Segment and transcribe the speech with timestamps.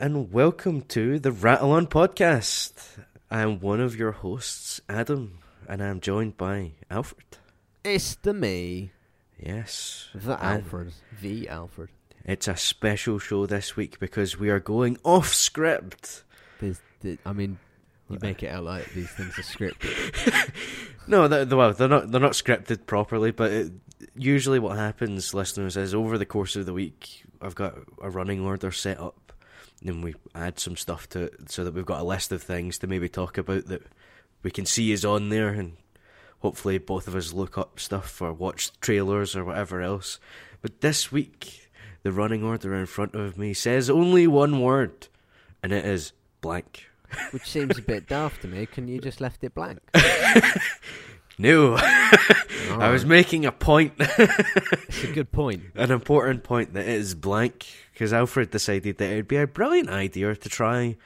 [0.00, 2.72] And welcome to the Rattle On podcast.
[3.30, 7.36] I'm one of your hosts, Adam, and I'm joined by Alfred.
[7.84, 8.92] It's the me,
[9.38, 10.08] Yes.
[10.14, 11.90] the and Alfred, the Alfred.
[12.24, 16.24] It's a special show this week because we are going off script.
[16.60, 17.58] There's, the, I mean,
[18.08, 20.50] you make it out like these things are scripted.
[21.06, 22.12] No, they well, they're not.
[22.12, 23.32] They're not scripted properly.
[23.32, 23.72] But it,
[24.14, 28.44] usually, what happens, listeners, is over the course of the week, I've got a running
[28.44, 29.29] order set up,
[29.84, 32.78] and we add some stuff to it so that we've got a list of things
[32.78, 33.82] to maybe talk about that
[34.42, 35.76] we can see is on there, and
[36.40, 40.18] hopefully, both of us look up stuff or watch trailers or whatever else.
[40.62, 41.70] But this week,
[42.02, 45.08] the running order in front of me says only one word,
[45.62, 46.86] and it is blank.
[47.32, 48.66] Which seems a bit daft to me.
[48.66, 49.80] Can you just left it blank?
[51.40, 53.94] No, I was making a point.
[53.98, 55.62] It's a good point.
[55.74, 57.66] an important point that it is blank
[58.00, 60.96] because Alfred decided that it'd be a brilliant idea to try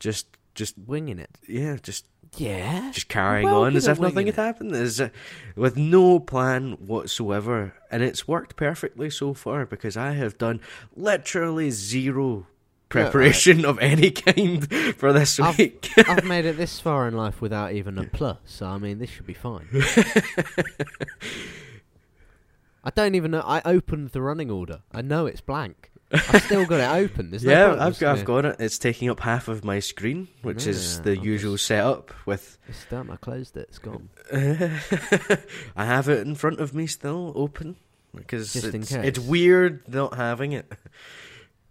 [0.00, 0.26] just
[0.56, 1.30] just Winging it.
[1.46, 2.04] yeah just
[2.36, 2.90] Yeah.
[2.92, 5.10] just carrying Well, on as if nothing had happened is uh,
[5.54, 10.58] with no plan whatsoever and it's worked perfectly so far because I have done
[10.96, 12.48] literally zero
[12.88, 15.90] preparation of any kind for this I've- week.
[15.96, 19.10] I've made it this far in life without even a plus, so I mean, this
[19.10, 19.68] should be fine.
[22.84, 23.42] I don't even know.
[23.46, 24.80] I opened the running order.
[24.92, 25.91] I know it's blank.
[26.12, 27.30] I've still got it open.
[27.30, 28.56] There's yeah, point I've got, I've got it.
[28.60, 32.58] It's taking up half of my screen, which is the I'll usual just- setup with
[32.68, 33.10] It's done.
[33.10, 33.68] I closed it.
[33.68, 34.10] It's gone.
[34.32, 37.76] I have it in front of me still, open,
[38.14, 40.70] because Just in it's, it's weird not having it.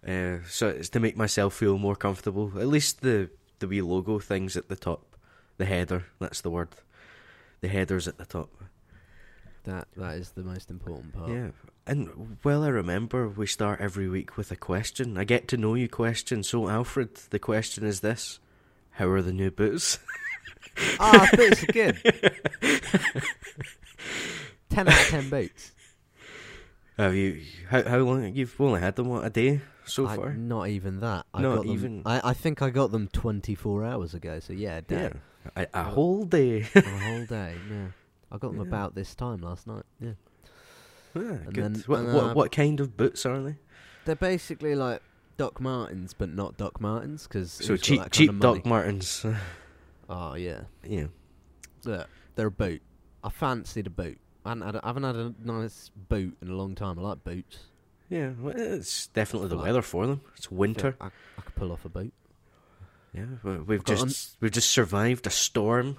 [0.08, 2.52] Uh, so it's to make myself feel more comfortable.
[2.60, 5.16] At least the the wee logo things at the top,
[5.58, 6.06] the header.
[6.20, 6.70] That's the word.
[7.62, 8.50] The headers at the top.
[9.66, 11.30] That that is the most important part.
[11.30, 11.50] Yeah,
[11.88, 15.18] and well, I remember we start every week with a question.
[15.18, 16.44] I get to know you question.
[16.44, 18.40] So Alfred, the question is this:
[18.92, 20.00] How are the new boots?
[21.00, 21.98] Ah, boots are good.
[24.70, 25.72] ten out of ten boots.
[26.98, 27.42] Have you?
[27.70, 28.34] How how long?
[28.36, 30.34] You've only had them what a day so I- far.
[30.34, 31.26] not even that.
[31.34, 34.40] I Not got them, even- I, I think I got them 24 hours ago.
[34.40, 35.12] So yeah, a day.
[35.56, 36.68] Yeah, a, a whole day.
[36.76, 37.56] a whole day.
[37.70, 37.88] Yeah,
[38.32, 38.68] I got them Yeah.
[38.68, 39.84] about this time last night.
[40.00, 40.12] Yeah,
[41.16, 41.64] Yeah, And good.
[41.76, 43.56] then- what, what, uh, what kind of boots are they?
[44.06, 45.02] they're basically like
[45.38, 49.26] Doc Martens, but not Doc Martens because So cheap, cheap Doc Martens.
[50.10, 51.06] Oh yeah, yeah,
[51.86, 52.82] Look, they're a boot.
[53.24, 54.18] I fancied a boot.
[54.46, 57.00] I haven't had a, I haven't had a nice boot in a long time.
[57.00, 57.60] I like boots.
[58.10, 58.32] yeah.
[58.38, 60.20] Well, it's definitely the Like- weather for them.
[60.36, 60.98] It's winter.
[61.00, 61.06] I,
[61.38, 62.12] I could pull off a boot.
[63.14, 65.98] Yeah, we- we've just we've just survived a storm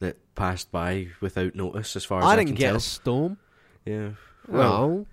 [0.00, 2.76] that passed by without notice, as far as I I, didn't can get tell.
[2.76, 3.38] a storm.
[3.86, 4.10] Yeah.
[4.48, 5.06] Well,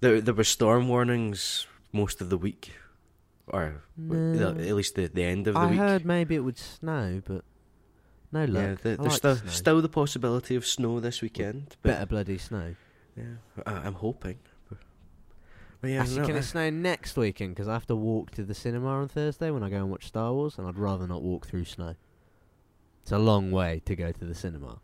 [0.00, 2.72] there there were storm warnings most of the week,
[3.46, 4.48] or No.
[4.50, 5.80] at least the, the end of the I week.
[5.80, 7.44] I heard maybe it would snow, but
[8.32, 8.54] no luck.
[8.54, 11.76] yeah, the, I there's like still still the possibility of snow this weekend.
[11.82, 12.74] Better bloody snow.
[13.16, 13.24] Yeah,
[13.66, 14.38] I, I'm hoping.
[15.80, 17.54] But, yeah, Actually, no, can I- it snow next weekend?
[17.56, 20.06] Because I have to walk to the cinema on Thursday when I go and watch
[20.06, 21.96] Star Wars, and I'd rather not walk through snow.
[23.02, 24.78] It's a long way to go to the cinema,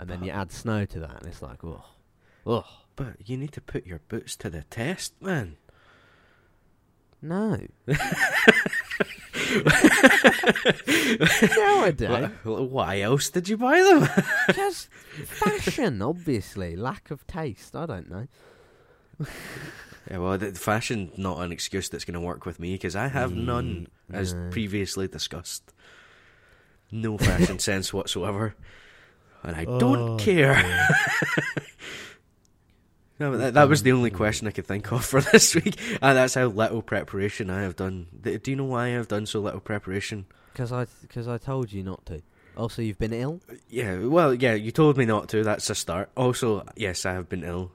[0.00, 1.84] and then you add snow to that, and it's like, oh,
[2.46, 2.64] oh,
[2.96, 5.56] but you need to put your boots to the test, man.
[7.20, 7.58] no.
[7.86, 7.94] no,
[11.84, 12.32] I don't.
[12.44, 14.08] Wh- Why else did you buy them?
[14.54, 14.88] Just
[15.26, 16.76] fashion, obviously.
[16.76, 17.74] Lack of taste.
[17.76, 18.26] I don't know.
[20.10, 23.08] yeah, well, the fashion not an excuse that's going to work with me because I
[23.08, 24.50] have none, Mm, as no.
[24.50, 25.72] previously discussed.
[26.90, 28.54] No fashion sense whatsoever,
[29.42, 30.88] and I Oh, don't care.
[33.22, 36.16] No, that, that was the only question I could think of for this week, and
[36.18, 38.08] that's how little preparation I have done.
[38.20, 40.26] Do you know why I have done so little preparation?
[40.52, 42.20] Because I, cause I told you not to.
[42.56, 43.40] Also, you've been ill.
[43.68, 45.44] Yeah, well, yeah, you told me not to.
[45.44, 46.10] That's a start.
[46.16, 47.70] Also, yes, I have been ill.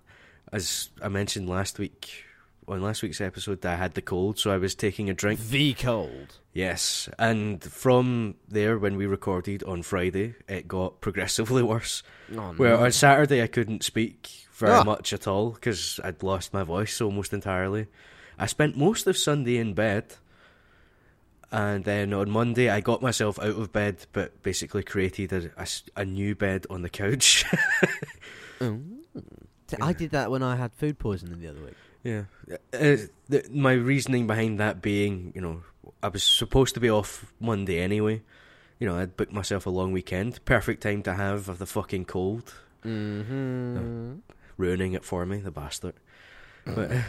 [0.52, 2.26] As I mentioned last week,
[2.68, 5.40] on last week's episode, I had the cold, so I was taking a drink.
[5.40, 6.40] The cold.
[6.52, 12.04] Yes, and from there, when we recorded on Friday, it got progressively worse.
[12.36, 12.84] Oh, Where no.
[12.84, 14.84] on Saturday, I couldn't speak very Ah.
[14.84, 17.88] much at all because I'd lost my voice almost entirely.
[18.40, 20.16] I spent most of Sunday in bed.
[21.50, 25.66] And then on Monday, I got myself out of bed, but basically created a
[25.96, 27.46] a new bed on the couch.
[28.60, 28.80] Oh.
[29.82, 31.76] I did that when I had food poisoning the other week.
[32.04, 32.24] Yeah.
[32.74, 32.98] Uh,
[33.30, 35.62] the, my reasoning behind that being, you know,
[36.02, 38.24] I was supposed to be off Monday anyway.
[38.80, 40.44] You know, I'd booked myself a long weekend.
[40.46, 42.52] Perfect time to have of the fucking cold.
[42.84, 44.16] Mm-hmm.
[44.58, 45.96] Ruining it for me, the bastard.
[46.66, 47.02] But uh,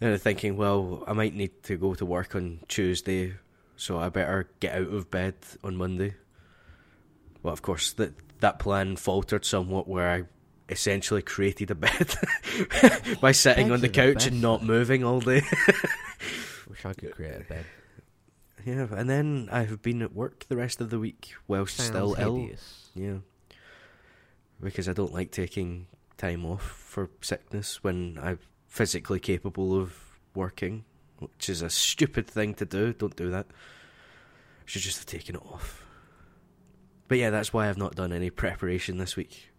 [0.00, 3.34] And thinking, well, I might need to go to work on Tuesday,
[3.76, 5.34] so I better get out of bed
[5.64, 6.14] on Monday.
[7.42, 10.24] Well, of course, that that plan faltered somewhat, where I
[10.68, 12.14] essentially created a bed
[13.20, 15.42] by sitting on the are the couch and not moving all day.
[16.68, 17.64] Wish I could create a bed.
[18.64, 21.88] yeah, and then I have been at work the rest of the week whilst Sounds
[21.88, 22.36] still ill.
[22.36, 22.90] hideous.
[22.94, 23.16] Yeah.
[24.60, 25.86] Because I don't like taking
[26.18, 29.96] time off for sickness when I'm physically capable of
[30.34, 30.84] working,
[31.18, 32.92] which is a stupid thing to do.
[32.92, 33.46] Don't do that.
[34.66, 35.84] Should just have taken it off.
[37.08, 39.50] But yeah, that's why I've not done any preparation this week.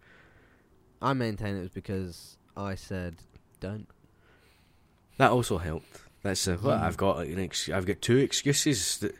[1.02, 3.16] I maintain it was because I said
[3.58, 3.88] don't.
[5.16, 6.02] That also helped.
[6.22, 6.84] That's a, well, Hmm.
[6.84, 8.98] I've got an ex- I've got two excuses.
[8.98, 9.14] The,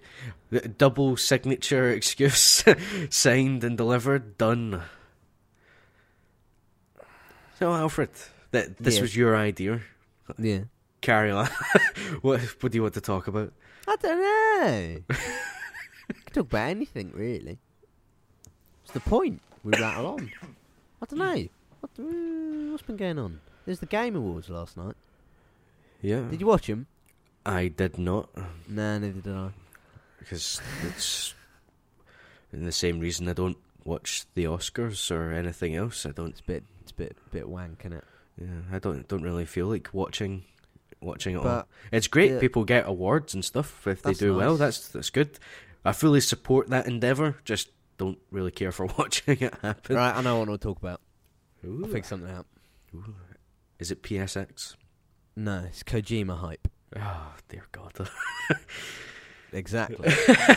[0.51, 2.63] the double signature excuse
[3.09, 4.83] signed and delivered done.
[7.61, 8.11] So Alfred,
[8.53, 9.03] that this Yeah.
[9.03, 9.81] was your idea.
[10.39, 10.61] Yeah.
[11.03, 11.47] Carry on.
[12.23, 13.53] what what do you want to talk about?
[13.87, 15.17] I don't know.
[16.25, 17.59] Could talk about anything really.
[18.83, 19.41] What's the point?
[19.62, 20.31] We rattle on.
[21.03, 21.49] I don't know.
[21.81, 21.91] What,
[22.71, 23.41] what's been going on?
[23.67, 24.95] There's the Game Awards last night.
[26.03, 26.87] Yeah, Did you watch them?
[27.45, 28.31] I did not
[28.69, 29.51] Nah, neither did I.
[30.19, 31.35] because it's
[32.53, 36.06] in the same reason I don't watch the Oscars or anything else.
[36.06, 36.31] I don't.
[36.31, 38.05] It's a bit, it's a bit, bit wank, is it?
[38.41, 40.45] Yeah, I don't don't really feel like watching
[41.01, 41.67] watching it all.
[41.93, 44.57] It's great the- people get awards and stuff if they do well.
[44.57, 45.39] That's that's good.
[45.85, 47.37] I fully support that endeavor.
[47.45, 49.97] Just don't really care for watching it happen.
[49.97, 51.01] right, I know what I want to talk about.
[51.65, 51.83] Ooh.
[51.85, 52.47] I'll figure something out.
[52.95, 53.15] Ooh.
[53.79, 54.77] Is it PSX?
[55.37, 56.69] No, it's Kojima hype.
[56.97, 57.93] Oh dear God!
[59.53, 60.09] Exactly.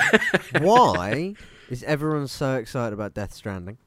[0.61, 1.33] Why
[1.69, 3.77] is everyone so excited about Death Stranding?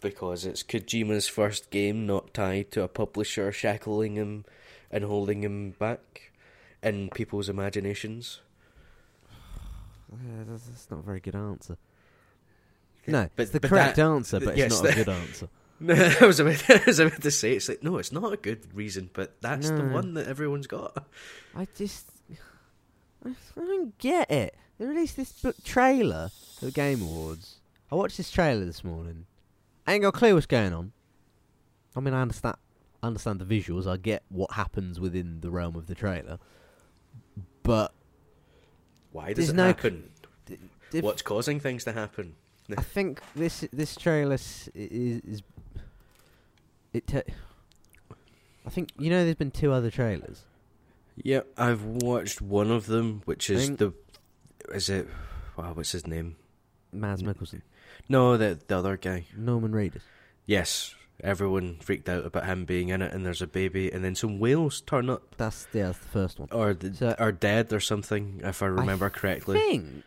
[0.00, 4.44] Because it's Kojima's first game not tied to a publisher shackling him
[4.90, 6.32] and holding him back
[6.82, 8.40] in people's imaginations.
[10.12, 11.76] Yeah, that's, that's not a very good answer.
[13.06, 15.48] No, but- it's the correct that- answer, but yes, it's not a good answer.
[16.20, 18.66] I was about I was about to say it's like no, it's not a good
[18.74, 21.06] reason, but that's the one that everyone's got.
[21.56, 22.06] I just,
[23.24, 24.54] I don't get it.
[24.78, 27.60] They released this book trailer at the Game Awards.
[27.90, 29.24] I watched this trailer this morning.
[29.86, 30.92] I ain't got a clue what's going on.
[31.96, 32.56] I mean, I understand,
[33.02, 33.86] I understand the visuals.
[33.86, 36.38] I get what happens within the realm of the trailer,
[37.62, 37.92] but
[39.12, 40.10] Why does it no happen?
[40.92, 42.34] What's causing things to happen?
[42.78, 45.42] I think this this trailer is, is
[46.92, 47.06] it.
[47.06, 47.22] ta
[48.66, 49.24] I think you know.
[49.24, 50.44] There's been two other trailers.
[51.16, 53.92] Yeah, I've watched one of them, which is the
[54.72, 55.08] is it?
[55.56, 56.36] Wow, what's his name?
[56.92, 57.62] Mads Mikkelsen,
[58.10, 59.24] No, the the other guy.
[59.36, 60.02] Norman Reedus.
[60.44, 64.14] Yes, everyone freaked out about him being in it, and there's a baby, and then
[64.16, 66.48] some whales turn up, That's yeah, that's the first one.
[66.50, 69.56] or the, So- are dead or something, if I remember correctly.
[69.58, 70.04] I think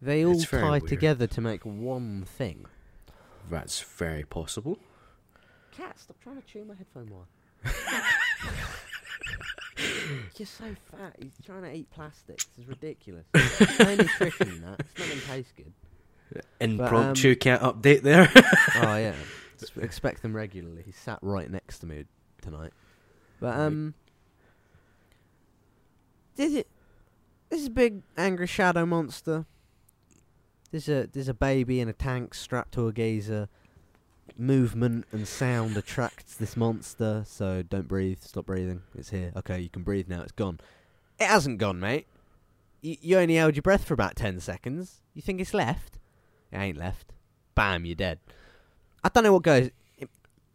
[0.00, 0.88] they all It's very tie weird.
[0.88, 2.64] together to make one thing.
[3.50, 4.78] That's very possible.
[5.72, 7.26] Cat, stop trying to chew my headphone wire.
[10.38, 11.16] You're so fat.
[11.20, 12.36] He's trying to eat plastic.
[12.38, 13.26] This is ridiculous.
[13.34, 14.80] no nutrition in that.
[14.80, 15.72] It's not going to taste good.
[16.60, 18.30] Impromptu um, cat update there.
[18.76, 19.14] Oh yeah.
[19.80, 20.82] Expect them regularly.
[20.84, 22.04] He sat right next to me
[22.42, 22.72] tonight.
[23.40, 23.94] But um,
[26.36, 26.68] did it?
[27.48, 29.46] This is a big angry shadow monster.
[30.70, 33.48] There's a there's a baby in a tank strapped to a geezer.
[34.36, 38.18] Movement and sound attracts this monster, so don't breathe.
[38.20, 38.82] Stop breathing.
[38.94, 39.32] It's here.
[39.36, 40.20] Okay, you can breathe now.
[40.22, 40.58] It's gone.
[41.18, 42.06] It hasn't gone, mate.
[42.82, 45.00] You, you only held your breath for about ten seconds.
[45.14, 45.95] You think it's left?
[46.52, 47.12] It ain't left.
[47.54, 48.18] Bam, you're dead.
[49.02, 49.70] I don't know what goes.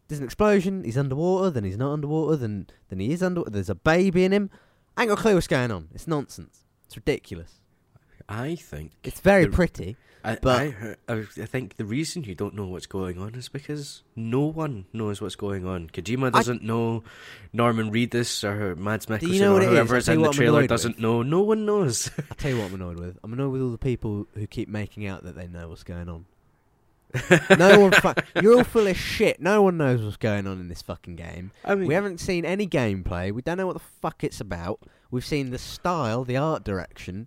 [0.08, 0.84] There's an explosion.
[0.84, 1.50] He's underwater.
[1.50, 2.36] Then he's not underwater.
[2.36, 3.50] Then then he is underwater.
[3.50, 4.50] There's a baby in him.
[4.96, 5.88] I ain't got a clue what's going on.
[5.94, 6.64] It's nonsense.
[6.84, 7.61] It's ridiculous.
[8.28, 9.96] I think It's very The- pretty.
[10.24, 13.48] I, But- I, I, I think the reason you don't know what's going on is
[13.48, 15.88] because no one knows what's going on.
[15.88, 17.02] Kojima doesn't know.
[17.52, 19.68] Norman Reedus or Mads Mikkelsen you know or is?
[19.68, 21.02] whoever's in the trailer doesn't with.
[21.02, 21.22] know.
[21.22, 22.08] No one knows.
[22.18, 23.18] I'll tell you what I'm annoyed with.
[23.24, 26.08] I'm annoyed with all the people who keep making out that they know what's going
[26.08, 26.26] on.
[27.58, 27.92] no one.
[27.92, 29.40] Fu- you're all full of shit.
[29.40, 31.50] No one knows what's going on in this fucking game.
[31.64, 33.32] I mean, We haven't seen any gameplay.
[33.32, 34.80] We don't know what the fuck it's about.
[35.10, 37.26] We've seen the style, the art direction,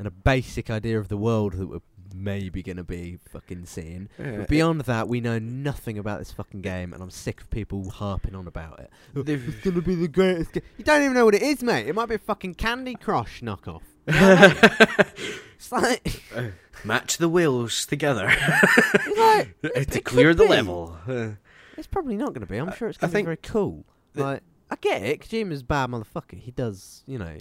[0.00, 1.80] and a basic idea of the world that we're
[2.14, 4.08] maybe going to be fucking seeing.
[4.18, 7.50] yeah, But beyond that, we know nothing about this fucking game, and I'm sick of
[7.50, 8.90] people harping on about it.
[9.28, 10.62] It's gonna be the greatest game.
[10.78, 11.86] You don't even know what it is, mate.
[11.86, 13.82] It might be a fucking Candy Crush knockoff.
[14.06, 15.34] You know what I mean?
[15.54, 16.42] it's like, uh,
[16.82, 18.26] match the wheels together
[19.18, 20.48] like to it clear the be.
[20.48, 20.96] level.
[21.06, 21.32] Uh,
[21.76, 22.56] It's probably not going to be.
[22.56, 23.84] I'm sure it's going to be very cool.
[24.16, 25.20] Like, I get it.
[25.20, 26.38] Kojima's a bad motherfucker.
[26.38, 27.36] He does, you know,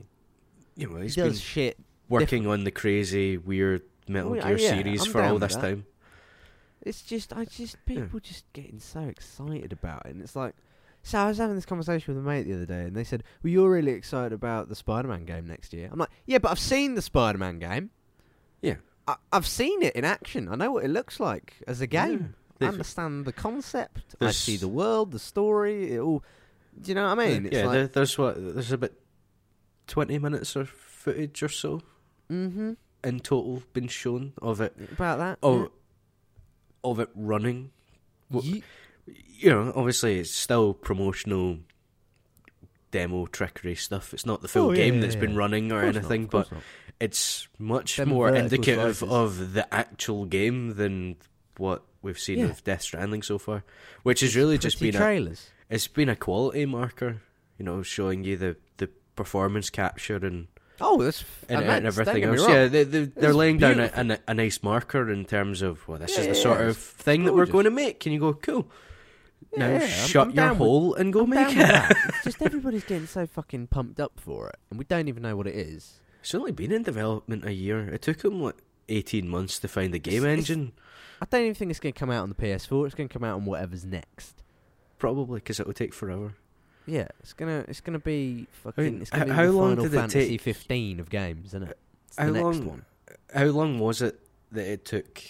[0.75, 1.78] You know, he does been shit.
[2.10, 5.56] Working on the crazy, weird Metal Oh, yeah, Gear yeah, series I'm for all this
[5.56, 5.62] that.
[5.62, 5.86] time.
[6.82, 8.01] It's just, I just Yeah.
[8.04, 10.56] people just getting so excited about it, and it's like.
[11.01, 13.24] So I was having this conversation with a mate the other day, and they said,
[13.42, 16.60] "Well, you're really excited about the Spider-Man game next year." I'm like, "Yeah, but I've
[16.60, 17.92] seen the Spider-Man game.
[18.62, 18.75] Yeah.
[19.08, 20.50] I- I've seen it in action.
[20.50, 22.36] I know what it looks like as a game.
[22.60, 24.16] I understand the concept.
[24.20, 25.94] I see the world, the story.
[25.94, 26.22] It all.
[26.82, 27.46] Do you know what I mean?
[27.46, 28.92] It's yeah, like, there's what there's about
[29.88, 31.82] twenty minutes of footage or so
[32.32, 32.74] mm-hmm.
[33.04, 34.76] in total been shown of it.
[34.92, 35.40] About that.
[35.44, 35.72] Oh,
[36.84, 37.72] of it running.
[38.32, 38.64] Ye-
[39.08, 41.60] You know, obviously it's still promotional
[42.92, 44.14] demo trickery stuff.
[44.14, 46.00] It's not the full Oh, yeah, game yeah, that's been running or Of course not,
[46.12, 46.62] anything, but not.
[47.00, 49.04] it's much Them more indicative slices.
[49.14, 51.18] of the actual game than
[51.58, 52.46] what we've seen Yeah.
[52.46, 53.64] of Death Stranding so far,
[54.04, 55.50] which has really just Pretty been a, trailers.
[55.70, 57.22] it's been a quality marker.
[57.58, 60.48] You know, showing you the the performance capture and
[60.82, 62.48] Oh, that's and, and everything don't get me else.
[62.50, 65.88] Yeah, they, they, they're It's laying down a, a, a nice marker in terms of
[65.88, 68.00] well, this Yeah, is the sort of it's thing that we're going to make.
[68.00, 68.68] Can you go, cool.
[69.54, 71.98] Yeah, now yeah, shut I'm your down with- hole and go I'm make it.
[72.24, 75.48] Just everybody's getting so fucking pumped up for it, and we don't even know what
[75.48, 76.00] it is.
[76.22, 77.88] It's only been in development a year.
[77.90, 78.56] It took them like
[78.90, 80.74] eighteen months to find the game It's- it's- engine,
[81.22, 82.86] I don't even think it's going to come out on the PS4.
[82.86, 84.44] It's going to come out on whatever's next.
[85.00, 86.36] probably because it will take forever.
[86.86, 89.02] Yeah, it's gonna it's gonna be fucking.
[89.02, 91.64] it's gonna be how the long Final did it Fantasy take- 15 of games, isn't
[91.64, 91.78] it?
[92.08, 92.86] It's the How next long- one.
[93.34, 94.20] How long was it
[94.52, 95.22] that it took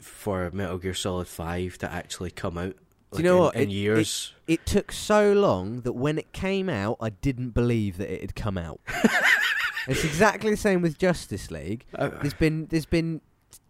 [0.00, 2.76] for Metal Gear Solid Five to actually come out?
[3.12, 3.54] Do you know in, what?
[3.56, 4.32] In It- it- years.
[4.46, 8.34] It took so long that when it came out, I didn't believe that it had
[8.34, 8.80] come out.
[9.88, 11.84] it's exactly the same with Justice League.
[11.94, 13.20] Uh, There's been there's been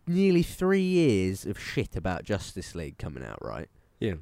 [0.06, 3.68] nearly three years of shit about Justice League coming out, right?
[4.00, 4.14] yeah.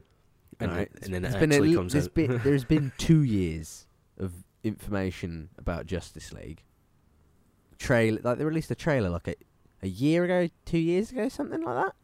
[0.60, 0.88] And, right.
[1.02, 2.14] and then it There's been actually a, comes there's out.
[2.14, 3.86] Been, there's been two years
[4.18, 4.32] of
[4.62, 6.62] information about Justice League.
[7.78, 9.34] Trailer, like they released a trailer like a,
[9.82, 11.94] a year ago, two years ago, something like that.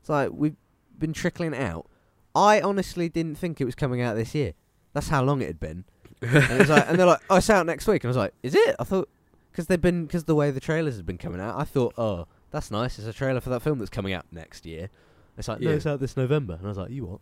[0.00, 0.56] It's like we've
[0.98, 1.86] been trickling it out.
[2.34, 4.54] I honestly didn't think it was coming out this year.
[4.92, 5.84] That's how long it had been.
[6.20, 8.54] And, like, and they're like, "Oh, it's out next week," and I was like, "Is
[8.54, 9.08] it?" I thought
[9.52, 12.26] because they've been because the way the trailers had been coming out, I thought, "Oh,
[12.50, 12.98] that's nice.
[12.98, 14.88] It's a trailer for that film that's coming out next year."
[15.36, 15.76] It's like, "No, Yeah.
[15.76, 17.20] it's out this November," and I was like, "You what?"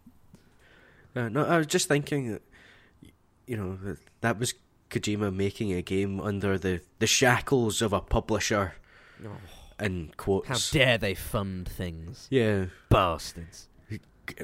[1.15, 2.43] Uh, no, I was just thinking that,
[3.47, 4.55] you know, that, that was
[4.91, 8.75] Kojima making a game under the, the shackles of a publisher,
[9.81, 10.49] in quotes.
[10.49, 12.29] How dare they fund things?
[12.31, 13.69] yeah, Bastards.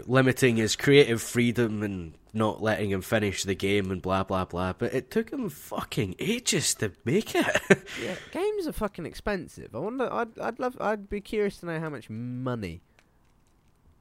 [0.06, 4.72] limiting his creative freedom and not letting him finish the game and blah blah blah.
[4.74, 7.46] But it took him fucking ages to make it.
[8.02, 9.74] Yeah, games are fucking expensive.
[9.74, 10.12] I wonder.
[10.12, 10.38] I'd.
[10.38, 10.76] I'd love.
[10.80, 12.82] I'd be curious to know how much money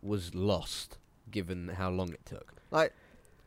[0.02, 0.98] was lost,
[1.38, 2.53] given how long it took.
[2.72, 2.94] Like,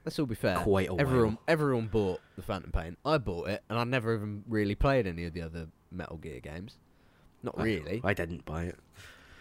[0.04, 0.56] let's all be fair.
[0.58, 1.42] Quite a everyone, while.
[1.48, 2.96] everyone bought the Phantom Pain.
[3.04, 6.40] I bought it, and I never even really played any of the other Metal Gear
[6.40, 6.78] games.
[7.42, 8.00] Not I- really.
[8.04, 8.78] I, didn't buy it.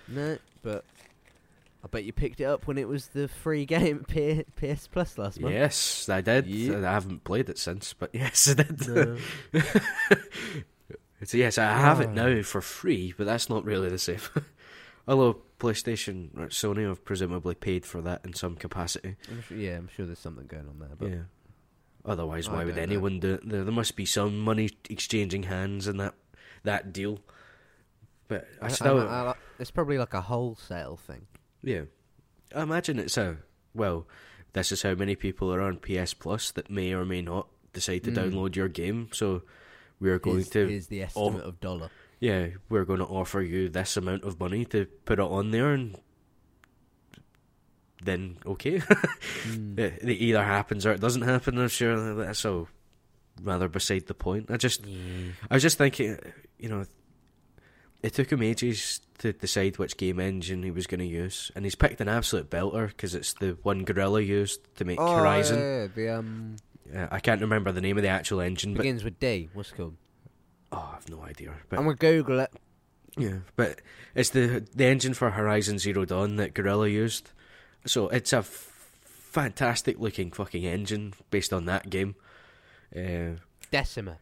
[0.07, 0.83] no, but
[1.83, 4.87] I bet you picked it up when it was the free game at P- PS
[4.87, 5.53] Plus last month.
[5.53, 6.47] Yes, I did.
[6.47, 6.77] Yeah.
[6.79, 8.87] I haven't played it since, but yes, I did.
[8.87, 9.17] No.
[11.25, 12.13] So yes, I have it Ah.
[12.13, 14.19] now for free, but that's not really the same.
[15.09, 19.15] Although PlayStation or Sony have presumably paid for that in some capacity.
[19.29, 20.89] I'm sure, yeah, I'm sure there's something going on there.
[20.97, 21.23] But yeah.
[22.05, 22.93] Otherwise, I why would don't know.
[22.93, 23.49] anyone do it?
[23.49, 26.13] There, there must be some money exchanging hands in that
[26.63, 27.19] that deal.
[28.27, 31.25] But I, I- still, I- it's probably like a wholesale thing.
[31.63, 31.81] yeah,
[32.55, 33.37] I imagine it's a
[33.73, 34.07] well.
[34.53, 38.03] This is how many people are on PS Plus that may or may not decide
[38.05, 38.15] to Mm.
[38.31, 39.09] download your game.
[39.13, 39.43] So
[39.99, 41.89] we are going Here's, to here's the estimate of dollar.
[42.19, 45.71] Yeah, we're going to offer you this amount of money to put it on there,
[45.71, 45.97] and
[48.03, 48.79] then okay,
[49.47, 49.79] Mm.
[49.79, 51.57] it, it either happens or it doesn't happen.
[51.57, 52.67] I'm sure that's all
[53.41, 54.51] rather beside the point.
[54.51, 54.85] I just,
[55.49, 56.17] I was just thinking,
[56.57, 56.85] you know,
[58.03, 61.63] it took him ages to decide which game engine he was going to use, and
[61.65, 65.59] he's picked an absolute belter because it's the one Guerrilla used to make Oh, Horizon.
[65.59, 66.55] yeah, the um
[66.93, 69.49] Uh, I can't remember the name of the actual engine, but begins with D.
[69.53, 69.95] What's it called?
[70.71, 71.53] Oh, I've no idea.
[71.69, 72.51] But I'm gonna Google it.
[73.17, 73.81] Yeah, but
[74.15, 77.31] it's the the engine for Horizon Zero Dawn that Guerrilla used.
[77.85, 78.71] So it's a f-
[79.03, 82.15] fantastic looking fucking engine based on that game.
[82.95, 83.37] Uh,
[83.71, 84.17] Decima.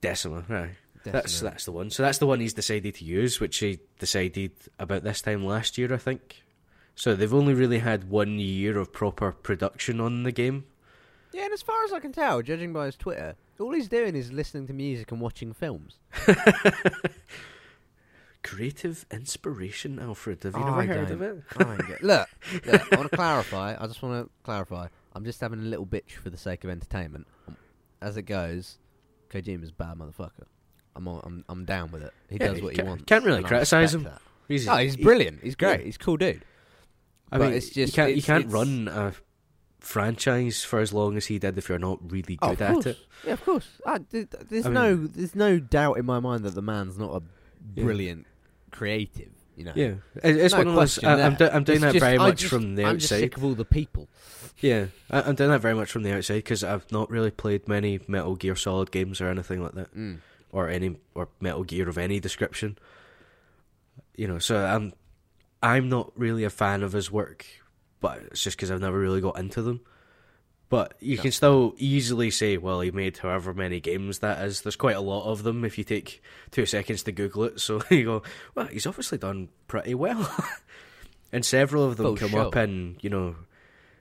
[0.00, 0.70] Decima, right.
[1.04, 1.12] Decima.
[1.12, 1.90] That's that's the one.
[1.90, 5.78] So that's the one he's decided to use, which he decided about this time last
[5.78, 6.42] year, I think.
[6.94, 10.64] So they've only really had one year of proper production on the game.
[11.36, 14.16] Yeah, and as far as I can tell, judging by his Twitter, all he's doing
[14.16, 15.98] is listening to music and watching films.
[18.42, 20.42] Creative inspiration, Alfred.
[20.44, 21.12] Have you never I heard don't.
[21.12, 21.42] of it?
[21.58, 22.28] I don't get- look,
[22.64, 23.76] look, I want to clarify.
[23.78, 24.86] I just want to clarify.
[25.14, 27.26] I'm just having a little bitch for the sake of entertainment.
[27.48, 27.56] Um,
[28.00, 28.78] As it goes,
[29.30, 30.44] Kojima's a bad motherfucker.
[30.94, 32.12] I'm all, I'm I'm down with it.
[32.30, 33.04] He Yeah, does you what he can't- wants.
[33.04, 34.12] can't really and I criticise respect him.
[34.12, 34.22] that.
[34.48, 35.42] He's, Oh, he's he- brilliant.
[35.42, 35.80] He's great.
[35.84, 36.42] He's a cool dude.
[37.32, 39.12] I but mean, it's you just- can't you it's- can't it's- run a
[39.86, 42.72] franchise for as long as he did if you're not really Oh, good of at
[42.74, 42.86] course.
[42.86, 42.98] it.
[43.26, 43.68] Yeah, of course.
[43.86, 46.62] I, th- th- there's I no mean- there's no doubt in my mind that the
[46.62, 47.22] man's not a
[47.74, 47.84] Yeah.
[47.84, 48.26] brilliant
[48.70, 49.30] creative.
[49.56, 49.72] You know.
[49.74, 50.98] Yeah, it's No one of those.
[50.98, 52.96] question I, I'm, do, I'm doing It's that just- very much just- from the I'm
[52.96, 53.20] outside.
[53.20, 54.08] sick of all the people.
[54.60, 57.66] Yeah, I, I'm doing that very much from the outside because I've not really played
[57.66, 60.18] many Metal Gear Solid games or anything like that, Mm.
[60.52, 62.76] or any or Metal Gear of any description.
[64.16, 64.92] You know, so I'm
[65.62, 67.46] I'm not really a fan of his work,
[68.06, 69.80] but it's just because I've never really got into them.
[70.68, 71.22] But you No.
[71.22, 74.62] can still easily say, well, he made however many games that is.
[74.62, 77.60] There's quite a lot of them if you take two seconds to Google it.
[77.60, 78.22] So you go,
[78.54, 80.28] well, he's obviously done pretty well.
[81.32, 82.48] and several of them Full come show.
[82.48, 83.36] up in, you know,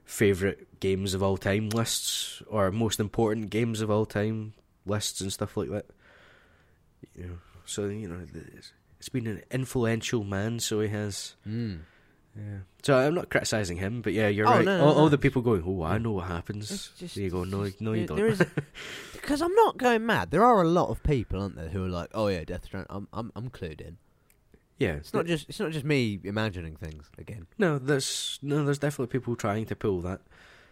[0.05, 4.53] favorite games of all time lists or most important games of all time
[4.85, 5.85] lists and stuff like that.
[7.15, 10.59] You know, so you know, it's, it's been an influential man.
[10.59, 11.35] So he has.
[11.47, 11.81] Mm.
[12.37, 12.57] Yeah.
[12.83, 14.65] So I'm not criticizing him, but yeah, you're Oh, right.
[14.65, 17.43] no, no, all, all the people going, "Oh, I know what happens." Just, you go,
[17.45, 18.49] "No, just- no, you there- don't."
[19.13, 20.29] Because I'm not going mad.
[20.29, 22.87] There are a lot of people, aren't there, who are like, "Oh yeah, Death Stranding."
[22.95, 23.97] I'm I'm I'm clued in.
[24.77, 27.47] yeah, It's not just it's not just me imagining things again.
[27.57, 27.79] no.
[27.79, 28.63] There's no.
[28.65, 30.21] There's definitely people trying to pull that.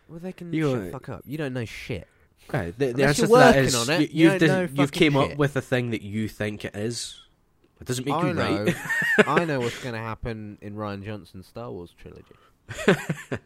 [0.09, 1.21] Well, they can You shut go- fuck up.
[1.25, 2.07] You don't know shit.
[2.49, 5.15] Okay, the, the answer to that is on it, you, you have know fucking came
[5.15, 7.21] up with a thing that you think it is.
[7.83, 8.63] It doesn't make I you know.
[8.65, 8.75] right.
[9.27, 12.35] I know what's going to happen in Rian Johnson's Star Wars trilogy.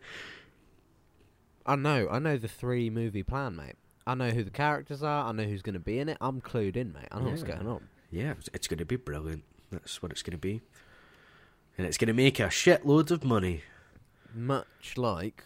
[1.65, 2.07] I know.
[2.09, 3.75] I know the three movie plan, mate.
[4.05, 5.27] I know who the characters are.
[5.27, 6.17] I know who's going to be in it.
[6.21, 7.07] I'm clued in, mate.
[7.11, 7.87] I know what's going on.
[8.11, 9.43] yeah, it's- it's going to be brilliant.
[9.71, 10.61] That's what it's going to be,
[11.77, 13.63] and it's going to make a shitload of money.
[14.33, 15.43] Much like.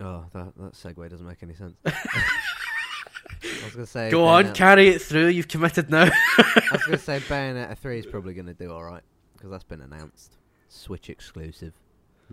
[0.00, 1.76] Oh, that that segue doesn't make any sense.
[3.44, 4.10] I was going to say.
[4.10, 5.28] Go on, Bayonetta- carry it through.
[5.28, 6.04] You've committed now.
[6.38, 9.02] I was going to say Bayonetta 3 is probably going to do alright.
[9.34, 10.36] Because that's been announced.
[10.68, 11.72] Switch exclusive.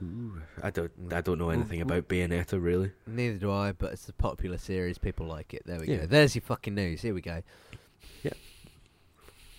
[0.01, 1.09] Ooh, I don't.
[1.09, 1.13] Mm.
[1.13, 2.91] I don't know anything about Bayonetta really.
[3.07, 4.97] Neither do I, but it's a popular series.
[4.97, 5.63] People like it.
[5.65, 5.97] There we Yeah.
[5.97, 6.05] go.
[6.05, 7.01] There's your fucking news.
[7.01, 7.41] Here we go.
[8.23, 8.37] Yep.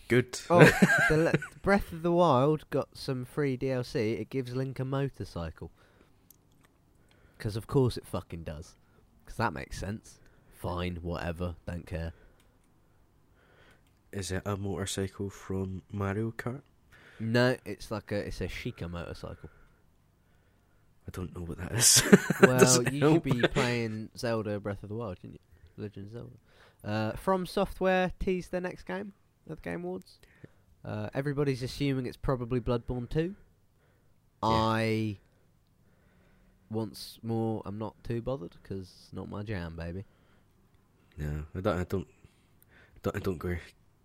[0.09, 0.41] Good.
[0.49, 0.61] Oh,
[1.11, 4.19] the le- Breath of the Wild got some free DLC.
[4.21, 5.71] It gives Link a motorcycle.
[7.37, 8.77] Because of course it fucking does.
[9.25, 10.20] Because that makes sense.
[10.61, 11.55] Fine, whatever.
[11.66, 12.12] Don't care.
[14.12, 16.61] Is it a motorcycle from Mario Kart?
[17.18, 19.49] No, it's like a it's a Sheikah motorcycle.
[21.09, 22.03] I don't know what that is.
[22.42, 23.25] well, you help.
[23.25, 25.83] should be playing Zelda Breath of the Wild, shouldn't you?
[25.83, 26.37] Legend of Zelda.
[26.85, 29.14] Uh, From Software teased their next game
[29.51, 30.18] at the Game Awards.
[30.85, 33.35] Uh, everybody's assuming it's probably Bloodborne 2.
[34.42, 35.16] I,
[36.70, 40.05] once more, I'm not too bothered because it's not my jam, baby.
[41.21, 41.79] No, I don't.
[41.81, 42.07] I don't.
[43.03, 43.57] don't I don't go,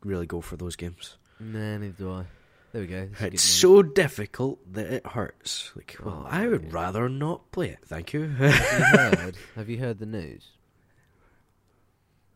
[0.04, 1.18] really go for those games.
[1.40, 2.26] Nah, neither do I.
[2.74, 3.06] There we go.
[3.06, 5.72] this is good It's so difficult that it hurts.
[5.78, 6.70] Like, oh, well, Oh, I would yeah.
[6.72, 7.80] rather not play it.
[7.86, 8.28] Thank you.
[8.28, 9.38] have you heard?
[9.56, 10.46] Have you heard the news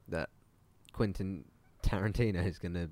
[0.08, 0.30] that
[0.94, 1.44] Quentin
[1.84, 2.90] Tarantino is going to?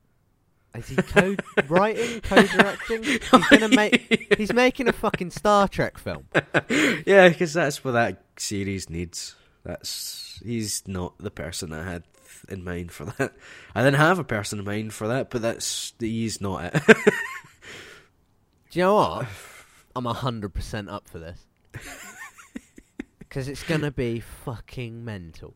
[0.76, 3.04] Is he co-writing, co-directing?
[3.04, 4.36] He's gonna make.
[4.38, 6.28] He's making a fucking Star Trek film.
[7.06, 9.36] yeah, because that's what that series needs.
[9.68, 12.04] That's he's not the person I had
[12.48, 13.34] in mind for that.
[13.76, 16.82] I didn't have a person in mind for that, but that's he's not it.
[18.72, 19.28] Do you know what?
[19.94, 21.46] I'm hundred percent up for this
[23.20, 25.54] because it's gonna be fucking mental.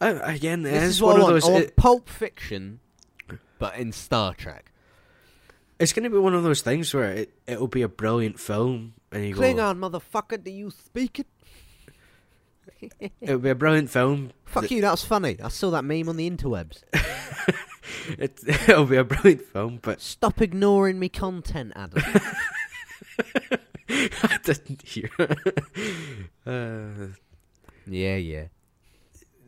[0.00, 1.48] I, again, This is one of those.
[1.48, 2.78] It- Pulp Fiction,
[3.58, 4.70] but in Star Trek.
[5.80, 8.94] it's going to be one of those things where it it'll be a brilliant film,
[9.10, 11.26] and you go, Klingon, motherfucker, do you speak it?
[13.20, 14.32] it'll be a brilliant film.
[14.44, 15.36] Fuck you, that was funny.
[15.42, 16.82] I saw that meme on the interwebs.
[18.18, 22.02] It, it'll be a brilliant film, but Stop ignoring me content, Adam.
[23.88, 25.10] I didn't hear.
[26.46, 27.08] uh,
[27.86, 28.46] yeah, yeah.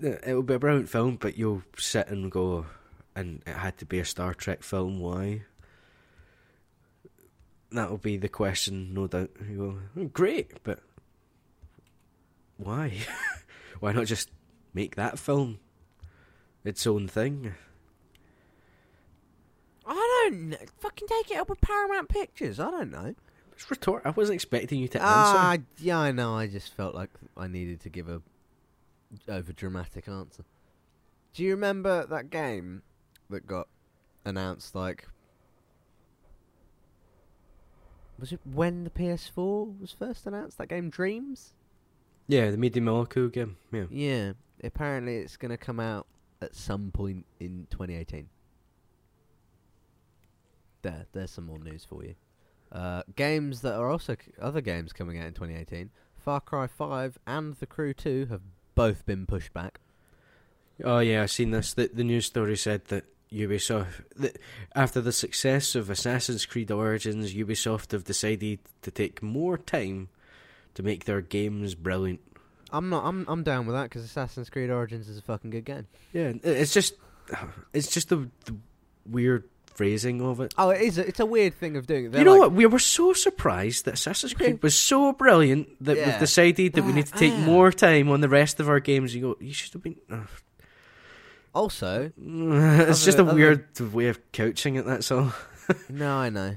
[0.00, 2.66] it'll be a brilliant film, but you'll sit and go,
[3.14, 5.00] and it had to be a Star Trek film.
[5.00, 5.42] Why?
[7.72, 9.30] That'll be the question, no doubt.
[9.48, 10.80] You go, "Oh, great, but
[12.56, 12.92] why?
[13.80, 14.30] why not just
[14.72, 15.58] make that film
[16.64, 17.54] its own thing?
[19.86, 20.56] I don't know.
[20.80, 22.58] Fucking take it up with Paramount Pictures.
[22.58, 23.14] I don't know.
[23.52, 24.02] It's retort.
[24.04, 25.64] I wasn't expecting you to Ah, answer.
[25.78, 26.34] yeah, I know.
[26.34, 28.22] I just felt like I needed to give a
[29.28, 30.44] over dramatic answer.
[31.34, 32.82] Do you remember that game
[33.30, 33.68] that got
[34.24, 34.74] announced?
[34.74, 35.06] Like,
[38.18, 40.58] was it when the PS4 was first announced?
[40.58, 41.52] That game, Dreams.
[42.26, 43.56] Yeah, the Media Molecule game.
[43.72, 43.84] Yeah.
[43.90, 44.32] Yeah,
[44.62, 46.06] apparently it's going to come out
[46.40, 48.28] at some point in 2018.
[50.82, 52.14] There, there's some more news for you.
[52.72, 55.90] Uh, games that are also c- other games coming out in 2018.
[56.16, 58.40] Far Cry 5 and The Crew 2 have
[58.74, 59.80] both been pushed back.
[60.82, 61.72] Oh yeah, I've seen this.
[61.74, 64.38] The, the news story said that Ubisoft, that
[64.74, 70.08] after the success of Assassin's Creed Origins, Ubisoft have decided to take more time
[70.74, 72.20] to make their games brilliant.
[72.70, 73.04] I'm not.
[73.04, 73.24] I'm.
[73.28, 75.86] I'm down with that because Assassin's Creed Origins is a fucking good game.
[76.12, 76.94] Yeah, it's just,
[77.72, 78.56] it's just the, the
[79.06, 80.54] weird phrasing of it.
[80.58, 80.98] Oh, it is.
[80.98, 82.12] A, it's a weird thing of doing it.
[82.12, 82.52] They're you know like, what?
[82.52, 86.10] We were so surprised that Assassin's Creed was so brilliant that Yeah.
[86.10, 87.38] we've decided that we need to take Ah.
[87.44, 89.14] more time on the rest of our games.
[89.14, 89.96] You go, you should have been.
[90.10, 90.28] ugh.
[91.54, 94.84] Also, it's just a Other- other- weird way of couching it.
[94.84, 95.32] That's all.
[95.88, 96.56] no, I know.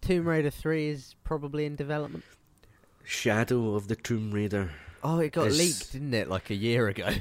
[0.00, 2.24] Tomb Raider 3 is probably in development.
[3.04, 4.70] Shadow of the Tomb Raider.
[5.02, 6.28] Oh, it got Is- leaked, didn't it?
[6.28, 7.08] Like a year ago.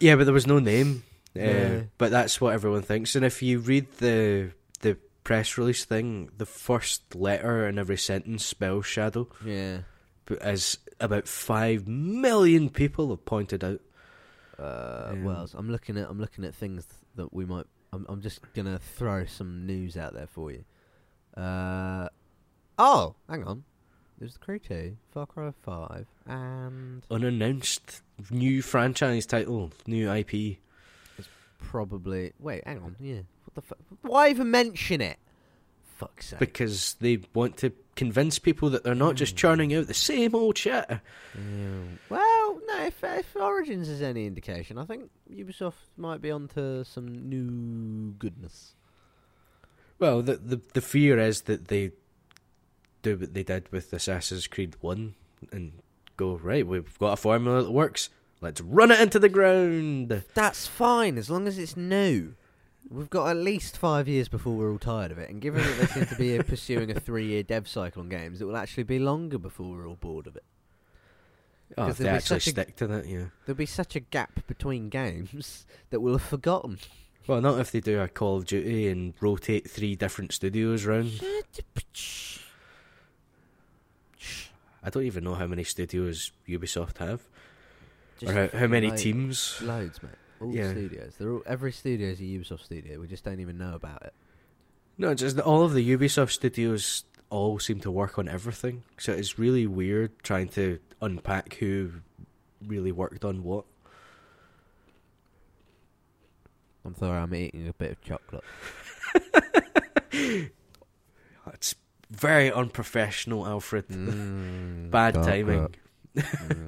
[0.00, 1.02] Yeah, but there was no name.
[1.36, 1.80] Uh, Yeah.
[1.98, 3.16] but that's what everyone thinks.
[3.16, 8.46] And if you read the the press release thing, the first letter in every sentence
[8.46, 9.78] spells shadow, yeah.
[10.24, 13.80] but as about five million people have pointed out.
[14.56, 17.66] Uh, Um, well, I'm looking at I'm looking at things that we might.
[17.92, 20.64] I'm I'm just gonna throw some news out there for you.
[21.36, 22.08] Uh,
[22.78, 23.64] oh, hang on.
[24.18, 30.58] There's the Crew 2, Far Cry 5, and Unannounced new franchise title, new IP.
[31.16, 31.28] It's
[31.58, 32.32] probably.
[32.40, 32.96] Wait, hang on.
[33.00, 33.20] Yeah.
[33.44, 33.78] What the fuck?
[34.02, 35.18] Why even mention it?
[35.98, 36.38] Fuck's sake.
[36.40, 39.38] Because they want to convince people that they're not just Hmm.
[39.38, 40.84] churning out the same old shit.
[40.88, 40.98] Yeah.
[42.08, 42.84] Well, no.
[42.86, 48.74] If, if Origins is any indication, I think Ubisoft might be onto some new goodness.
[50.00, 51.90] Well, the the the fear is that they
[53.08, 55.14] do what they did with Assassin's Creed One
[55.52, 55.72] and
[56.16, 56.66] go right.
[56.66, 58.10] We've got a formula that works.
[58.40, 60.24] Let's run it into the ground.
[60.34, 62.34] That's fine as long as it's new.
[62.90, 65.78] We've got at least five years before we're all tired of it, and given that
[65.78, 68.98] they seem to be pursuing a three-year dev cycle on games, it will actually be
[68.98, 70.44] longer before we're all bored of it.
[71.76, 73.26] Oh, if they actually stick to that, yeah.
[73.44, 76.78] There'll be such a gap between games that we'll have forgotten.
[77.26, 81.20] Well, not if they do a Call of Duty and rotate three different studios round.
[84.88, 87.20] I don't even know how many studios Ubisoft have,
[88.18, 89.02] Just or how, how many loads.
[89.02, 89.60] teams.
[89.60, 90.12] Loads, mate.
[90.40, 90.70] All Yeah.
[90.70, 91.12] studios.
[91.18, 92.98] They're all, every studio is a Ubisoft studio.
[92.98, 94.14] We just don't even know about it.
[94.96, 98.82] No, just that all of the Ubisoft studios all seem to work on everything.
[98.96, 101.90] So it's really weird trying to unpack who
[102.66, 103.66] really worked on what.
[106.82, 108.44] I'm sorry, I'm eating a bit of chocolate.
[111.54, 111.74] It's
[112.10, 113.88] very unprofessional, Alfred.
[113.88, 115.26] Mm, Bad chocolate.
[115.46, 115.74] timing.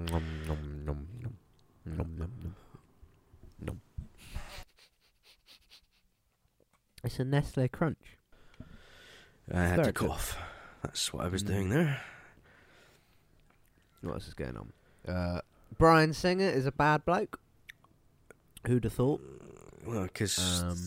[0.06, 1.36] Nom, nom, nom, nom.
[1.86, 2.54] Nom, nom, nom.
[3.60, 3.80] Nom.
[7.02, 8.18] It's a Nestle Crunch.
[9.52, 10.38] I had to cough.
[10.82, 11.46] That's what I was Mm.
[11.46, 12.00] doing there.
[14.02, 14.72] What else is going on?
[15.06, 15.40] Uh,
[15.76, 17.40] Bryan Singer is a bad bloke.
[18.66, 19.20] Who'd have thought?
[19.86, 20.78] Well, because Um,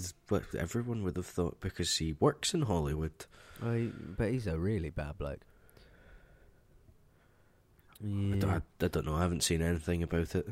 [0.58, 3.26] everyone would have thought because he works in Hollywood.
[3.62, 5.42] Oh, he- but he's a really bad bloke.
[8.02, 8.06] I,
[8.38, 9.16] don't, I, I don't know.
[9.16, 10.46] I haven't seen anything about it.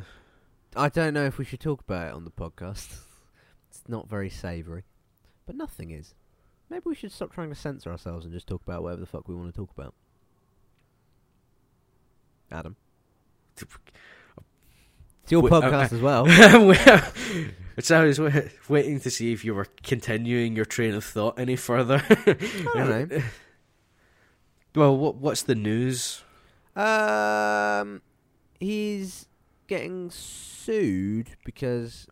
[0.75, 2.95] I don't know if we should talk about it on the podcast.
[3.69, 4.83] it's not very savoury.
[5.45, 6.13] But nothing is.
[6.69, 9.27] Maybe we should stop trying to censor ourselves and just talk about whatever the fuck
[9.27, 9.93] we want to talk about.
[12.51, 12.75] Adam.
[15.23, 16.25] It's your uh, podcast uh, as well.
[17.79, 18.31] So I was wa-
[18.69, 22.03] waiting to see if you were continuing your train of thought any further.
[22.75, 23.23] I.
[24.75, 26.23] Well, what what's the news?
[26.75, 28.01] Um,
[28.59, 29.27] he's
[29.67, 32.07] getting sued because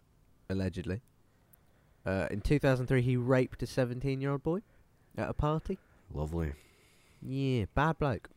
[0.49, 1.01] allegedly,
[2.05, 4.59] uh, in 2003 he raped a 17-year-old boy
[5.17, 5.77] at a party.
[6.13, 6.53] Lovely.
[7.21, 8.29] Yeah, bad bloke.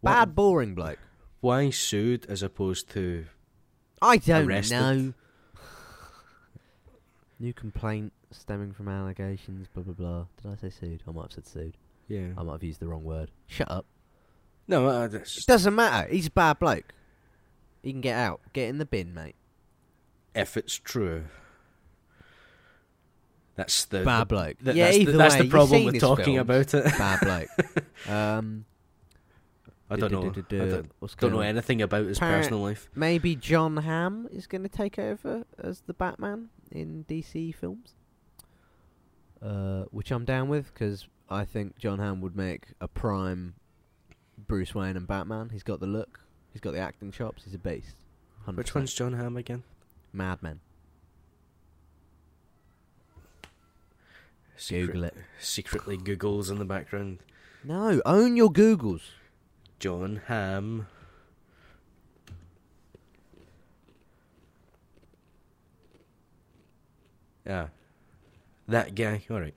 [0.00, 0.98] What- Bad, boring bloke.
[1.40, 3.26] Why sued as opposed to
[4.00, 4.74] I don't Arrested.
[4.78, 5.14] know.
[7.38, 9.68] New complaint stemming from allegations.
[9.74, 10.24] Blah blah blah.
[10.42, 11.02] Did I say sued?
[11.06, 11.76] I might have said sued.
[12.08, 12.28] yeah?
[12.36, 13.30] I might have used the wrong word.
[13.46, 13.84] Shut up.
[14.68, 16.08] No, uh, that's It doesn't matter.
[16.08, 16.92] He's a bad bloke.
[17.82, 18.40] He can get out.
[18.52, 19.36] Get in the bin, mate.
[20.34, 21.24] if it's true.
[23.54, 24.58] That's the Bad bloke.
[24.62, 26.40] that- yeah, that's, either the, that's way, the you've problem seen with his talking films.
[26.40, 26.84] about it.
[26.98, 27.48] bad bloke.
[28.08, 28.64] Um,
[29.88, 30.20] I don't know.
[30.28, 31.46] I don't, What's don't going know on?
[31.46, 32.90] anything about his Apparent- personal life.
[32.94, 37.94] Maybe John Hamm is going to take over as the Batman in DC films.
[39.42, 43.54] Uh, which I'm down with because I think John Hamm would make a prime
[44.38, 45.50] Bruce Wayne and Batman.
[45.50, 46.20] He's got the look.
[46.52, 47.44] He's got the acting chops.
[47.44, 47.96] He's a beast.
[48.46, 48.56] 100%.
[48.56, 49.62] Which one's John Hamm again?
[50.12, 50.60] Mad Men?
[54.56, 55.14] Secret- Google it.
[55.38, 57.18] Secretly Googles in the background.
[57.62, 59.02] No, own your Googles.
[59.78, 60.86] John Hamm.
[67.46, 67.68] Yeah.
[68.68, 69.22] That guy.
[69.30, 69.54] Alright.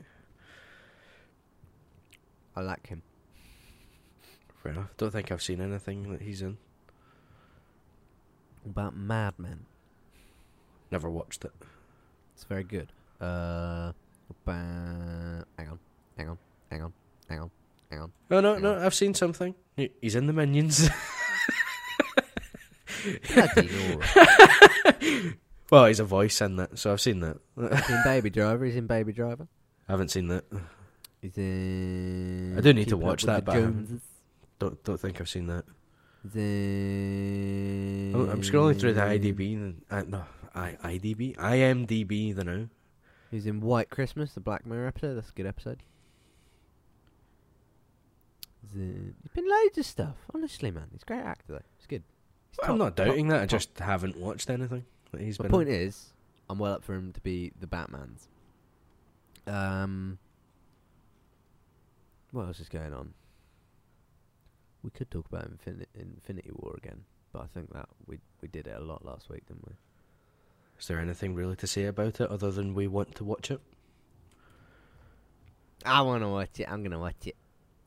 [2.56, 3.02] I like him.
[4.62, 4.90] Fair enough.
[4.98, 6.58] Don't think I've seen anything that he's in.
[8.66, 9.66] About Mad Men?
[10.92, 11.52] Never watched it.
[12.36, 12.92] It's very good.
[13.22, 13.92] Uh,
[14.46, 15.80] hang on,
[16.18, 16.38] hang on,
[16.70, 16.94] hang on,
[17.30, 17.52] hang on,
[17.90, 18.12] hang on.
[18.32, 18.84] Oh no, no, on.
[18.84, 19.56] I've seen something.
[20.02, 20.90] He's in the Minions.
[23.34, 23.70] Bloody.
[25.72, 27.38] well, he's a voice in that, so I've seen that.
[27.58, 28.66] He's in Baby Driver.
[28.66, 29.48] He's in Baby Driver.
[29.88, 30.46] I haven't seen that.
[31.22, 32.56] He's in.
[32.58, 34.02] I do need to Keeping watch that, but I haven't.
[34.60, 35.66] Don't don't think I've seen that.
[36.24, 38.12] He's in.
[38.16, 39.56] I'm, I'm scrolling through the IDB.
[39.56, 42.36] And, uh, no, I IDB, IMDb.
[42.36, 42.66] The now.
[43.32, 45.16] He's in White Christmas, the Black Mirror episode.
[45.16, 45.84] That's a good episode.
[48.62, 50.16] He's, in, he's been loads of stuff.
[50.34, 51.62] Honestly, man, he's a great actor though.
[51.78, 52.04] He's good.
[52.52, 53.38] He's I'm top- not doubting that.
[53.38, 53.50] I top.
[53.50, 54.86] just haven't watched anything
[55.18, 55.76] he's My point in.
[55.76, 56.14] is,
[56.50, 58.28] I'm well up for him to be the Batman's.
[59.48, 60.20] Um,
[62.32, 63.14] what else is going on?
[64.84, 68.68] We could talk about Infin- Infinity War again, but I think that we we did
[68.68, 69.74] it a lot last week, didn't we?
[70.80, 73.60] Is there anything really to say about it other than we want to watch it?
[75.86, 76.72] I want to watch it.
[76.72, 77.36] I'm gonna watch it.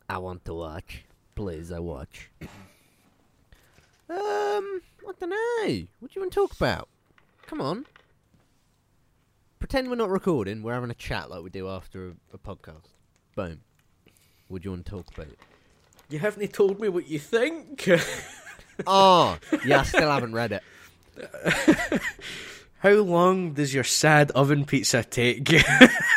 [0.09, 1.05] I want to watch.
[1.35, 2.31] Please, I watch.
[2.43, 2.49] um,
[4.11, 5.87] I don't know.
[6.01, 6.89] What do you want to talk about?
[7.53, 7.85] Come on.
[9.59, 10.63] Pretend we're not recording.
[10.63, 12.95] We're having a chat like we do after a, a podcast.
[13.37, 13.61] Boom.
[14.51, 15.27] Do you want to talk about?
[15.27, 15.39] It?
[16.09, 17.87] You haven't told me what you think.
[18.87, 19.37] oh,
[19.67, 19.81] yeah.
[19.81, 22.01] I still haven't read it.
[22.83, 25.49] How long does your sad oven pizza take?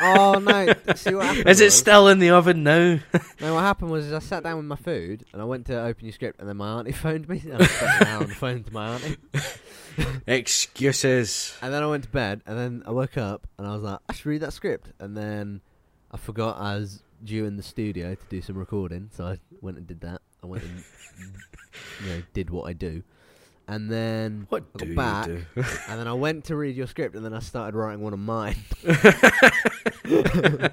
[0.01, 0.73] Oh no!
[0.95, 1.47] See what happened?
[1.47, 2.99] Is it was- still in the oven now?
[3.39, 6.05] No, what happened was I sat down with my food and I went to open
[6.05, 8.35] your script and then my auntie phoned me and I spent an hour on the
[8.35, 9.17] phone to my auntie.
[10.27, 11.53] Excuses.
[11.61, 13.99] And then I went to bed, and then I woke up, and I was like,
[14.09, 14.91] I should read that script.
[14.99, 15.61] And then
[16.11, 19.77] I forgot I was due in the studio to do some recording, so I went
[19.77, 20.21] and did that.
[20.43, 20.83] I went and
[22.03, 23.03] you know did what I do,
[23.67, 25.27] and then What I got back,
[25.87, 28.19] and then I went to read your script, and then I started writing one of
[28.19, 28.57] mine
[30.03, 30.71] because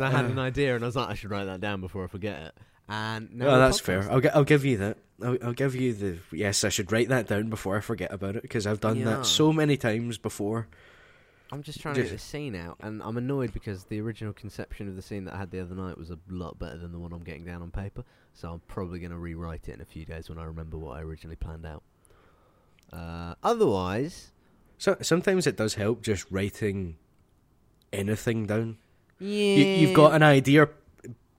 [0.00, 2.06] I had an idea, and I was like, I should write that down before I
[2.06, 2.54] forget it.
[2.88, 4.10] And now oh, well, that's fair.
[4.10, 4.98] I'll, gi- I'll give you that.
[5.22, 6.64] I'll, I'll give you the yes.
[6.64, 9.04] I should write that down before I forget about it because I've done Yeah.
[9.04, 10.68] that so many times before.
[11.52, 14.88] I'm just trying to get the scene out, and I'm annoyed because the original conception
[14.88, 16.98] of the scene that I had the other night was a lot better than the
[16.98, 18.04] one I'm getting down on paper.
[18.34, 20.96] So I'm probably going to rewrite it in a few days when I remember what
[20.96, 21.82] I originally planned out.
[22.92, 24.32] Uh, otherwise,
[24.78, 26.96] So sometimes it does help just writing
[27.92, 28.78] anything down.
[29.18, 30.68] yeah, You, you've got an idea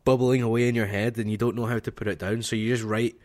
[0.05, 2.55] bubbling away in your head and you don't know how to put it down, so
[2.55, 3.15] you just write,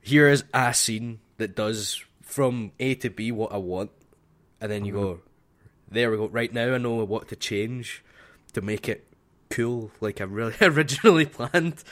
[0.00, 3.90] here is a scene that does from A to B what I want,
[4.60, 5.20] and then you go,
[5.90, 8.04] there we go, right now I know what to change
[8.52, 9.06] to make it
[9.50, 11.82] cool, like I really originally planned.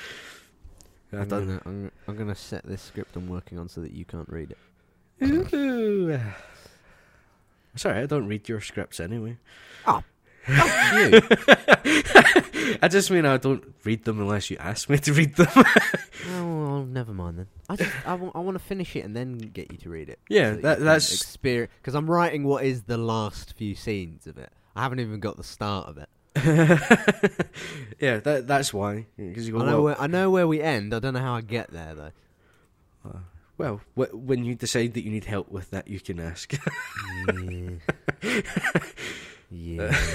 [1.12, 3.92] I'm I've uh, gonna, I'm, I'm gonna set this script I'm working on so that
[3.92, 4.58] you can't read it.
[5.22, 6.18] Ooh.
[7.76, 9.36] Sorry, I don't read your scripts anyway.
[9.86, 10.02] Oh.
[10.92, 11.20] You.
[12.82, 15.46] I just mean I don't read them unless you ask me to read them.
[15.56, 15.64] oh,
[16.28, 17.46] well, never mind then.
[17.68, 20.18] I just I want to finish it and then get you to read it.
[20.28, 24.26] Yeah, so that- can that's- experience because I'm writing what is the last few scenes
[24.26, 24.50] of it.
[24.74, 26.08] I haven't even got the start of it.
[28.00, 29.06] yeah, that that's why.
[29.18, 30.94] 'Cause you go, I know well, where I know where we end.
[30.94, 32.12] I don't know how I get there though.
[33.58, 36.52] well, wh- when you decide that you need help with that, you can ask.
[37.26, 37.70] Yeah.
[39.50, 39.92] yeah.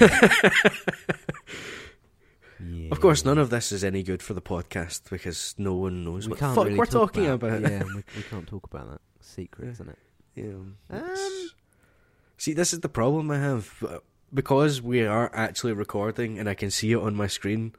[2.60, 2.88] yeah.
[2.90, 6.26] Of course, none of this is any good for the podcast because no one knows
[6.26, 7.60] we what fuck really we're talk talking about.
[7.60, 9.00] Yeah, we, we can't talk about that.
[9.20, 9.72] Secret, Yeah.
[9.72, 9.98] isn't it?
[10.34, 10.52] Yeah,
[10.98, 11.50] Um,
[12.38, 13.82] See, this is the problem I have.
[14.34, 17.74] Because we are actually recording and I can see it on my screen,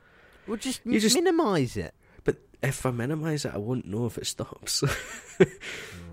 [0.48, 1.94] Well, just, You just- minimize it.
[2.24, 4.84] but if I minimise it, I won't know if it stops.
[5.40, 5.46] Oh,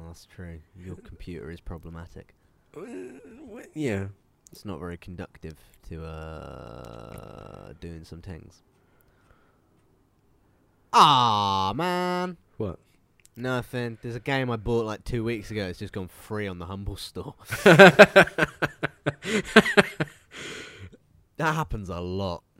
[0.08, 0.58] that's true.
[0.78, 2.34] Your computer is problematic.
[3.74, 4.08] yeah.
[4.52, 5.54] It's not very conductive
[5.88, 8.62] to uh doing some things.
[10.92, 12.78] Ah man, What?
[13.34, 13.96] nothing.
[14.02, 15.64] There's a game I bought like two weeks ago.
[15.66, 17.34] It's just gone free on the Humble Store.
[21.36, 22.42] That happens a lot.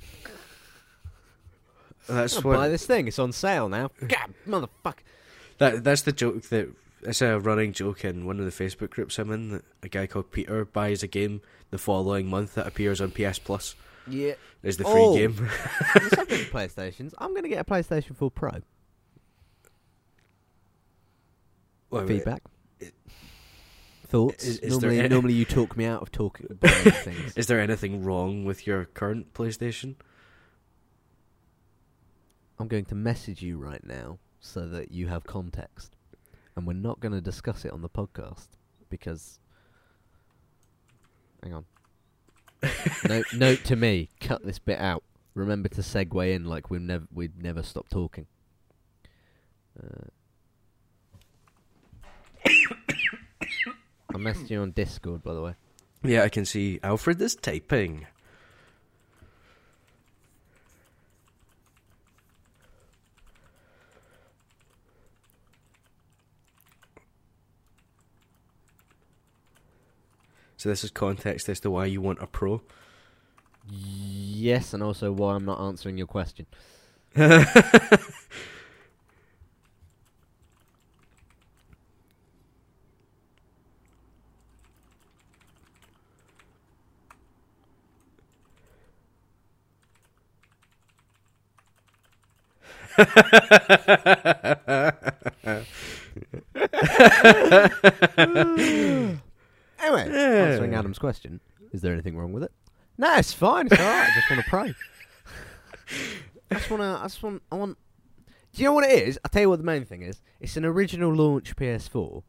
[2.09, 3.09] That's I'll buy this thing.
[3.09, 3.91] It's on sale now.
[4.07, 4.99] God, motherfucker.
[5.59, 6.69] That that's the joke that
[7.03, 10.07] it's a running joke in one of the Facebook groups I'm in that a guy
[10.07, 13.75] called Peter buys a game the following month that appears on PS Plus.
[14.07, 14.35] Yeah.
[14.63, 15.17] Is the free Oh.
[15.17, 15.35] game?
[16.11, 18.51] subject PlayStations, I'm going to get a PlayStation 4 Pro.
[18.51, 18.63] Wait,
[21.91, 22.43] wait, Feedback.
[22.45, 22.51] it-
[24.15, 24.45] Thoughts?
[24.45, 27.33] is- is normally, any- normally you talk me out of talking buying things.
[27.37, 29.97] Is there anything wrong with your current PlayStation?
[32.61, 35.97] I'm going to message you right now so that you have context.
[36.55, 38.47] And we're not going to discuss it on the podcast
[38.89, 39.41] because.
[41.43, 41.65] Hang on.
[43.09, 45.03] note, note to me: cut this bit out.
[45.35, 48.27] Remember to segue in like we never we'd never stop talking.
[49.77, 50.07] Uh,
[54.15, 55.55] I messaged you on Discord, by the way.
[56.05, 58.07] Yeah, I can see Alfred is typing.
[70.57, 72.63] So this is context as to why you want a pro.
[73.69, 76.47] Yes, and also why I'm not answering your question.
[99.83, 101.41] Anyway, answering Adam's question,
[101.73, 102.53] is there anything wrong with it?
[102.97, 103.67] No, it's fine.
[103.67, 104.09] It's alright.
[104.09, 104.75] I just want to pray.
[106.51, 106.87] I just want to.
[106.87, 107.43] I just want.
[107.51, 107.79] I want.
[108.53, 109.19] Do you know what it is?
[109.25, 110.21] I'll tell you what the main thing is.
[110.41, 112.23] It's an original launch PS4.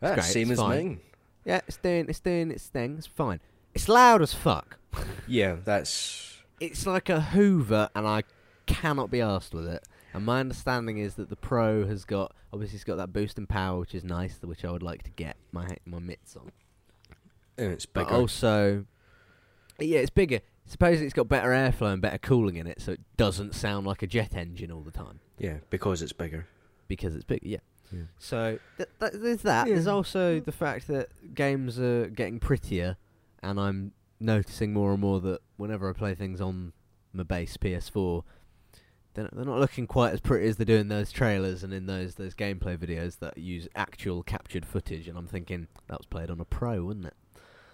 [0.00, 0.86] That's great, same it's as fine.
[0.86, 1.00] mine.
[1.44, 2.06] Yeah, it's doing.
[2.08, 2.96] It's doing its thing.
[2.96, 3.40] It's fine.
[3.74, 4.78] It's loud as fuck.
[5.26, 8.22] Yeah, that's It's like a Hoover, and I
[8.72, 9.86] cannot be asked with it.
[10.14, 13.46] And my understanding is that the Pro has got obviously it's got that boost in
[13.46, 16.50] power, which is nice, which I would like to get my my mitts on.
[17.58, 18.14] and it's But bigger.
[18.16, 18.84] also,
[19.78, 20.40] yeah, it's bigger.
[20.66, 24.02] Supposedly it's got better airflow and better cooling in it, so it doesn't sound like
[24.02, 26.46] a jet engine all the time yeah, because it's bigger.
[26.88, 27.46] because it's bigger.
[27.46, 27.58] Yeah.
[27.90, 28.02] Yeah.
[28.18, 29.66] So th- th- there's that.
[29.66, 32.96] There's also the fact that games are getting prettier,
[33.42, 36.72] and I'm noticing more and more that whenever I play things on
[37.12, 38.22] my base PS4,
[39.14, 41.86] they're, they're not looking quite as pretty as they do in those trailers and in
[41.86, 45.08] those those gameplay videos that use actual captured footage.
[45.08, 47.14] And I'm thinking that was played on a pro, wasn't it?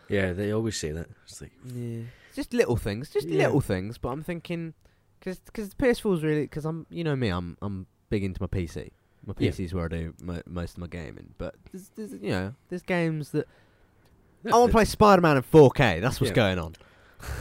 [0.08, 1.08] Yeah, they always say that.
[1.24, 2.02] It's like Yeah,
[2.34, 3.46] just little things, just Yeah.
[3.46, 3.98] little things.
[3.98, 4.74] But I'm thinking,
[5.20, 8.46] because because PS4 is really because I'm you know me, I'm I'm big into my
[8.48, 8.90] PC.
[9.26, 9.50] My Yeah.
[9.50, 11.34] PC is where I do mo- most of my gaming.
[11.38, 13.46] But there's, there's you know there's games that
[14.46, 16.00] I want to play Spider Man in 4K.
[16.00, 16.34] That's what's Yeah.
[16.36, 16.74] going on.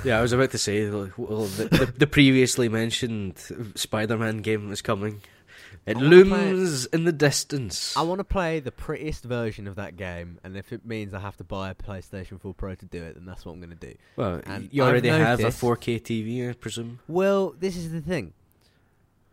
[0.04, 3.38] Yeah, I was about to say, like, well, the, the, the previously mentioned
[3.76, 5.22] Spider-Man game is coming.
[5.86, 7.96] It wanna play looms in the distance.
[7.96, 11.20] I want to play the prettiest version of that game, and if it means I
[11.20, 13.70] have to buy a PlayStation 4 Pro to do it, then that's what I'm going
[13.78, 13.96] to do.
[14.18, 17.00] well, and you already have a 4K TV, I presume.
[17.08, 18.34] Well, this is the thing.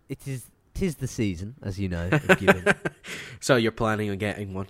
[0.08, 2.10] It is tis the season, as you know.
[3.40, 4.68] So you're planning on getting one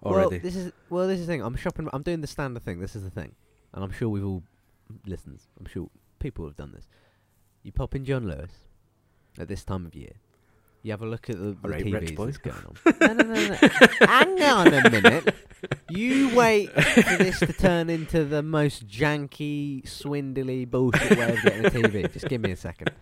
[0.00, 0.38] Well, already?
[0.38, 1.42] this is well, this is the thing.
[1.42, 1.88] I'm shopping.
[1.92, 2.80] I'm doing the standard thing.
[2.80, 3.34] This is the thing,
[3.74, 4.42] and I'm sure we've all
[5.06, 5.40] listened.
[5.58, 6.88] I'm sure people have done this.
[7.62, 8.52] You pop in John Lewis
[9.38, 10.12] at this time of year.
[10.82, 13.16] You have a look at the, the TVs that's going on.
[13.16, 14.06] no, no, no, no.
[14.06, 15.34] Hang on a minute.
[15.90, 21.66] You wait for this to turn into the most janky, swindly bullshit way of getting
[21.66, 22.10] a TV.
[22.10, 22.92] Just give me a second.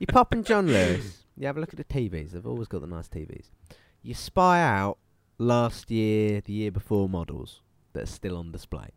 [0.00, 1.24] You pop in John Lewis.
[1.36, 2.32] You have a look at the TVs.
[2.32, 3.50] They've always got the nice TVs.
[4.02, 4.98] You spy out
[5.38, 7.60] last year, the year before models
[7.92, 8.88] that are still on display.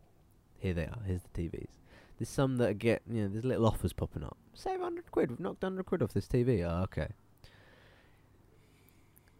[0.58, 1.00] Here they are.
[1.06, 1.68] Here's the TVs.
[2.17, 4.38] There's some that get, you know, there's little offers popping up.
[4.53, 5.30] Save 100 quid.
[5.30, 6.63] We've knocked 100 quid off this TV.
[6.67, 7.10] Oh, okay.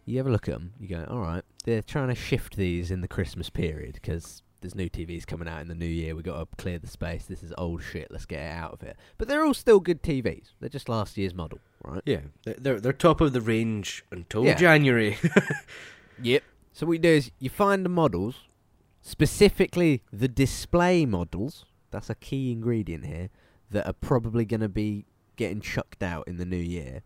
[0.06, 0.74] You have a look at them.
[0.80, 1.44] You go, all right.
[1.66, 5.62] They're trying to shift these in the Christmas period because there's new TVs coming out
[5.62, 6.16] in the new year.
[6.16, 7.26] We've got to clear the space.
[7.26, 8.08] This is old shit.
[8.10, 8.94] Let's get it out of here.
[9.18, 10.52] But they're all still good TVs.
[10.60, 12.02] They're just last year's model, right?
[12.06, 14.56] yeah, they're, they're they're top of the range until Yeah.
[14.56, 15.18] January.
[16.20, 16.42] Yep.
[16.74, 18.38] So what you do is you find the models,
[19.04, 21.64] specifically the display models.
[21.92, 23.30] That's a key ingredient here
[23.72, 27.02] that are probably going to be getting chucked out in the new year.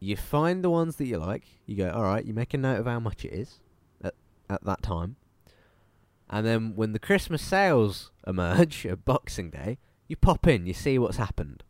[0.00, 1.44] You find the ones that you like.
[1.66, 2.24] You go, all right.
[2.24, 3.60] You make a note of how much it is
[4.02, 4.14] at
[4.50, 5.16] at that time,
[6.32, 9.78] and then when the Christmas sales emerge at Boxing Day,
[10.08, 10.66] you pop in.
[10.66, 11.62] You see what's happened.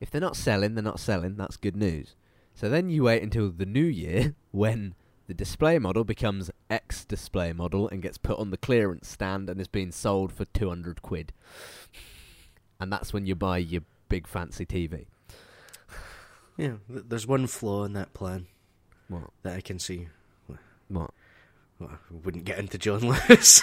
[0.00, 1.36] If they're not selling, they're not selling.
[1.36, 2.16] That's good news.
[2.54, 4.94] So then you wait until the new year when
[5.30, 9.60] the display model becomes X display model and gets put on the clearance stand and
[9.60, 11.32] is being sold for 200 quid.
[12.80, 15.06] And that's when you buy your big fancy TV.
[16.56, 18.48] yeah, th- there's one flaw in that plan
[19.06, 19.30] What?
[19.44, 20.08] that I can see.
[20.88, 21.12] What?
[21.78, 23.62] Well, I wouldn't get into John Lewis.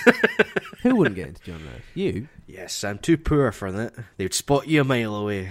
[0.84, 1.82] Who wouldn't get into John Lewis?
[1.96, 2.30] You?
[2.48, 3.94] yes, I'm too poor for that.
[4.16, 5.50] They'd spot you a mile away.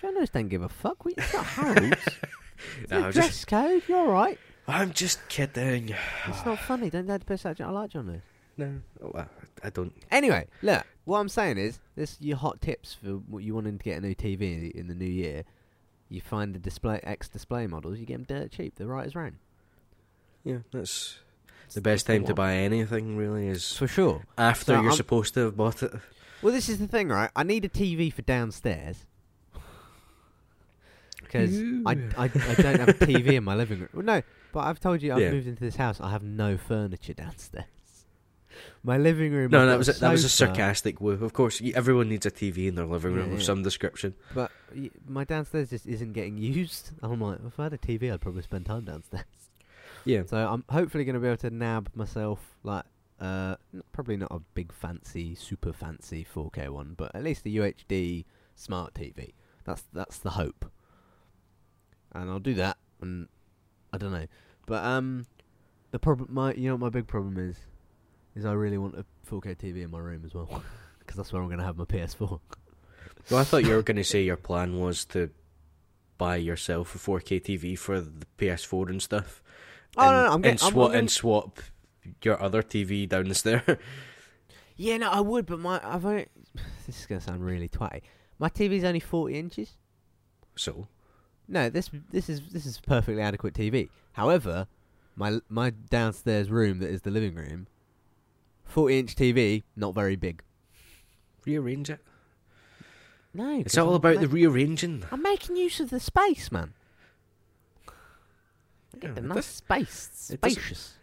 [0.00, 1.04] John Lewis don't give a fuck.
[1.04, 1.96] We- It's not Harrods.
[2.82, 3.82] It's No, dress just- code.
[3.88, 4.38] You're all right.
[4.70, 5.94] I'm just kidding.
[6.26, 6.90] It's not funny.
[6.90, 7.56] Don't dare to piss out.
[7.56, 8.22] John- I like John Lewis.
[8.56, 9.24] No, oh, I,
[9.64, 9.92] I don't.
[10.10, 10.84] Anyway, look.
[11.04, 14.00] What I'm saying is, this your hot tips for what you wanting to get a
[14.00, 15.44] new TV in the new year.
[16.08, 17.98] You find the display X display models.
[17.98, 18.74] You get them dirt cheap.
[18.76, 19.38] They're right as rain.
[20.44, 21.18] Yeah, that's
[21.66, 23.16] It's the best time to buy anything.
[23.16, 24.22] Really, is for sure.
[24.36, 25.92] after So you're I'm- supposed to have bought it.
[26.42, 27.30] Well, this is the thing, right?
[27.36, 29.04] I need a TV for downstairs
[31.22, 31.56] because
[31.86, 33.88] I, I, I don't have a TV in my living room.
[33.92, 34.22] Well, no,
[34.52, 35.30] but I've told you I've Yeah.
[35.32, 36.00] moved into this house.
[36.00, 37.66] I have no furniture downstairs.
[38.82, 39.50] My living room.
[39.50, 41.12] No, I've that was a, that was a sofa, sarcastic woo.
[41.24, 43.44] Of course, everyone needs a TV in their living room of yeah.
[43.44, 44.14] some description.
[44.34, 46.90] But y- my downstairs just isn't getting used.
[47.02, 49.24] I'm like, if I had a TV, I'd probably spend time downstairs.
[50.06, 52.84] Yeah, So I'm hopefully going to be able to nab myself like
[53.20, 57.50] uh n- probably not a big fancy, super fancy 4K one, but at least a
[57.50, 58.24] UHD
[58.54, 59.34] smart TV.
[59.64, 60.70] That's that's the hope.
[62.12, 62.78] And I'll do that.
[63.02, 63.28] And
[63.92, 64.26] I don't know,
[64.66, 65.26] but um,
[65.90, 67.56] the problem, my you know what my big problem is,
[68.34, 70.62] is I really want a 4K TV in my room as well,
[71.00, 72.40] because that's where I'm going to have my PS4.
[73.30, 75.30] Well, I thought you were going to say your plan was to
[76.18, 79.42] buy yourself a 4K TV for the PS4 and stuff.
[79.96, 81.60] Oh, and, no, no, I'm getting- and swap I'm and swap
[82.22, 83.64] your other TV down the stair.
[84.76, 86.26] Yeah, no, I would, but my I've only,
[86.86, 88.00] this is going to sound really twatty.
[88.38, 89.76] My TV's only 40 inches.
[90.56, 90.88] so
[91.50, 93.88] No, this this is this is perfectly adequate TV.
[94.12, 94.68] However,
[95.16, 97.66] my my downstairs room that is the living room,
[98.64, 100.42] forty inch TV, not very big.
[101.44, 102.00] rearrange it.
[103.34, 105.04] No, It's all about the rearranging.
[105.12, 106.72] I'm making use of the space, man.
[108.94, 110.94] Yeah, Get the it nice space, spacious.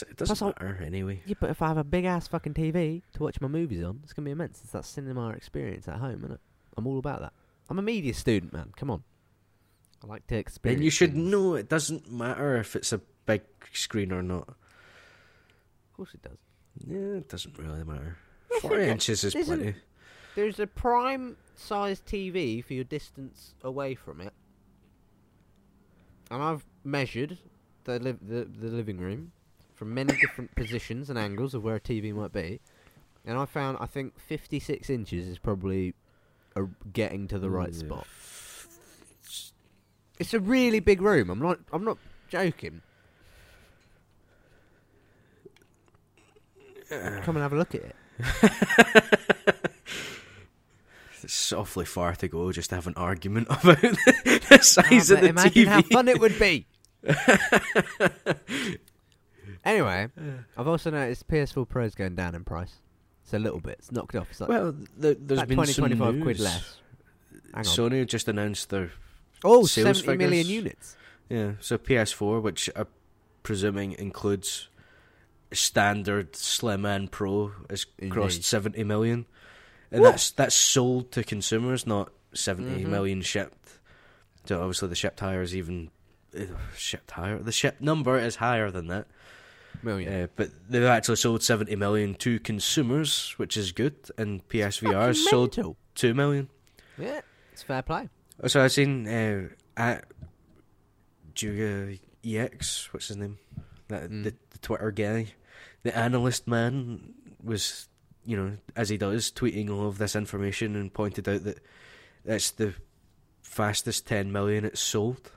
[0.00, 1.22] It doesn't Plus, matter anyway.
[1.26, 4.00] Yeah, but if I have a big ass fucking TV to watch my movies on,
[4.04, 4.60] it's gonna be immense.
[4.62, 6.40] It's that cinema experience at home, isn't it?
[6.76, 7.32] I'm all about that.
[7.68, 8.72] I'm a media student, man.
[8.76, 9.02] Come on.
[10.02, 10.78] I like to experience.
[10.78, 11.30] Then you should things.
[11.30, 13.42] know it doesn't matter if it's a big
[13.72, 14.48] screen or not.
[14.48, 14.56] Of
[15.96, 16.38] course, it does.
[16.86, 18.16] Yeah, it doesn't really matter.
[18.60, 19.78] Four inches is isn't- plenty.
[20.36, 24.32] There's a prime size TV for your distance away from it,
[26.30, 27.38] and I've measured
[27.84, 29.32] the li- the, the living room
[29.74, 32.60] from many different positions and angles of where a TV might be,
[33.24, 35.94] and I found I think 56 inches is probably
[36.54, 37.78] a, getting to the right Yeah.
[37.80, 38.06] spot.
[40.18, 41.30] It's a really big room.
[41.30, 41.60] I'm not.
[41.72, 41.96] I'm not
[42.28, 42.82] joking.
[46.90, 49.04] Come and have a look at it.
[51.20, 55.20] It's awfully far to go just to have an argument about the size Ah, of
[55.20, 55.66] the imagine TV.
[55.66, 56.64] how fun it would be.
[59.64, 60.08] anyway,
[60.56, 62.74] I've also noticed PS4 Pro's going down in price.
[63.24, 63.76] It's a little bit.
[63.80, 64.28] It's knocked off.
[64.30, 66.22] It's like well, there, there's about been 20, some 25 news.
[66.22, 66.76] quid less.
[67.56, 68.92] Sony just announced their
[69.44, 70.50] oh, sales 70 million figures.
[70.50, 70.96] units.
[71.28, 71.52] yeah.
[71.60, 72.86] So PS4, which I'm
[73.42, 74.68] presuming includes
[75.52, 79.26] standard Slim and Pro, has crossed seventy million,
[79.90, 83.24] and that's that's sold to consumers, not seventy million Mhm.
[83.24, 83.54] shipped.
[84.46, 85.90] So obviously the shipped higher is even
[86.38, 86.42] uh,
[86.76, 87.38] shipped higher.
[87.38, 89.06] The ship number is higher than that.
[89.82, 90.12] Million.
[90.12, 95.56] Uh, but they've actually sold 70 million to consumers, which is good, and PSVR sold
[95.56, 95.76] mental.
[95.94, 96.48] 2 million.
[96.98, 97.20] Yeah,
[97.52, 98.08] it's fair play.
[98.46, 100.04] So I've seen uh, at
[101.34, 103.38] Juga EX, what's his name?
[103.88, 104.24] That, Mm.
[104.24, 105.32] the, the Twitter guy,
[105.82, 107.88] the analyst man, was,
[108.24, 111.58] you know, as he does, tweeting all of this information and pointed out that
[112.24, 112.74] it's the
[113.42, 115.32] fastest 10 million it's sold.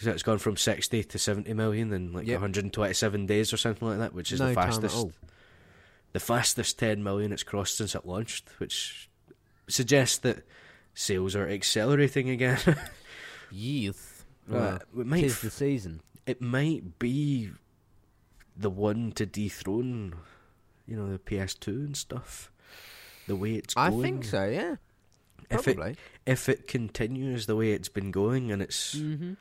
[0.00, 2.34] So it's gone from 60 to 70 million in like Yep.
[2.36, 5.06] 127 days or something like that, which is no the fastest
[6.12, 9.08] the fastest 10 million it's crossed since it launched, which
[9.68, 10.44] suggests that
[10.98, 12.58] sales are accelerating again.
[13.50, 14.24] Youth.
[14.52, 16.00] Uh, it, might, the season.
[16.26, 17.50] it might be
[18.56, 20.14] the one to dethrone,
[20.86, 22.50] you know, the PS2 and stuff.
[23.28, 24.46] The way it's I think so.
[24.46, 24.76] Yeah.
[25.50, 29.34] If it if it continues the way it's been going, and it's mm-hmm.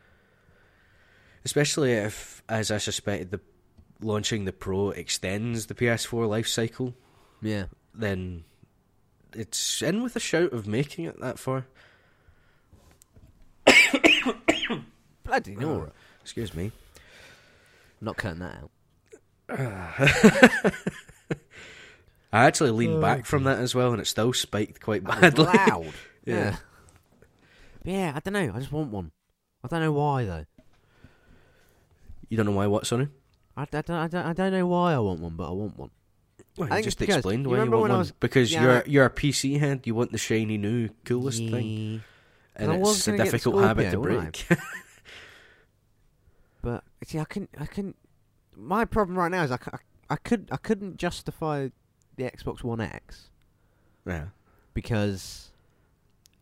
[1.44, 3.42] especially if, as I suspected, the
[4.02, 6.94] launching the Pro extends the PS4 life cycle,
[7.42, 7.66] Yeah.
[7.94, 8.44] then
[9.34, 11.66] it's in with a shout of making it that far.
[15.24, 15.88] Bloody Nora.
[15.88, 16.72] Uh, excuse me.
[18.00, 18.72] Not cutting that out.
[22.34, 25.46] I actually leaned Oh, back from that as well, and it still spiked quite badly.
[25.46, 25.94] loud.
[26.26, 26.36] Yeah.
[26.36, 26.56] yeah.
[27.86, 28.52] Yeah, I don't know.
[28.54, 29.12] I just want one.
[29.64, 30.44] I don't know why though.
[32.28, 32.68] You don't know why?
[32.68, 32.86] What?
[32.86, 33.08] Sorry.
[33.56, 35.78] I, I, don't, I, don't, I don't know why I want one, but I want
[35.80, 35.90] one.
[36.58, 38.00] Well, I just explained why you remember want one.
[38.00, 39.82] was- because yeah, you're you're a PC head.
[39.86, 42.00] You want the shiny new coolest thing, Yeah.
[42.56, 44.48] and I was it's a difficult habit to break.
[46.62, 47.52] But see, I couldn't.
[47.58, 47.96] I couldn't.
[48.56, 49.78] My problem right now is I, I,
[50.10, 50.50] I could.
[50.52, 51.70] I couldn't justify
[52.16, 53.30] the Xbox One X
[54.06, 54.26] yeah.
[54.74, 55.52] because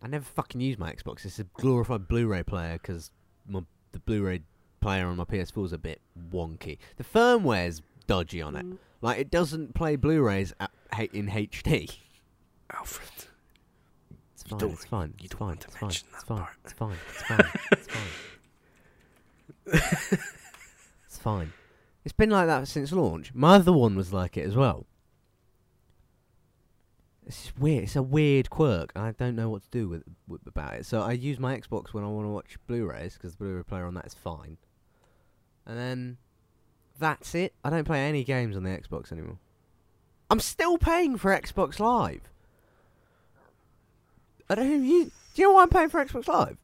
[0.01, 1.25] I never fucking use my Xbox.
[1.25, 3.11] It's a glorified Blu-ray player because
[3.47, 4.41] the Blu-ray
[4.79, 5.99] player on my PS4 is a bit
[6.31, 6.77] wonky.
[6.95, 8.65] The firmware's dodgy on it.
[8.65, 8.77] Mm.
[9.01, 10.71] Like it doesn't play Blu-rays at,
[11.13, 11.97] in HD.
[12.73, 13.09] Alfred.
[14.33, 14.59] It's fine.
[14.59, 15.13] don't- It's fine.
[15.19, 15.89] you It's don't fine.
[15.91, 16.47] It's fine.
[16.63, 16.95] It's fine.
[17.13, 17.45] It's fine.
[17.71, 18.07] It's fine.
[19.67, 20.19] It's fine.
[21.07, 21.53] It's fine.
[22.03, 23.33] It's been like that since launch.
[23.33, 24.85] My other one was like it as well.
[27.25, 27.85] It's weird.
[27.85, 28.91] It's a weird quirk.
[28.95, 30.85] I don't know what to do with, with about it.
[30.85, 33.85] So I use my Xbox when I want to watch Blu-rays because the Blu-ray player
[33.87, 34.57] on that is fine.
[35.65, 36.17] And then
[36.99, 37.53] that's it.
[37.63, 39.37] I don't play any games on the Xbox anymore.
[40.29, 42.21] I'm still paying for Xbox Live.
[44.49, 45.11] I don't use.
[45.33, 46.57] Do you know why I'm paying for Xbox Live?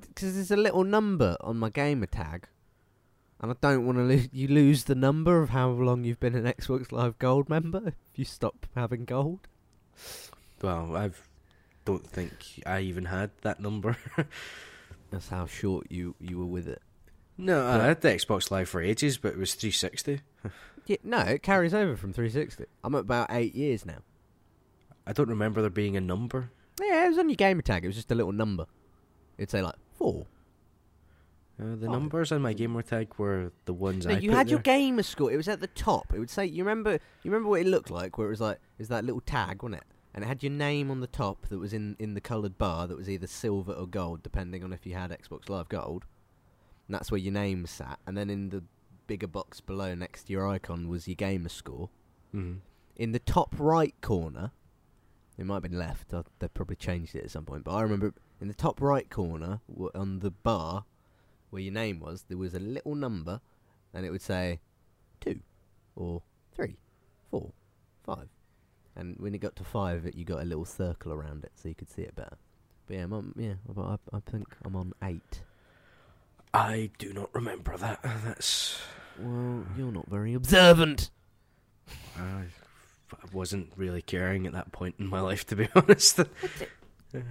[0.00, 2.48] Because there's a little number on my gamer tag,
[3.40, 4.28] and I don't want to lose.
[4.32, 7.94] You lose the number of how long you've been an Xbox Live Gold member if
[8.16, 9.40] you stop having gold.
[10.62, 11.10] Well, I
[11.84, 13.96] don't think I even had that number.
[15.10, 16.82] That's how short you you were with it.
[17.38, 20.20] No, I had the Xbox Live for ages, but it was 360.
[20.86, 22.66] Yeah, no, it carries over from 360.
[22.84, 24.00] I'm at about eight years now.
[25.06, 26.50] I don't remember there being a number.
[26.78, 27.84] Yeah, it was on your gamer tag.
[27.84, 28.66] It was just a little number.
[29.38, 30.26] It'd say like four.
[31.58, 31.92] Uh, the Oh.
[31.92, 34.74] numbers on my gamer tag were the ones No, I you had your there.
[34.78, 35.32] gamer score.
[35.32, 36.12] It was at the top.
[36.12, 38.56] It would say you remember you remember what it looked like where it was like
[38.56, 39.86] it was that little tag, wasn't it?
[40.14, 42.86] And it had your name on the top that was in in the coloured bar
[42.88, 46.04] that was either silver or gold, depending on if you had Xbox Live Gold.
[46.86, 47.98] And that's where your name sat.
[48.06, 48.62] And then in the
[49.06, 51.90] bigger box below next to your icon was your gamer score.
[52.34, 52.60] Mhm.
[52.96, 54.52] In the top right corner,
[55.36, 56.12] it might have been left.
[56.14, 59.08] I, they probably changed it at some point, but I remember in the top right
[59.10, 60.84] corner w- on the bar
[61.50, 63.40] where your name was, there was a little number,
[63.92, 64.60] and it would say
[65.20, 65.40] two,
[65.96, 66.22] or
[66.54, 66.76] three,
[67.30, 67.52] four,
[68.04, 68.28] five,
[68.96, 71.68] and when it got to five, it, you got a little circle around it so
[71.68, 72.36] you could see it better.
[72.86, 75.42] But yeah, I'm on, yeah, I, I, I think I'm on eight.
[76.54, 77.98] I do not remember that.
[78.04, 78.78] Uh, that's.
[79.18, 81.10] Well, you're not very observant.
[82.16, 82.44] I
[83.12, 86.20] I wasn't really caring at that point in my life, to be honest.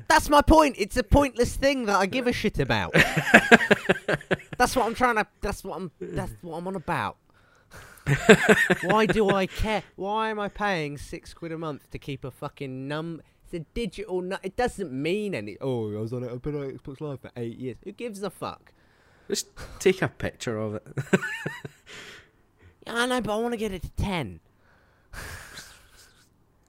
[0.08, 0.76] That's my point.
[0.78, 2.94] It's a pointless thing that I give a shit about.
[4.58, 5.28] that's what I'm trying to.
[5.42, 5.92] That's what I'm.
[6.00, 7.18] That's what I'm on about.
[8.84, 9.84] Why do I care?
[9.96, 13.22] Why am I paying six quid a month to keep a fucking num?
[13.46, 14.22] It's a digital.
[14.22, 15.58] Nu- it doesn't mean any.
[15.62, 16.32] Oh, I was on it.
[16.32, 17.78] I've been on Xbox Live for eight years.
[17.86, 18.74] Who gives a fuck?
[19.30, 19.48] Just
[19.80, 20.88] take a picture of it.
[22.86, 24.42] Yeah, I know, but I want to get it to ten.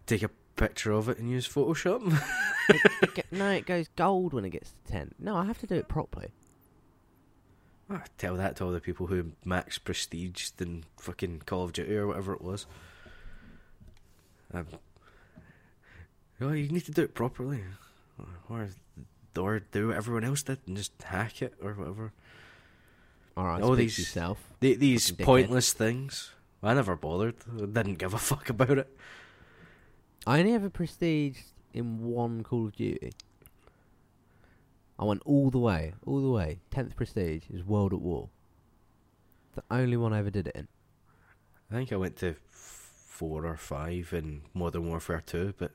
[0.07, 2.03] Take a picture of it and use Photoshop.
[3.03, 5.15] It ge- no, it goes gold when it gets to ten.
[5.19, 6.29] No, I have to do it properly.
[7.91, 11.95] Ah, tell that to all the people who max prestige in fucking Call of Duty
[11.95, 12.65] or whatever it was.
[14.55, 14.67] Um,
[16.41, 17.65] oh, you need to do it properly,
[18.49, 18.71] or
[19.37, 22.13] or do what everyone else did and just hack it or whatever.
[23.37, 24.39] All right, All these- yourself.
[24.61, 26.31] The, these pointless things.
[26.63, 27.35] I never bothered.
[27.57, 28.97] I didn't give a fuck about it.
[30.27, 31.39] I only ever prestige
[31.75, 33.13] in one Call of Duty.
[34.99, 36.61] I went all the way, all the way.
[36.71, 38.29] Tenth prestige is World at War.
[39.55, 40.69] The only one I ever did it in.
[41.71, 45.73] I think I went to four or five in Modern Warfare Two, but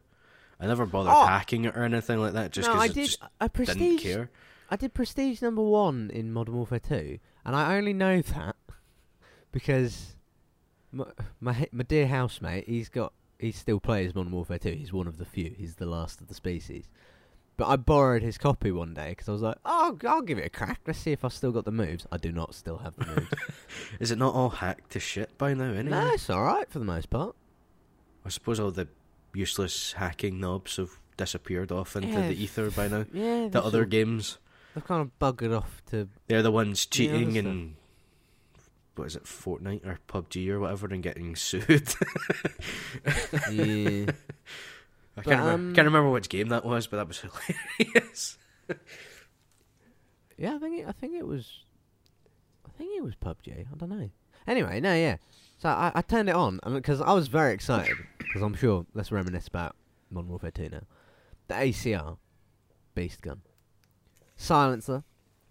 [0.60, 1.26] I never bothered Oh!
[1.26, 2.52] hacking it or anything like that.
[2.52, 3.06] Just no, because I I did.
[3.06, 4.30] just I didn't care.
[4.72, 7.20] I did prestige number one in Modern Warfare Two,
[7.50, 8.56] and I only know that
[9.52, 10.16] because
[10.92, 11.06] my
[11.40, 14.72] my, my dear housemate, he's got he still plays Modern Warfare Two.
[14.72, 15.54] He's one of the few.
[15.58, 16.88] He's the last of the species.
[17.58, 20.46] But I borrowed his copy one day because I was like, "Oh, I'll give it
[20.46, 20.80] a crack.
[20.88, 23.34] Let's see if I've still got the moves." I do not still have the moves.
[24.00, 25.72] Is it not all hacked to shit by now?
[25.74, 27.36] Anyway, no, it's all right for the most part.
[28.26, 28.88] I suppose all the
[29.34, 33.06] useless hacking knobs have disappeared off into Yeah, the ether by now.
[33.12, 34.38] Yeah, The other games,
[34.74, 36.08] they've kind of buggered off to.
[36.28, 37.76] they're the ones cheating in
[38.96, 41.68] what is it, Fortnite or PUBG or whatever, and getting sued.
[43.52, 44.06] yeah.
[45.18, 47.20] I But, can't, remember, um, can't remember which game that was, but that was
[47.80, 48.38] hilarious.
[50.38, 51.64] Yeah, I think it, I think it was,
[52.66, 53.68] I think it was PUBG.
[53.72, 54.10] I don't know.
[54.48, 55.18] Anyway, no, yeah.
[55.58, 58.86] So I, I turned it on because I was very excited because I'm sure.
[58.94, 59.76] Let's reminisce about
[60.10, 60.82] Modern Warfare 2 now.
[61.50, 62.18] The ACR,
[62.96, 63.42] beast gun,
[64.40, 65.04] silencer,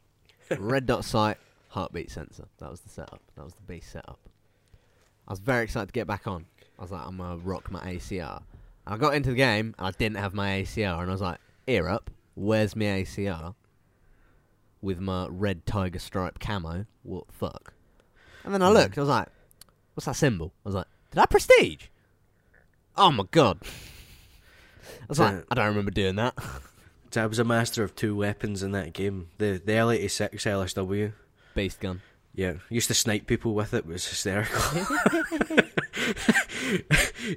[0.59, 1.36] red dot sight,
[1.68, 2.47] heartbeat sensor.
[2.59, 3.20] That was the setup.
[3.36, 4.18] That was the base setup.
[5.28, 6.47] I was very excited to get back on.
[6.78, 8.43] I was like, I'm gonna rock my ACR.
[8.86, 11.20] And I got into the game and I didn't have my ACR, and I was
[11.20, 13.55] like, ear up, where's my ACR?
[14.80, 16.86] With my red tiger stripe camo.
[17.03, 17.72] What the fuck?
[18.45, 18.97] And then I looked.
[18.97, 19.28] I was like,
[19.95, 20.53] what's that symbol?
[20.64, 21.86] I was like, did I prestige?
[22.97, 23.59] Oh my god.
[23.62, 26.34] I was like, I don't remember doing that.
[27.16, 29.28] I was a master of two weapons in that game.
[29.38, 31.12] The the L86 LSW.
[31.54, 32.02] Beast gun.
[32.34, 33.78] Yeah, used to snipe people with it.
[33.78, 34.62] It was hysterical.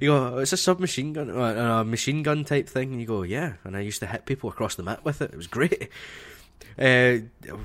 [0.08, 1.40] go, "Oh, it's a submachine gun, or
[1.80, 2.92] a machine gun type thing.
[2.92, 3.54] And you go, yeah.
[3.64, 5.32] And I used to hit people across the map with it.
[5.32, 5.88] It was great.
[6.78, 7.18] Uh,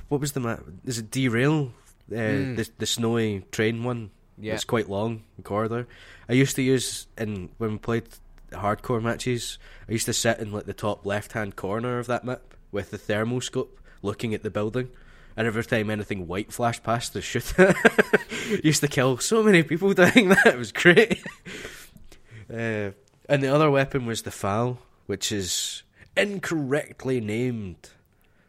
[0.09, 0.63] what was the map?
[0.83, 1.71] Is it derail?
[2.11, 2.55] Uh, Mm.
[2.57, 4.09] The the snowy train one.
[4.37, 4.55] Yeah.
[4.55, 5.87] It's quite long corridor.
[6.27, 8.03] I used to use in when we played
[8.51, 9.57] hardcore matches.
[9.87, 12.91] I used to sit in like the top left hand corner of that map with
[12.91, 14.89] the thermal scope, looking at the building.
[15.35, 17.53] And every time anything white flashed past, the shoot
[18.63, 20.47] used to kill so many people doing that.
[20.47, 21.21] It was great.
[22.51, 22.91] uh,
[23.29, 25.83] and the other weapon was the FAL, which is
[26.15, 27.89] incorrectly named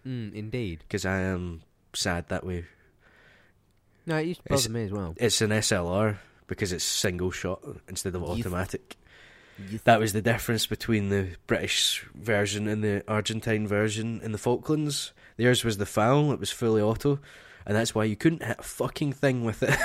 [0.07, 0.79] Mm, indeed.
[0.81, 1.61] because I am
[1.93, 2.65] sad that way.
[4.07, 5.15] No, it used to It's- bother me as well.
[5.19, 8.97] It's an SLR because it's single shot instead of automatic.
[9.85, 15.13] That was the difference between the British version and the Argentine version in the Falklands.
[15.37, 17.21] Theirs was the FAL, it was fully auto,
[17.67, 19.79] and that's why you couldn't hit a fucking thing with it.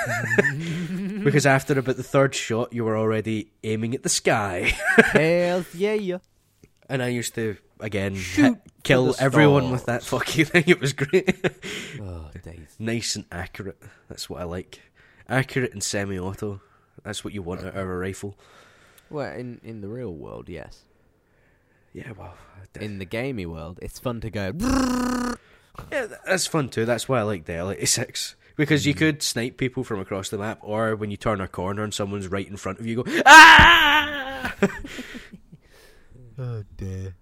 [1.24, 4.72] because after about the third shot, you were already aiming at the sky.
[4.96, 6.18] Hell yeah.
[6.88, 10.64] And I used to, again, hit, kill everyone with that fucking thing.
[10.66, 11.46] It was great.
[12.00, 12.30] Oh,
[12.78, 13.80] nice and accurate.
[14.08, 14.80] That's what I like.
[15.28, 16.60] Accurate and semi auto.
[17.02, 18.36] That's what you want out of a rifle.
[19.14, 20.82] Well, in, in the real world, yes.
[21.92, 22.34] Yeah, well,
[22.80, 24.52] In the gamey world, it's fun to go.
[25.90, 26.84] Yeah, that's fun too.
[26.84, 28.36] That's why I like the L86.
[28.56, 28.98] Because you Mm.
[28.98, 32.28] could snipe people from across the map, or when you turn a corner and someone's
[32.28, 34.54] right in front of you, go, ah!
[36.38, 37.16] oh dear.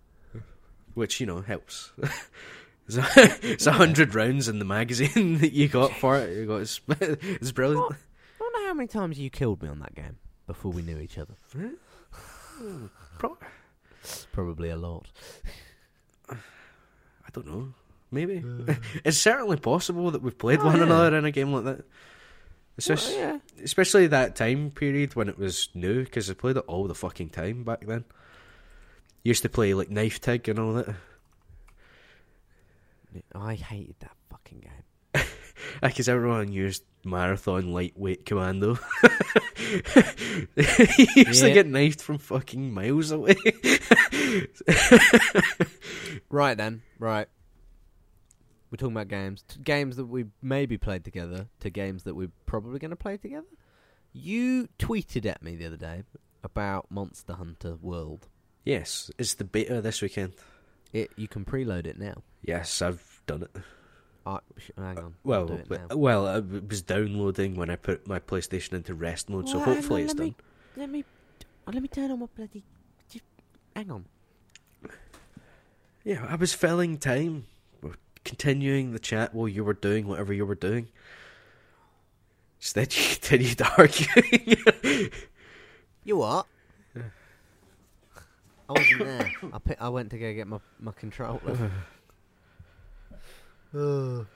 [0.94, 1.92] Which, you know, helps.
[2.86, 6.36] it's a- it's a hundred rounds in the magazine that you got for it.
[6.36, 7.82] You got, it's, it's brilliant.
[7.84, 7.96] What?
[8.38, 10.16] I wonder how many times you killed me on that game
[10.52, 11.34] before we knew each other.
[11.52, 12.86] Hmm.
[13.18, 13.38] Pro-
[14.32, 15.06] Probably a lot.
[16.28, 16.36] I
[17.32, 17.68] don't know.
[18.10, 18.44] Maybe.
[19.04, 20.82] it's certainly possible that we've played Oh, one yeah.
[20.84, 21.84] another in a game like that.
[22.76, 23.38] It's Well, just, yeah.
[23.62, 27.30] especially that time period when it was new, because I played it all the fucking
[27.30, 28.04] time back then.
[29.24, 30.94] Used to play like Knife Tig and all that.
[33.34, 34.70] I hated that fucking game.
[35.82, 38.74] Because everyone used Marathon Lightweight Commando.
[40.56, 43.36] he used to get knifed from fucking miles away.
[46.30, 47.28] Right then, right.
[48.70, 49.44] We're talking about games.
[49.46, 53.18] T- games that we maybe played together to games that we're probably going to play
[53.18, 53.46] together.
[54.14, 56.04] You tweeted at me the other day
[56.42, 58.28] about Monster Hunter World.
[58.64, 60.34] yes, it's the beta this weekend.
[60.92, 62.22] It you can preload it now.
[62.42, 63.56] Yes, I've done it.
[64.24, 64.36] Hang
[64.78, 64.96] on.
[64.98, 65.96] I'll Well, do it now.
[65.96, 69.66] well, I w- was downloading when I put my PlayStation into rest mode, so Well,
[69.66, 70.26] hang hopefully on, it's let done.
[70.28, 70.36] me-
[70.76, 71.04] Let me
[71.66, 72.64] uh, let me turn on my bloody.
[73.08, 73.24] Just,
[73.76, 74.04] hang on.
[76.04, 77.46] Yeah, I was filling time,
[77.82, 77.94] We're
[78.24, 80.88] continuing the chat while you were doing whatever you were doing.
[82.60, 85.10] Instead, you continued arguing.
[86.04, 86.46] You what?
[88.68, 89.32] I wasn't there.
[89.52, 91.70] I I went to go get my my controller.
[93.74, 94.26] I'm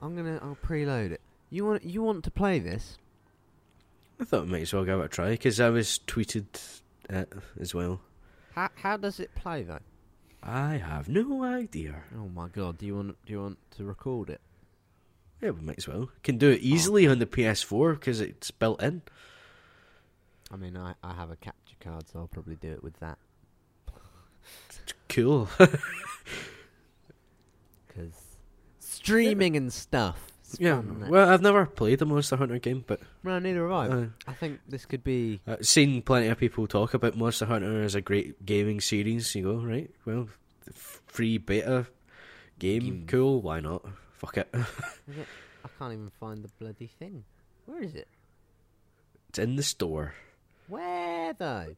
[0.00, 0.38] gonna.
[0.42, 1.20] I'll preload it.
[1.50, 2.98] You want you want to play this?
[4.20, 6.46] I thought I might as well give it a try because I was tweeted
[7.08, 7.28] at
[7.60, 8.00] as well.
[8.54, 9.80] How how does it play though?
[10.42, 12.02] I have no idea.
[12.16, 12.78] Oh my god!
[12.78, 14.40] Do you want do you want to record it?
[15.40, 16.10] Yeah, we might as well.
[16.22, 16.66] Can do it oh.
[16.66, 19.02] easily on the PS4 because it's built in.
[20.50, 23.18] I mean, I I have a capture card, so I'll probably do it with that.
[25.08, 25.48] Cool.
[27.94, 28.12] Because
[29.04, 30.32] streaming and stuff.
[30.40, 30.76] It's yeah.
[30.76, 31.10] fun, isn't it?
[31.10, 33.88] Well, I've never played a Monster Hunter game, but no, neither have I.
[33.88, 35.40] uh, I think this could be.
[35.46, 39.34] I've seen plenty of people talk about Monster Hunter as a great gaming series.
[39.34, 39.90] You go right.
[40.04, 40.28] Well,
[40.72, 41.86] free beta
[42.58, 43.04] game, Game.
[43.06, 43.40] cool.
[43.42, 43.84] Why not?
[44.18, 44.48] Fuck it.
[45.08, 45.26] It?
[45.64, 47.24] I can't even find the bloody thing.
[47.66, 48.06] Where is it?
[49.30, 50.14] it's in the store.
[50.68, 51.74] Where though?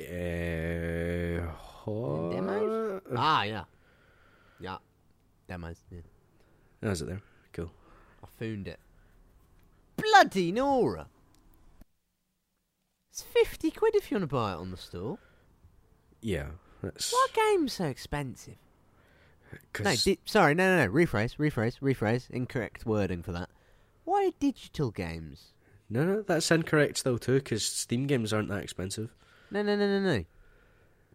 [0.00, 3.02] Uh, ho- demos?
[3.16, 3.64] ah, yeah,
[4.60, 4.76] yeah.
[5.48, 5.78] Demos.
[5.90, 6.00] Yeah.
[6.82, 7.22] Oh, is it there?
[7.52, 7.70] Cool.
[8.22, 8.78] I found it.
[9.96, 11.06] Bloody Nora!
[13.10, 15.18] It's fifty quid if you want to buy it on the store.
[16.20, 16.48] Yeah,
[16.82, 18.56] that's What game's so expensive?
[19.82, 19.94] No.
[19.96, 20.92] di- sorry, no, no, no.
[20.92, 22.28] Rephrase, rephrase, rephrase.
[22.30, 23.48] Incorrect wording for that.
[24.04, 25.54] Why digital games?
[25.90, 27.36] no, no, that's incorrect though too.
[27.36, 29.14] Because Steam games aren't that expensive.
[29.50, 30.24] No, no, no, no, no.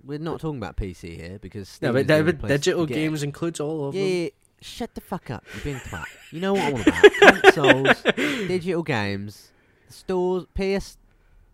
[0.06, 3.88] We're not talking about PC here because No, but, but digital get games includes all
[3.88, 4.10] of Yeah, them.
[4.24, 4.30] yeah,
[4.62, 5.44] shut the fuck up.
[5.56, 6.06] You're being twat.
[6.32, 7.44] You know what I'm about.
[7.54, 8.04] Consoles,
[8.48, 9.52] digital games,
[9.90, 10.98] stores, PS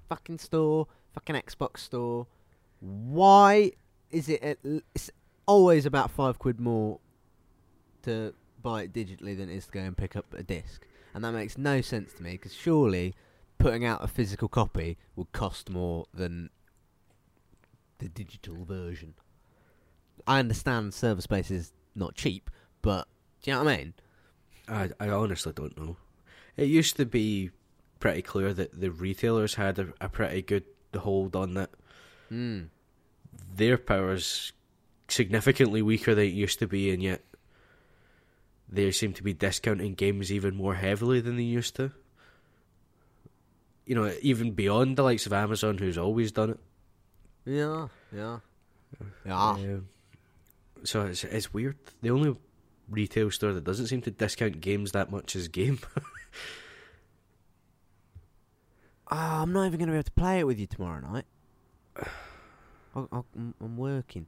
[0.08, 2.26] fucking store, fucking Xbox store.
[2.80, 3.72] Why
[4.10, 4.42] is it?
[4.42, 5.12] At, l- it's
[5.46, 7.00] always about five quid more
[8.04, 11.24] to buy it digitally than it is to go and pick up a disc, and
[11.24, 12.32] that makes no sense to me.
[12.32, 13.14] Because surely
[13.58, 16.50] putting out a physical copy would cost more than
[18.00, 19.14] the digital version.
[20.28, 22.50] I understand server space is not cheap,
[22.82, 23.08] but
[23.42, 23.94] do you know what I mean?
[24.68, 25.98] I, I honestly don't know.
[26.58, 27.52] It used to be
[28.00, 30.64] pretty clear that the retailers had a, a pretty good
[30.96, 31.70] hold on that.
[32.30, 32.64] Hmm.
[33.56, 34.54] Their power's
[35.08, 37.24] significantly weaker than it used to be, and yet
[38.68, 41.92] they seem to be discounting games even more heavily than they used to.
[43.86, 46.60] You know, even beyond the likes of Amazon, who's always done it.
[47.50, 48.40] Yeah, yeah,
[49.26, 49.50] yeah.
[49.52, 49.88] Um,
[50.84, 51.78] so it's it's weird.
[52.02, 52.36] The only
[52.90, 55.80] retail store that doesn't seem to discount games that much is Game.
[59.12, 61.26] Ah, I'm not even going to be able to play it with you tomorrow night.
[62.96, 64.28] I'll, I'll, I'm- I'm working.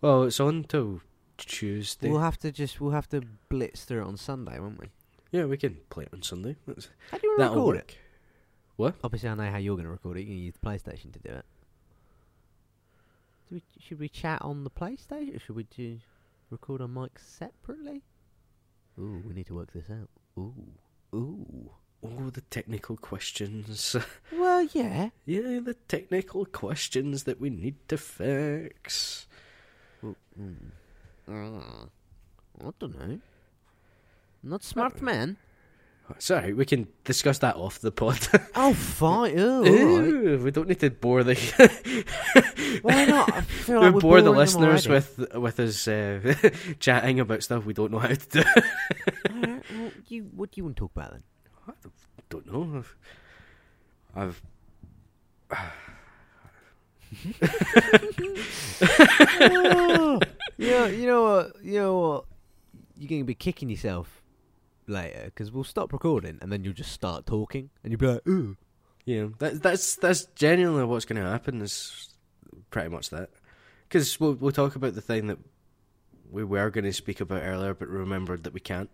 [0.00, 1.00] well, it's on till
[1.36, 2.08] Tuesday.
[2.08, 4.86] We'll have to just we'll have to blitz through it on Sunday, won't we?
[5.32, 6.54] yeah, we can play it on Sunday.
[6.64, 7.90] That's, How do you want to record work.
[7.90, 7.98] it?
[8.76, 8.94] What?
[9.02, 10.20] Obviously, I know how you're going to record it.
[10.20, 11.44] You can use the PlayStation to do it.
[13.54, 16.00] Do we, should we chat on the PlayStation, or should we do
[16.50, 18.02] record on mics separately?
[18.98, 20.08] Ooh, we need to work this out.
[20.36, 20.52] Ooh,
[21.14, 21.70] ooh.
[22.02, 23.94] All the technical questions.
[24.32, 25.10] Well, yeah.
[25.24, 29.28] yeah, the technical questions that we need to fix.
[30.02, 30.56] Ooh, mm.
[31.28, 31.86] Uh,
[32.60, 33.20] I don't know.
[34.42, 35.36] Not smart man.
[36.18, 38.18] Sorry, we can discuss that off the pod.
[38.56, 39.38] Oh, fine.
[39.38, 40.06] Oh, all right.
[40.06, 41.34] Ew, we don't need to bore the
[42.82, 43.32] Why not?
[43.32, 46.34] I feel we like we're bore the listeners with with us uh,
[46.78, 48.44] chatting about stuff we don't know how to do.
[49.30, 51.22] Well, you, what do you want to talk about then?
[51.68, 51.72] I
[52.28, 52.84] don't know.
[52.84, 52.96] I've,
[54.14, 54.42] I've
[60.58, 61.52] yeah, you know what?
[61.62, 62.24] You know what?
[62.96, 64.22] You're going to be kicking yourself
[64.86, 68.26] later because we'll stop recording and then you'll just start talking and you'll be like,
[68.28, 68.56] ooh.
[69.06, 71.60] Yeah, that, that's that's genuinely what's going to happen.
[71.60, 72.14] Is
[72.70, 73.28] pretty much that.
[73.88, 75.38] Because we'll we'll talk about the thing that
[76.30, 78.88] we were going to speak about earlier, but remembered that we can't.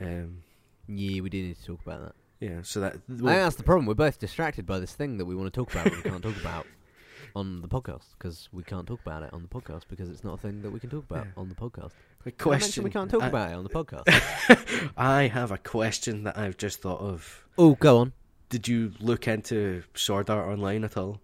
[0.00, 0.42] Um,
[0.86, 2.14] Yeah, we do need to talk about that.
[2.40, 3.86] yeah, so that I think that's the problem.
[3.86, 6.22] We're both distracted by this thing that we want to talk about, but we can't
[6.22, 6.66] talk about
[7.34, 10.34] on the podcast because we can't talk about it on the podcast because it's not
[10.34, 11.32] a thing that we can talk about Yeah.
[11.40, 11.92] on the podcast.
[12.26, 12.84] A Did I mention question.
[12.84, 14.92] we can't talk I, about it on the podcast.
[14.96, 17.46] I have a question that I've just thought of.
[17.56, 18.12] oh, go on.
[18.48, 21.20] Did you look into Sword Art Online at all?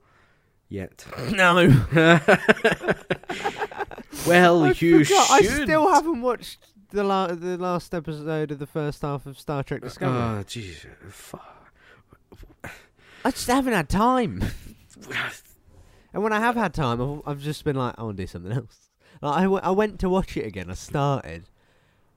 [0.68, 1.06] Yet?
[1.32, 1.54] No,
[4.26, 5.30] well, I you forgot.
[5.30, 6.58] I still haven't watched
[6.90, 10.18] the la- the last episode of the first half of Star Trek Discovery.
[10.18, 10.86] Ah, oh, jeez.
[11.10, 11.72] Fuck.
[13.24, 14.42] I just haven't had time.
[16.12, 18.26] and when I have had time, I've, I've just been like, I want to do
[18.26, 18.83] something else.
[19.22, 20.70] Like I, w- I went to watch it again.
[20.70, 21.44] I started,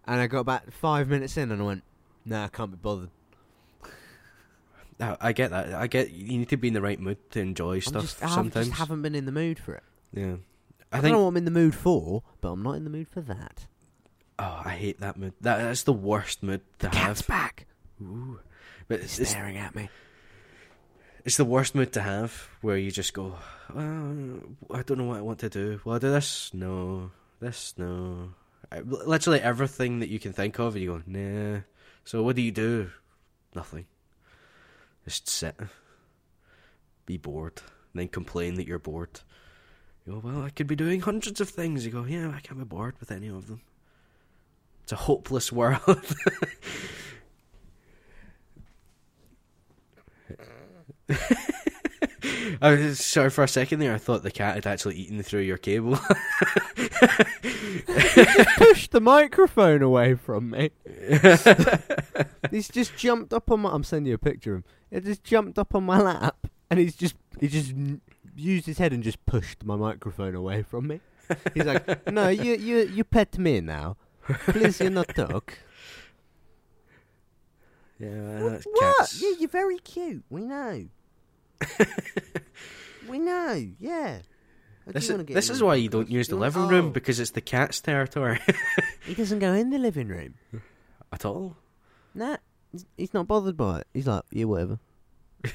[0.05, 1.83] and I got about five minutes in, and I went,
[2.25, 3.09] Nah, I can't be bothered.
[4.99, 5.73] I, I get that.
[5.73, 8.23] I get you need to be in the right mood to enjoy I'm stuff just,
[8.23, 8.67] I sometimes.
[8.67, 9.83] just haven't been in the mood for it.
[10.13, 10.35] Yeah.
[10.91, 12.89] I, I don't know what I'm in the mood for, but I'm not in the
[12.89, 13.67] mood for that.
[14.39, 15.33] Oh, I hate that mood.
[15.41, 17.27] That that's the worst mood to Cat's have.
[17.27, 17.65] back.
[18.01, 18.39] Ooh.
[18.87, 19.89] But He's it's staring at me.
[21.28, 23.36] It's the worst mood to have where you just go,
[23.75, 23.82] I
[24.86, 25.82] don't know what I want to do.
[25.84, 26.53] Well, I do this?
[26.53, 27.11] No.
[27.41, 27.73] This?
[27.78, 28.30] No.
[28.86, 31.59] Literally everything that you can think of, and you go, nah.
[32.05, 32.91] So what do you do?
[33.53, 33.88] Nothing.
[35.03, 35.59] Just sit.
[37.05, 37.61] Be bored.
[37.93, 39.19] And then complain that you're bored.
[40.05, 41.86] You go, well, I could be doing hundreds of things.
[41.86, 43.59] You go, yeah, I can't be bored with any of them.
[44.84, 46.15] It's a hopeless world.
[52.61, 53.93] I was sorry for a second there.
[53.93, 55.95] I thought the cat had actually eaten through your cable.
[58.57, 60.71] Push the microphone away from me.
[62.51, 63.71] he's just jumped up on my.
[63.71, 64.65] I'm sending you a picture of him.
[64.91, 67.73] He just jumped up on my lap, and he's just he just
[68.35, 71.01] used his head and just pushed my microphone away from me.
[71.53, 73.97] He's like, "No, you you you pet me now.
[74.23, 75.59] Please, you not talk."
[77.99, 78.97] yeah, that's what?
[78.97, 79.21] cats.
[79.21, 80.23] Yeah, you're very cute.
[80.29, 80.87] We know.
[83.09, 83.67] we know.
[83.79, 84.19] Yeah.
[84.87, 87.19] I This, is, this is why you don't use the want- living room oh, because
[87.19, 88.39] it's the cat's territory
[89.05, 90.35] he doesn't go in the living room.
[91.11, 91.57] at all.
[92.15, 92.37] Nah,
[92.95, 93.87] he's- not bothered by it.
[93.93, 94.79] He's like, yeah, whatever.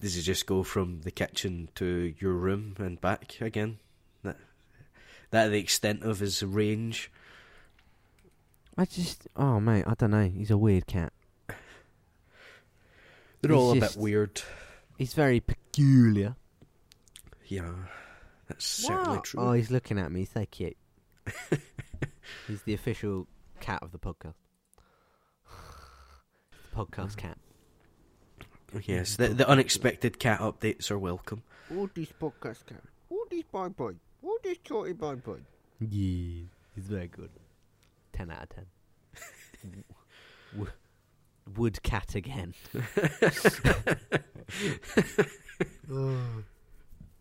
[0.00, 3.78] Does he just go from the kitchen to your room and back again?
[4.22, 4.36] That
[5.30, 7.10] that the extent of his range.
[8.78, 10.28] I just, oh mate, I don't know.
[10.28, 11.12] He's a weird cat.
[13.40, 14.42] They're all just, a bit weird.
[14.98, 16.36] He's very peculiar.
[17.46, 17.72] Yeah,
[18.48, 19.40] that's certainly true.
[19.40, 20.20] Oh, he's looking at me.
[20.20, 20.76] He's so cute.
[22.46, 23.26] he's the official
[23.60, 24.34] cat of the podcast.
[26.52, 27.38] the podcast cat.
[28.84, 31.42] Yes, the, the unexpected cat updates are welcome.
[31.74, 32.82] All these podcast cat.
[33.08, 33.94] All these bye bye.
[34.22, 35.32] All these chorty bye bye.
[35.80, 36.42] Yeah,
[36.74, 37.30] he's very good.
[38.12, 38.48] 10 out of
[40.52, 40.66] 10.
[41.48, 42.54] Woodcat again.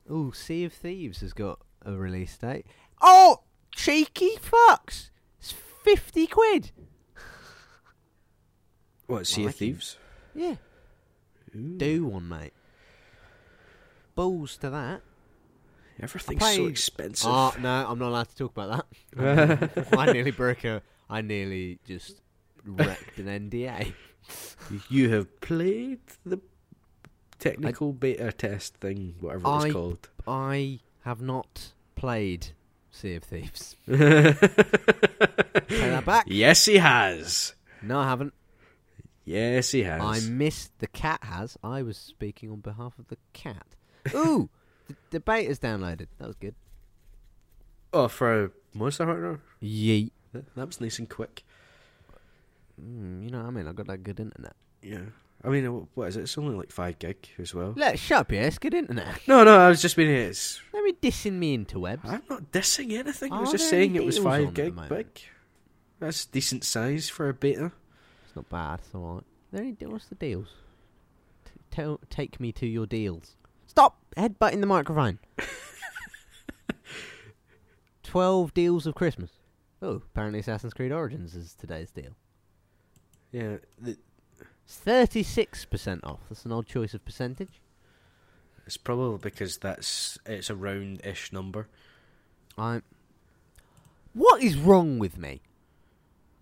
[0.09, 0.31] oh.
[0.31, 2.65] Sea of Thieves has got a release date.
[3.01, 3.41] Oh,
[3.73, 5.09] cheeky fucks!
[5.39, 5.53] It's
[5.83, 6.71] fifty quid.
[9.07, 9.97] What Sea like of Thieves?
[10.35, 10.55] Yeah.
[11.55, 11.77] Ooh.
[11.77, 12.53] Do one, mate.
[14.15, 15.01] Balls to that.
[16.01, 17.29] Everything's so expensive.
[17.29, 19.87] Ah, no, I'm not allowed to talk about that.
[19.97, 20.81] I nearly broke a.
[21.09, 22.21] I nearly just
[22.63, 23.93] wrecked an NDA.
[24.89, 26.39] You have played the
[27.39, 30.09] technical beta test thing, whatever I- it's called.
[30.27, 32.47] I have not played
[32.91, 33.75] Sea of Thieves.
[33.87, 33.97] Take
[35.69, 36.25] that back.
[36.27, 37.53] Yes, he has.
[37.81, 38.33] No, I haven't.
[39.25, 40.01] Yes, he has.
[40.01, 40.77] I missed.
[40.79, 41.57] The cat has.
[41.63, 43.65] I was speaking on behalf of the cat.
[44.13, 44.49] Ooh,
[44.87, 46.07] the, the beta's downloaded.
[46.17, 46.55] That was good.
[47.93, 49.39] Oh, for Monster Hunter?
[49.61, 50.11] Yeet.
[50.33, 51.43] That was nice and quick.
[52.79, 53.67] Mm, you know what I mean?
[53.67, 54.55] I got that good internet.
[54.81, 55.01] Yeah.
[55.43, 56.21] I mean, uh, what is it?
[56.21, 57.73] It's only like 5 gig as well.
[57.75, 58.41] Look, shut up, yeah.
[58.41, 59.21] It's good internet.
[59.27, 60.09] No, no, I was just being.
[60.09, 62.01] It's, Let me dissing me interwebs.
[62.03, 63.31] I'm not dissing anything.
[63.31, 64.75] I was Are just there any saying it was deals on 5 at the gig
[64.75, 64.89] moment?
[64.89, 65.21] big.
[65.99, 67.71] That's decent size for a beta.
[68.25, 68.79] It's not bad.
[68.91, 70.47] There any, what's the deals?
[71.45, 73.35] T- tell, take me to your deals.
[73.67, 75.19] Stop headbutting the microphone.
[78.03, 79.31] Twelve deals of Christmas.
[79.81, 82.11] Oh, apparently Assassin's Creed Origins is today's deal.
[83.31, 83.57] Yeah.
[84.67, 86.19] Thirty-six percent off.
[86.29, 87.61] That's an odd choice of percentage.
[88.65, 91.67] it's probably because that's it's a round-ish number.
[92.57, 92.83] I'm.
[94.13, 95.41] What is wrong with me?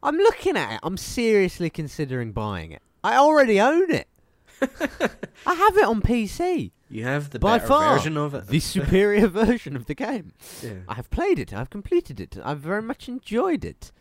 [0.03, 0.79] I'm looking at it.
[0.83, 2.81] I'm seriously considering buying it.
[3.03, 4.07] I already own it.
[4.61, 6.71] I have it on PC.
[6.89, 8.47] You have the By better far, version of it.
[8.47, 10.31] the superior version of the game.
[10.63, 10.79] yeah.
[10.87, 11.53] I have played it.
[11.53, 12.37] I've completed it.
[12.43, 13.91] I've very much enjoyed it.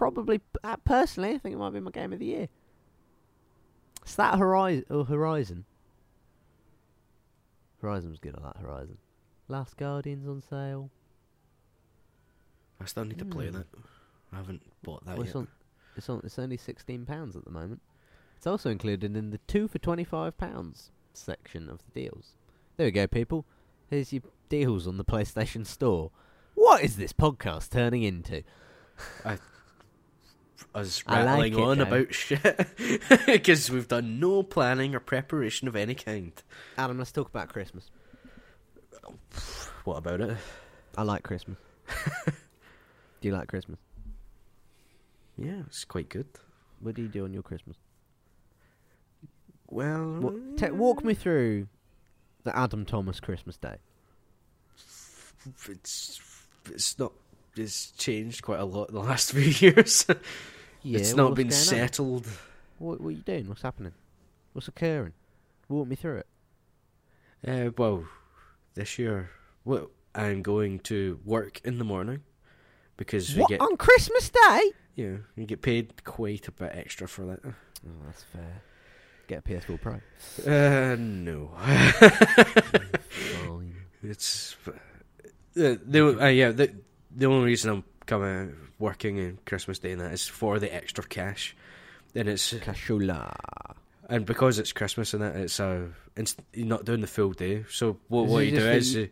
[0.00, 2.48] Probably, uh, personally, I think it might be my game of the year.
[4.00, 4.86] It's that Horizon.
[4.88, 5.66] Oh, Horizon.
[7.82, 8.34] Horizon was good.
[8.34, 8.96] I like Horizon.
[9.48, 10.90] Last Guardian's on sale.
[12.80, 13.56] I still need to play Hmm.
[13.58, 13.66] that.
[14.32, 15.40] I haven't bought that Well, it's yet.
[15.40, 15.48] on.
[15.96, 16.20] It's on.
[16.24, 17.82] It's only sixteen pounds at the moment.
[18.38, 22.36] It's also included in the two for twenty-five pounds section of the deals.
[22.78, 23.44] There we go, people.
[23.90, 26.10] Here's your deals on the PlayStation Store.
[26.54, 28.44] What is this podcast turning into?
[30.74, 32.66] Us I like rattling it, on about shit
[33.26, 36.32] because we've done no planning or preparation of any kind.
[36.78, 37.90] Adam, let's talk about Christmas.
[39.84, 40.36] What about it?
[40.96, 41.56] I like Christmas.
[42.26, 42.32] do
[43.28, 43.78] you like Christmas?
[45.36, 46.26] Yeah, it's quite good.
[46.80, 47.76] What do you do on your Christmas?
[49.68, 51.68] Well, What, ta walk me through
[52.42, 53.76] the Adam Thomas Christmas Day.
[55.68, 56.20] It's
[56.66, 57.12] it's not.
[57.56, 60.04] It's changed quite a lot in the last few years.
[60.82, 61.52] Yeah, it's not been on?
[61.52, 62.26] settled.
[62.78, 63.48] What, what are you doing?
[63.48, 63.92] What's happening?
[64.52, 65.12] What's occurring?
[65.68, 66.26] Walk me through it.
[67.46, 68.04] Uh, well,
[68.74, 69.30] this year,
[69.64, 72.22] well, I'm going to work in the morning
[72.96, 74.72] because we What get on Christmas Day?
[74.96, 77.40] yeah, you get paid quite a bit extra for that.
[77.44, 77.54] Oh,
[78.06, 78.62] that's fair.
[79.28, 80.00] Get a PS4 Pro.
[80.46, 81.50] Uh, no.
[84.02, 84.72] It's uh,
[85.54, 86.72] the uh, yeah the
[87.14, 91.04] the only reason I'm coming working in Christmas Day and that is for the extra
[91.04, 91.56] cash,
[92.14, 93.34] and it's Cashola.
[94.08, 95.86] and because it's Christmas and that it's uh
[96.16, 97.64] it's, you're not doing the full day.
[97.70, 99.06] So what what you do is uh,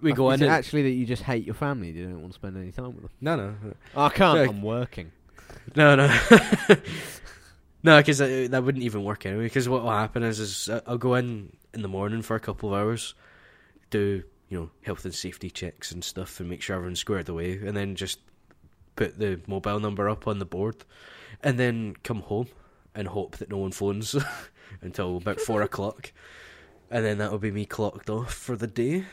[0.00, 1.90] we go is in it actually that you just hate your family.
[1.90, 3.10] You don't want to spend any time with them.
[3.20, 3.54] no no
[3.96, 4.48] I can't.
[4.48, 5.10] I'm working.
[5.74, 6.18] no no.
[7.84, 9.44] No, because that wouldn't even work anyway.
[9.44, 12.72] Because what will happen is, is I'll go in in the morning for a couple
[12.74, 13.14] of hours,
[13.90, 17.58] do you know health and safety checks and stuff, and make sure everyone's squared away,
[17.58, 18.18] and then just
[18.96, 20.84] put the mobile number up on the board,
[21.42, 22.48] and then come home
[22.94, 24.14] and hope that no one phones
[24.82, 26.12] until about four o'clock,
[26.90, 29.04] and then that'll be me clocked off for the day.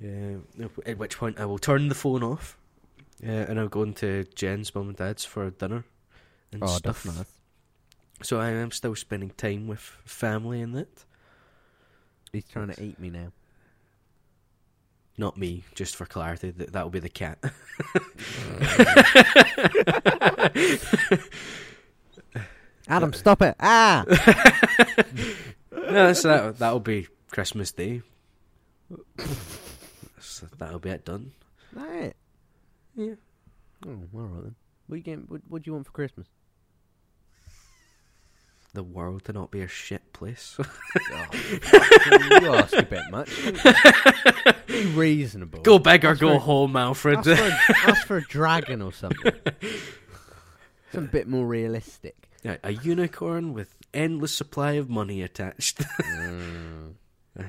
[0.00, 0.36] Yeah,
[0.86, 2.56] at which point I will turn the phone off,
[3.20, 5.84] yeah, and I'll go into Jen's mum and dad's for dinner
[6.52, 7.02] and Oh, stuff.
[7.02, 7.26] that's nice.
[8.22, 11.04] So I am still spending time with family in that.
[12.32, 13.32] He's trying to eat me now.
[15.18, 16.52] Not me, just for clarity.
[16.52, 17.38] That that'll be the cat.
[22.88, 23.56] Adam, stop it!
[23.60, 24.04] Ah!
[25.72, 28.02] no, so that that'll be Christmas Day.
[30.20, 31.32] so that'll be it done.
[31.72, 32.16] that it?
[32.94, 33.14] Yeah.
[33.86, 34.54] Oh, all right then.
[34.86, 36.26] What you getting, what, what do you want for Christmas?
[38.78, 40.56] The world to not be a shit place.
[40.56, 43.28] Oh, you ask a bit much.
[44.68, 45.62] Be reasonable.
[45.62, 47.26] go big or That's go home, Alfred.
[47.26, 49.32] Ask for, a, ask for a dragon or something.
[50.92, 52.28] Some bit more realistic.
[52.44, 55.80] Yeah, a unicorn with endless supply of money attached.
[56.00, 56.94] Mm.
[57.36, 57.48] a,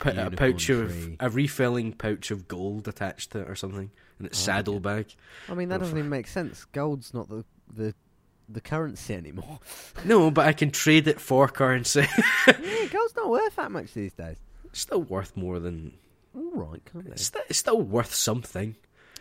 [0.00, 4.26] a unicorn pouch of a refilling pouch of gold attached to it or something, and
[4.26, 5.14] it's Oh, saddlebag.
[5.48, 6.64] I mean, that doesn't even make sense.
[6.64, 7.94] Gold's not the the
[8.48, 9.60] the currency anymore.
[10.04, 12.06] No, but I can trade it for currency.
[12.46, 14.36] yeah, gold's not worth that much these days.
[14.64, 15.94] it's still worth more than.
[16.34, 17.12] All right, come on.
[17.12, 18.76] It's, st- it's still worth something.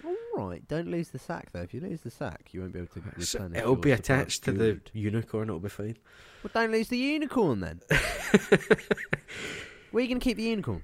[0.05, 1.61] All right, don't lose the sack though.
[1.61, 3.57] If you lose the sack, you won't be able to replenish.
[3.57, 5.49] it'll be attached to the unicorn.
[5.49, 5.97] It'll be fine.
[6.43, 7.81] Well, don't lose the unicorn then.
[7.89, 7.99] Where
[9.95, 10.83] are you going to keep the unicorn?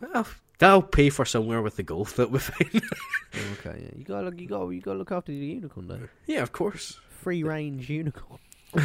[0.00, 0.26] Well,
[0.58, 2.08] that'll pay for somewhere with the gold.
[2.16, 2.82] That'll be fine.
[3.34, 3.90] Oh, okay, yeah.
[3.98, 6.08] You got to look, you gotta you got to look after the unicorn though.
[6.26, 6.98] yeah, of course.
[7.10, 8.38] Free range unicorn.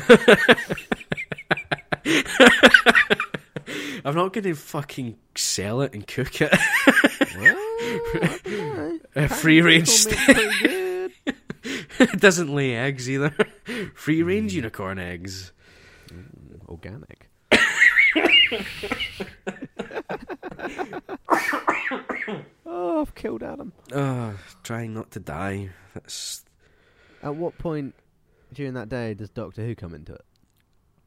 [4.03, 6.51] I'm not going to fucking sell it and cook it.
[7.38, 8.99] well.
[9.16, 10.28] A free range Unicorn steak.
[10.28, 11.36] meat's pretty good.
[12.14, 13.36] it doesn't lay eggs either.
[13.93, 15.51] Free range unicorn eggs.
[16.07, 17.30] Mm, organic.
[22.66, 23.74] Oh, I've killed Adam.
[23.93, 24.34] Oh,
[24.64, 25.70] trying not to die.
[25.93, 26.43] That's
[27.24, 27.95] At what point
[28.53, 30.26] during that day does Doctor Who come into it?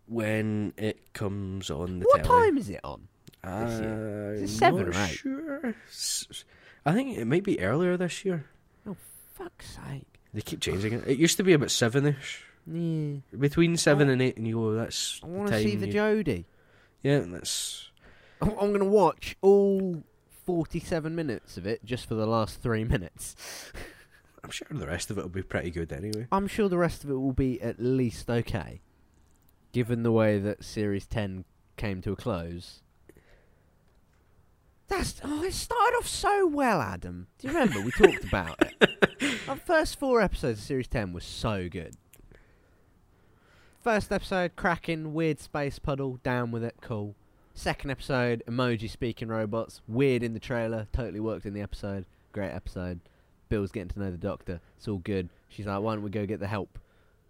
[0.07, 2.49] when it comes on the what telly.
[2.49, 3.09] time is it on?
[3.43, 3.73] this?
[3.73, 5.11] Is it I'm seven not or eight?
[5.17, 5.75] Sure.
[5.89, 6.45] S-
[6.85, 8.45] I think it might be earlier this year.
[8.87, 8.97] Oh,
[9.33, 10.07] fuck's sake.
[10.35, 11.09] They keep changing it.
[11.09, 13.17] It used to be about seven-ish, Yeah.
[13.39, 14.13] between seven Oh.
[14.13, 16.45] and eight, and you go, "That's I want to see the you-" Jodie.
[17.03, 17.91] Yeah, that's
[18.51, 20.03] I'm going to watch all
[20.45, 23.35] 47 minutes of it just for the last three minutes.
[24.43, 26.27] I'm sure the rest of it will be pretty good anyway.
[26.31, 28.83] I'm sure the rest of it will be at least okay,
[29.73, 31.45] given the way that Series 10
[31.77, 32.83] came to a close.
[34.87, 37.29] That's oh, it started off so well, Adam.
[37.39, 38.91] Do you remember we talked about it?
[39.47, 41.97] The first four episodes of Series 10 were so good.
[43.81, 47.15] First episode, cracking, weird space puddle, down with it, cool.
[47.57, 52.51] Second episode, emoji speaking robots, weird in the trailer, totally worked in the episode, great
[52.51, 52.99] episode.
[53.49, 55.29] Bill's getting to know the doctor, it's all good.
[55.49, 56.81] She's like, why don't we go get the help?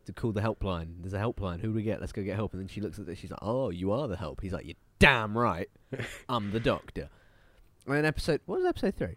[0.07, 0.89] To call the helpline.
[1.01, 1.61] There's a helpline.
[1.61, 2.01] Who do we get?
[2.01, 2.53] Let's go get help.
[2.53, 3.19] And then she looks at this.
[3.19, 5.71] She's like, "Oh, you are the help." He's like, "You're damn right.
[6.29, 7.09] I'm the doctor."
[7.87, 9.17] And then episode, what was episode three?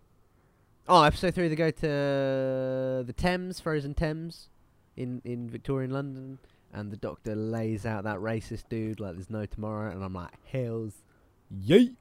[0.87, 1.49] Oh, episode three.
[1.49, 4.47] They go to the Thames, frozen Thames,
[4.95, 6.39] in in Victorian London,
[6.73, 9.91] and the doctor lays out that racist dude like there's no tomorrow.
[9.91, 11.03] And I'm like, "Hell's
[11.49, 11.91] yay,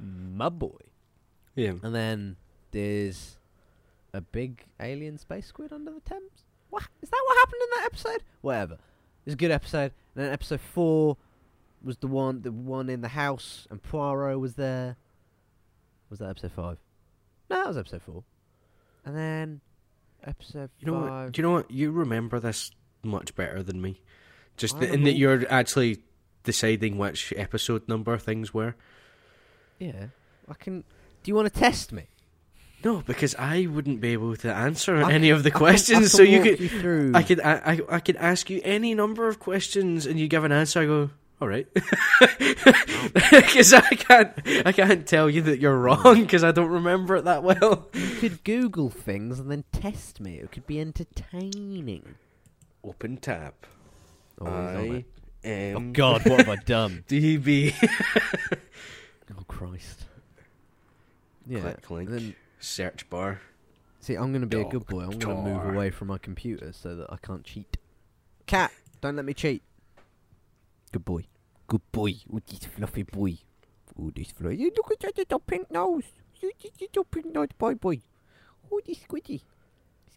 [0.00, 0.76] my boy."
[1.54, 1.74] Yeah.
[1.82, 2.36] And then
[2.72, 3.38] there's
[4.12, 6.44] a big alien space squid under the Thames.
[6.70, 7.22] What is that?
[7.26, 8.22] What happened in that episode?
[8.40, 8.78] Whatever.
[9.26, 9.92] It's a good episode.
[10.14, 11.16] And then episode four
[11.82, 14.96] was the one, the one in the house, and Poirot was there.
[16.10, 16.78] Was that episode five?
[17.50, 18.24] No, that was episode four.
[19.04, 19.60] And then
[20.24, 21.24] episode You know five.
[21.26, 21.32] what?
[21.32, 21.70] Do you know what?
[21.70, 22.70] You remember this
[23.04, 24.00] much better than me.
[24.56, 25.98] Just I that, in that you're actually
[26.44, 28.74] deciding which episode number things were.
[29.78, 30.06] yeah,
[30.48, 30.80] I can.
[31.22, 32.04] Do you want to test me?
[32.84, 36.00] No, because I wouldn't be able to answer I any of the I questions.
[36.00, 37.12] can so you could, you.
[37.14, 40.44] I could, I, I, I could ask you any number of questions, and you give
[40.44, 40.80] an answer.
[40.82, 41.66] I go, all right,
[43.32, 44.32] because I can't,
[44.66, 47.88] I can't tell you that you're wrong because I don't remember it that well.
[47.94, 50.36] You could Google things and then test me.
[50.36, 52.16] It could be entertaining.
[52.84, 53.54] Open tab.
[54.40, 55.04] Oh, I
[55.42, 55.76] am.
[55.76, 57.04] Oh God, what have I done?
[57.08, 57.72] DB.
[59.30, 60.04] Oh Christ.
[61.46, 61.60] Yeah.
[61.60, 62.10] Click link.
[62.10, 63.40] Then Search bar.
[64.00, 65.04] see, I'm gonna be a good boy.
[65.04, 67.76] I'm gonna move away from my computer so that I can't cheat.
[68.46, 69.62] Cat, don't let me cheat.
[70.92, 71.24] Good boy.
[71.66, 72.14] Good boy.
[72.32, 73.38] Oh, this fluffy boy.
[73.98, 74.56] Oh, this fluffy.
[74.56, 76.04] You look at that little pink nose.
[76.40, 78.00] You this little pink nose boy boy.
[78.70, 79.40] Oh, this squidgy.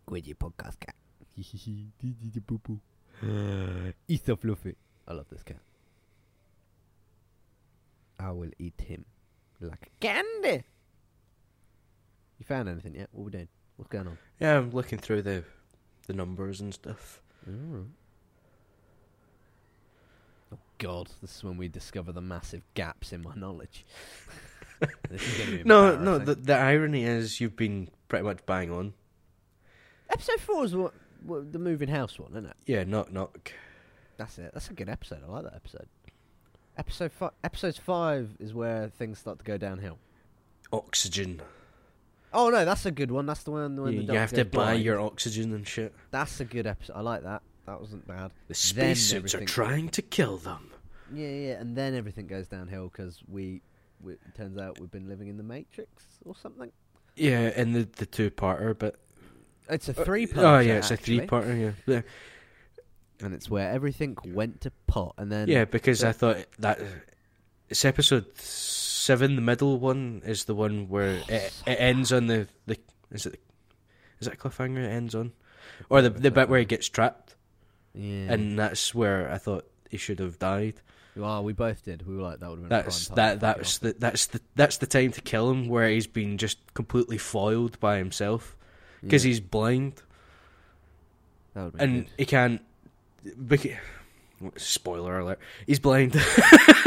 [0.06, 0.96] Squidgy podcast cat.
[1.38, 2.80] This is a boo boo.
[4.08, 4.76] He's so fluffy.
[5.08, 5.58] I love this cat.
[8.20, 9.06] I will eat him
[9.62, 10.64] like candy.
[12.40, 13.10] You found anything yet?
[13.12, 13.48] What we doing?
[13.78, 14.18] What's going on?
[14.40, 15.44] Yeah, I'm looking through the
[16.08, 17.22] the numbers and stuff.
[17.48, 17.86] Alright.
[20.54, 23.86] Oh God, this is when we discover the massive gaps in my knowledge.
[25.10, 26.18] this is be No, no.
[26.18, 28.94] The the irony is you've been pretty much bang on.
[30.10, 30.94] episode four is what,
[31.24, 32.56] what the moving house one, isn't it?
[32.66, 33.52] Yeah, knock knock.
[34.18, 34.52] That's it.
[34.54, 35.20] That's a good episode.
[35.28, 35.88] I like that episode.
[36.78, 37.32] Episode five.
[37.44, 39.98] Episode five is where things start to go downhill.
[40.72, 41.42] Oxygen.
[42.34, 43.26] Oh no, that's a good one.
[43.26, 44.84] That's the one when You, the you have to buy blind.
[44.84, 45.94] your oxygen and shit.
[46.12, 46.94] That's a good episode.
[46.96, 47.42] I like that.
[47.66, 48.32] That wasn't bad.
[48.48, 50.72] The spacesuits are trying to kill them.
[51.14, 53.62] Yeah, yeah, and then everything goes downhill because we,
[54.02, 54.14] we.
[54.14, 56.72] It turns out we've been living in the Matrix or something.
[57.16, 58.96] Yeah, and the the two parter, but
[59.70, 60.46] It's a Uh, three part.
[60.46, 61.60] Oh yeah, it's a three parter.
[61.88, 62.02] Yeah, yeah,
[63.22, 65.66] and it's where everything went to pot, and then yeah.
[65.66, 66.80] Because so- I thought that
[67.70, 69.36] it's episode seven.
[69.36, 72.78] The middle one is the one where it, it ends on the the
[73.12, 73.40] is it
[74.20, 74.84] is that cliffhanger?
[74.84, 75.34] It ends on,
[75.90, 77.36] or the the bit where he gets trapped,
[77.94, 80.82] yeah, and that's where I thought he should have died.
[81.16, 82.06] well, we both did.
[82.06, 82.78] We were like, that would have been.
[82.84, 86.38] That's that that's the that's the that's the time to kill him where he's been
[86.38, 88.57] just completely foiled by himself.
[89.02, 90.02] Because Yeah, he's blind
[91.56, 92.08] and good.
[92.18, 92.62] he can't.
[93.26, 93.78] beca-
[94.58, 96.16] Spoiler alert: He's blind,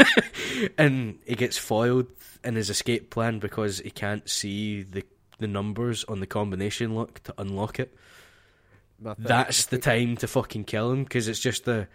[0.77, 2.07] and he gets foiled
[2.43, 5.03] in his escape plan because he can't see the
[5.39, 7.93] the numbers on the combination lock to unlock it.
[8.99, 11.87] But I think- That's the time to fucking kill him because it's just the,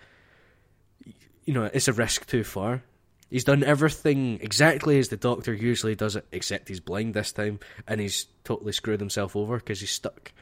[1.45, 2.83] you know, it's a risk too far.
[3.31, 7.59] He's done everything exactly as the doctor usually does it, except he's blind this time,
[7.89, 10.33] and he's totally screwed himself over because he's stuck.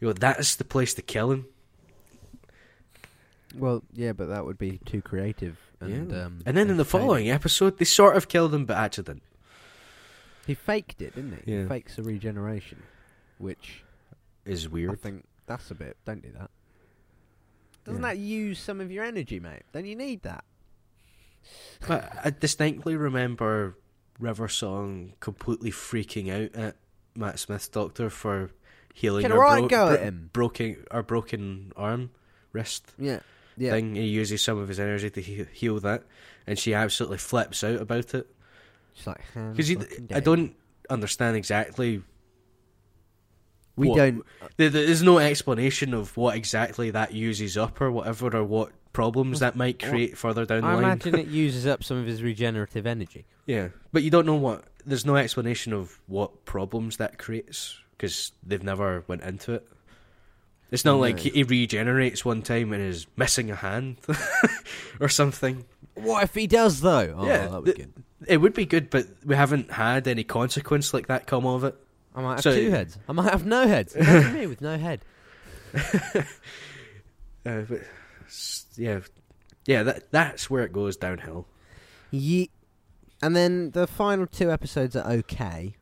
[0.00, 1.46] You know, that's the place to kill him.
[3.54, 5.58] Well, yeah, but that would be too creative.
[5.80, 6.24] And, Yeah.
[6.24, 9.22] um, and then in the following episode, they sort of killed him, but accident.
[10.46, 11.52] he faked it, didn't he?
[11.52, 11.62] Yeah.
[11.62, 12.82] He fakes a regeneration,
[13.38, 13.82] which
[14.46, 14.90] Is weird.
[14.92, 15.96] I think that's a bit.
[16.06, 16.50] Don't do that.
[17.84, 18.08] Doesn't Yeah.
[18.08, 19.62] that use some of your energy, mate?
[19.72, 20.44] Then you need that.
[21.86, 23.76] But I distinctly remember
[24.18, 26.76] River Song completely freaking out at
[27.14, 28.50] Matt Smith's doctor for
[28.94, 32.10] healing her bro- go bro- broken or broken arm,
[32.52, 33.20] wrist Yeah,
[33.56, 33.70] yeah.
[33.70, 33.94] thing.
[33.94, 36.04] He uses some of his energy to he- heal that,
[36.46, 38.26] and she absolutely flips out about it
[38.92, 39.20] She's like,
[39.56, 39.70] because
[40.12, 40.54] I don't
[40.90, 42.02] understand exactly.
[43.76, 44.24] We what- don't.
[44.56, 49.40] There, there's no explanation of what exactly that uses up or whatever, or what problems
[49.40, 50.84] that might create further down the I line.
[50.84, 53.24] imagine it uses up some of his regenerative energy.
[53.46, 54.64] Yeah, but you don't know what.
[54.86, 59.66] There's no explanation of what problems that creates because they've never went into it.
[60.70, 61.22] It's not like No.
[61.22, 63.96] he, he regenerates one time and is missing a hand
[65.00, 65.64] or something.
[65.94, 67.14] What if he does though?
[67.18, 67.92] Oh, Yeah, that would be good.
[68.26, 71.74] It would be good, but we haven't had any consequence like that come of it.
[72.14, 72.96] I might have so- two heads.
[73.08, 73.94] I might have no heads.
[73.96, 75.00] Imagine me with no head.
[75.74, 77.80] Uh, but
[78.80, 79.00] yeah,
[79.66, 81.46] yeah, that that's where it goes downhill.
[82.10, 82.50] Ye-
[83.22, 85.74] and then the final two episodes are okay,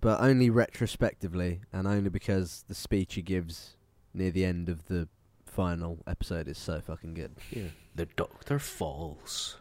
[0.00, 3.76] but only retrospectively, and only because the speech he gives
[4.12, 5.08] near the end of the
[5.46, 7.32] final episode is so fucking good.
[7.50, 9.56] Yeah, the Doctor falls.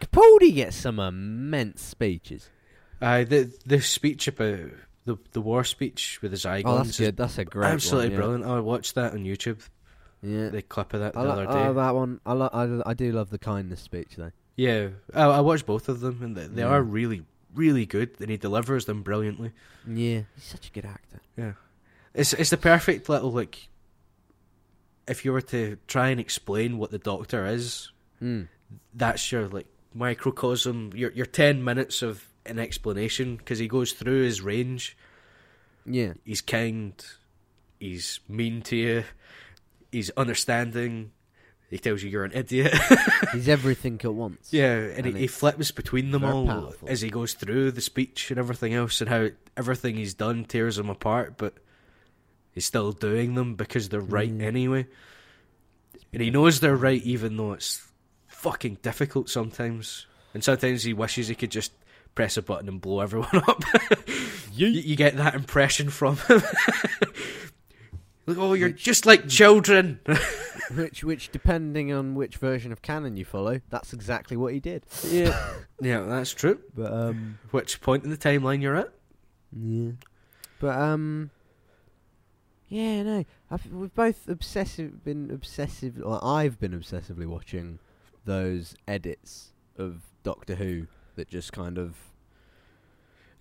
[0.00, 2.48] Capaldi gets some immense speeches.
[3.00, 4.70] Uh, the the speech about
[5.04, 7.16] the the war speech with the Zygons Oh, that's good.
[7.16, 8.16] That's a great absolutely one, yeah.
[8.18, 8.44] brilliant.
[8.46, 9.60] I watched that on YouTube.
[10.24, 11.66] Yeah, The clip of that the I, other I day.
[11.66, 12.20] like that one.
[12.24, 14.32] I, li- I, I do love the kindness speech though.
[14.56, 16.68] Yeah, I, I watched both of them, and they, they Yeah.
[16.68, 17.24] are really,
[17.54, 18.10] really good.
[18.20, 19.50] And he delivers them brilliantly.
[19.86, 21.20] Yeah, he's such a good actor.
[21.36, 21.52] Yeah,
[22.14, 23.68] it's it's the perfect little like.
[25.06, 27.90] If you were to try and explain what the Doctor is,
[28.22, 28.48] Mm.
[28.94, 30.92] that's your like microcosm.
[30.94, 34.96] Your your ten minutes of an explanation because he goes through his range.
[35.84, 36.94] Yeah, He's kind.
[37.78, 39.04] He's mean to you.
[39.94, 41.12] He's understanding.
[41.70, 42.72] He tells you you're an idiot.
[43.32, 44.48] he's everything at once.
[44.52, 46.88] Yeah, and, And he, he flips between them all powerful.
[46.88, 50.78] as he goes through the speech and everything else, and how everything he's done tears
[50.78, 51.54] him apart, but
[52.52, 54.42] he's still doing them because they're right Mm.
[54.42, 54.86] anyway.
[56.12, 57.82] And he knows they're right, even though it's
[58.28, 60.06] fucking difficult sometimes.
[60.32, 61.72] And sometimes he wishes he could just
[62.14, 63.62] press a button and blow everyone up.
[64.52, 66.42] you, you get that impression from him.
[68.26, 70.00] like, oh, you're Which- just like children.
[70.74, 74.86] Which, which, depending on which version of canon you follow, that's exactly what he did.
[75.06, 75.38] yeah,
[75.80, 76.58] yeah, that's true.
[76.74, 78.88] But um, Which point in the timeline you're at?
[79.52, 79.90] yeah.
[80.58, 81.30] But um,
[82.68, 83.24] Yeah, no.
[83.50, 87.78] I've, we've both obsessive been obsessive, or I've been obsessively watching
[88.24, 90.86] those edits of Doctor Who
[91.16, 91.94] that just kind of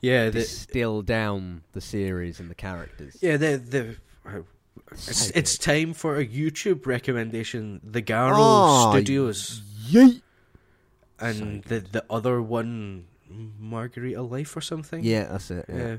[0.01, 3.17] Yeah, the, distill down the series and the characters.
[3.21, 4.41] yeah, the the.
[4.91, 7.81] It's, it's time for a YouTube recommendation.
[7.83, 10.21] The Garrow Oh, Studios Yeet.
[11.19, 13.05] and the the other one,
[13.59, 15.03] Margarita Life or something.
[15.03, 15.65] Yeah, that's it.
[15.69, 15.97] Yeah.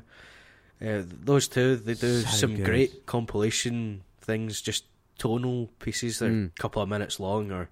[0.81, 0.99] yeah.
[0.99, 2.67] Uh, those two, they do So some good.
[2.67, 4.85] great compilation things, just
[5.19, 6.47] tonal pieces that are Mm.
[6.49, 7.69] a couple of minutes long, or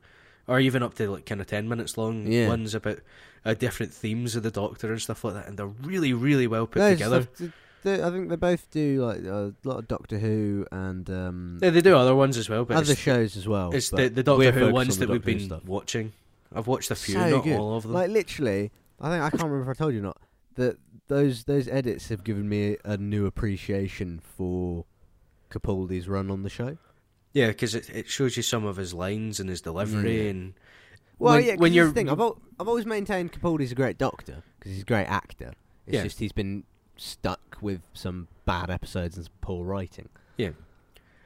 [0.48, 2.48] or even up to like kind of ten minutes long Yeah.
[2.48, 2.98] ones about
[3.44, 6.66] uh, different themes of the Doctor and stuff like that, and they're really, really well
[6.66, 7.28] put Those together.
[7.34, 7.50] stuff-
[7.82, 11.70] they- I think they both do like a lot of Doctor Who and um, Yeah,
[11.70, 13.72] they do other ones as well, but other it's, shows as well.
[13.72, 16.12] it's the, the Doctor Who ones on that we've been watching.
[16.54, 17.58] I've watched a few, So not good.
[17.58, 17.92] all of them.
[17.92, 20.18] Like literally, I think I can't remember if I told you or not
[20.56, 20.76] that
[21.08, 24.84] those those edits have given me a new appreciation for
[25.50, 26.76] Capaldi's run on the show.
[27.32, 30.30] yeah, because it, it shows you some of his lines and his delivery, Yeah.
[30.30, 30.54] and
[31.18, 32.08] Well, When- yeah, when you're- the thing.
[32.10, 35.52] I've al- I've always maintained Capaldi's a great doctor because he's a great actor.
[35.86, 36.02] It's Yeah.
[36.04, 36.64] just he's been
[37.02, 40.08] stuck with some bad episodes and some poor writing.
[40.36, 40.50] Yeah.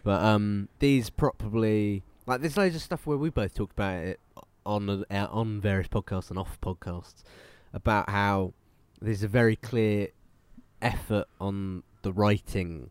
[0.03, 4.21] But um, these probably like there's loads of stuff where we both talked about it
[4.65, 7.23] on uh, on various podcasts and off podcasts
[7.73, 8.53] about how
[9.01, 10.09] there's a very clear
[10.83, 12.91] effort on the writing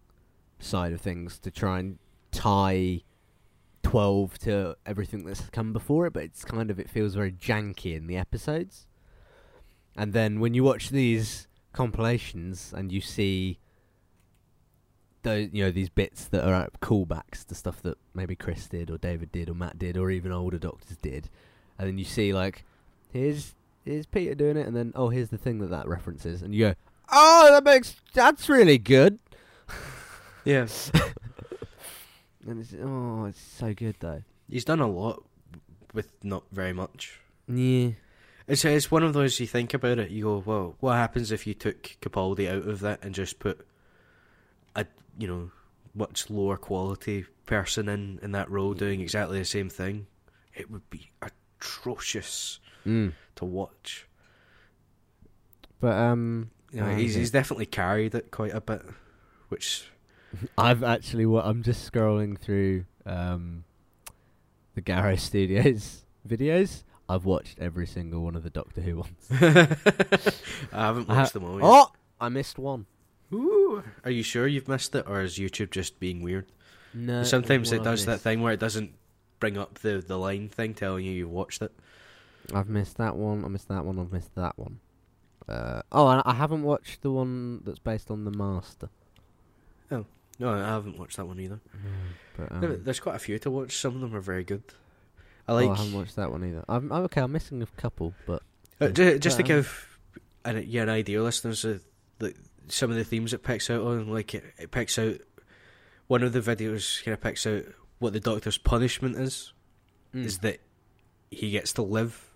[0.59, 1.99] side of things to try and
[2.31, 3.01] tie
[3.83, 7.95] 12 to everything that's come before it but it's kind of it feels very janky
[7.95, 8.87] in the episodes
[9.95, 13.59] and then when you watch these compilations and you see
[15.23, 18.97] those you know these bits that are callbacks to stuff that maybe Chris did or
[18.97, 21.29] David did or Matt did or even older doctors did.
[21.77, 22.63] And then you see like
[23.11, 26.41] here's here's Peter doing it and then oh here's the thing that that references.
[26.41, 26.75] And you go
[27.11, 29.19] oh that makes that's really good.
[30.47, 30.67] Yeah,
[32.47, 34.21] and it's oh it's so good though.
[34.47, 35.23] He's done a lot
[35.91, 37.19] with not very much.
[37.47, 37.89] yeah
[38.47, 41.47] It's it's one of those you think about it, you go, well, what happens if
[41.47, 43.65] you took Capaldi out of that and just put
[44.75, 44.85] a
[45.17, 45.51] you know
[45.93, 50.07] much lower quality person in in that role doing exactly the same thing?
[50.53, 53.13] It would be atrocious mm.
[53.35, 54.07] to watch.
[55.79, 58.83] but um You know, Oh, he's he's definitely carried it quite a bit,
[59.49, 59.89] which
[60.57, 63.63] I've actually what I'm just scrolling through um,
[64.75, 66.83] the Garrow Studios videos.
[67.07, 69.27] I've watched every single one of the Doctor Who ones.
[69.31, 69.37] I
[70.71, 71.63] haven't I ha- watched them all yet.
[71.63, 72.85] Oh, I missed one.
[73.33, 76.45] Ooh, are you sure you've missed it, or is YouTube just being weird?
[76.93, 78.91] No, Sometimes it does that thing where it doesn't
[79.39, 81.71] bring up the the line thing telling you you've watched it.
[82.53, 83.43] I've missed that one.
[83.43, 83.99] I missed that one.
[83.99, 84.79] I've missed that one.
[85.49, 88.89] Uh, oh, and I haven't watched the one that's based on the Master.
[89.91, 90.05] Oh
[90.39, 91.59] no, I haven't watched that one either.
[92.37, 93.75] But There- um, There's quite a few to watch.
[93.77, 94.63] Some of them are very good.
[95.47, 96.65] I oh, like I haven't watched that one either.
[96.67, 97.21] I'm, I'm okay.
[97.21, 98.41] I'm missing a couple, but
[98.81, 99.99] uh, ju- just to give
[100.43, 101.83] an, an idea, listeners, of
[102.19, 102.33] the,
[102.67, 104.07] some of the themes it picks out on.
[104.07, 105.17] Like it, it picks out
[106.07, 107.63] one of the videos kind of picks out
[107.99, 109.53] what the Doctor's punishment is.
[110.13, 110.61] Is that
[111.29, 112.31] he gets to live,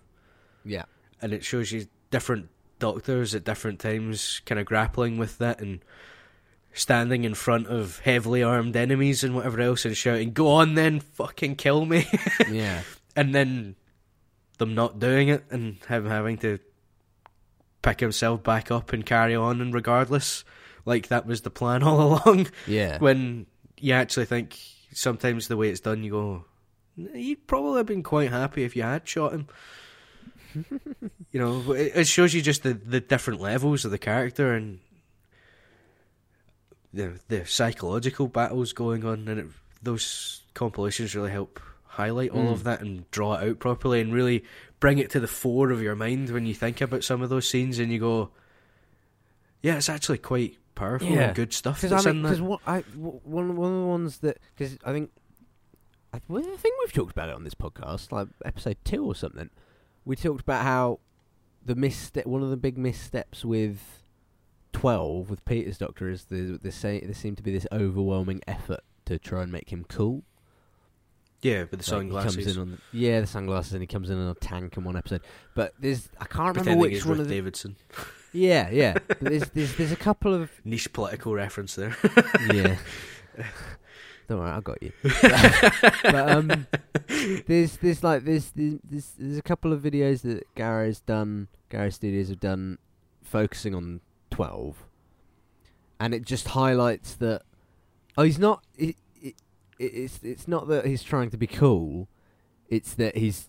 [0.66, 0.84] yeah,
[1.22, 5.80] and it shows you different doctors at different times, kind of grappling with that and
[6.72, 11.00] standing in front of heavily armed enemies and whatever else, and shouting, "Go on, then,
[11.00, 12.06] fucking kill me."
[12.50, 12.82] yeah,
[13.16, 13.76] and then
[14.58, 16.58] them not doing it and him having to
[17.82, 20.44] pick himself back up and carry on and regardless.
[20.84, 22.48] Like that was the plan all along.
[22.66, 22.98] Yeah.
[22.98, 23.46] when
[23.78, 24.58] you actually think
[24.92, 26.44] sometimes the way it's done you go
[27.14, 29.48] you'd probably have been quite happy if you had shot him.
[31.32, 34.80] You know it it shows you just the, the different levels of the character and
[36.92, 39.46] the the psychological battles going on and it,
[39.80, 42.52] those compilations really help highlight all Mm.
[42.52, 44.44] of that and draw it out properly and really
[44.78, 47.46] bring it to the fore of your mind when you think about some of those
[47.48, 48.30] scenes and you go
[49.62, 51.26] yeah it's actually quite powerful Yeah.
[51.28, 53.86] and good stuff Because that's I mean, that because what I one one of the
[53.86, 55.10] ones that because I think
[56.12, 59.14] I, well, I think we've talked about it on this podcast, like episode two or
[59.14, 59.48] something.
[60.04, 60.98] We talked about how
[61.64, 64.02] the misstep, one of the big missteps with
[64.72, 68.80] twelve with Peter's Doctor is the the say there seemed to be this overwhelming effort
[69.04, 70.24] to try and make him cool.
[71.42, 73.86] Yeah with the Like, sunglasses He comes in on the, yeah, the sunglasses, and he
[73.86, 75.22] comes in on a tank in one episode.
[75.54, 77.76] But there's I can't remember which one of the Davidson
[78.32, 78.94] yeah yeah.
[79.06, 81.96] But there's there's there's a couple of niche political reference there
[82.52, 82.76] yeah.
[84.28, 84.92] Don't worry, I got you.
[85.02, 86.66] but um,
[87.48, 91.92] there's there's like there's, there's there's there's a couple of videos that Garrow's done, Garrow
[91.92, 92.78] Studios have done,
[93.24, 94.00] focusing on
[94.30, 94.84] twelve,
[95.98, 97.42] and it just highlights that
[98.16, 98.62] Oh, he's not.
[98.76, 98.96] It,
[99.82, 102.08] it's it's not that he's trying to be cool.
[102.68, 103.48] It's that he's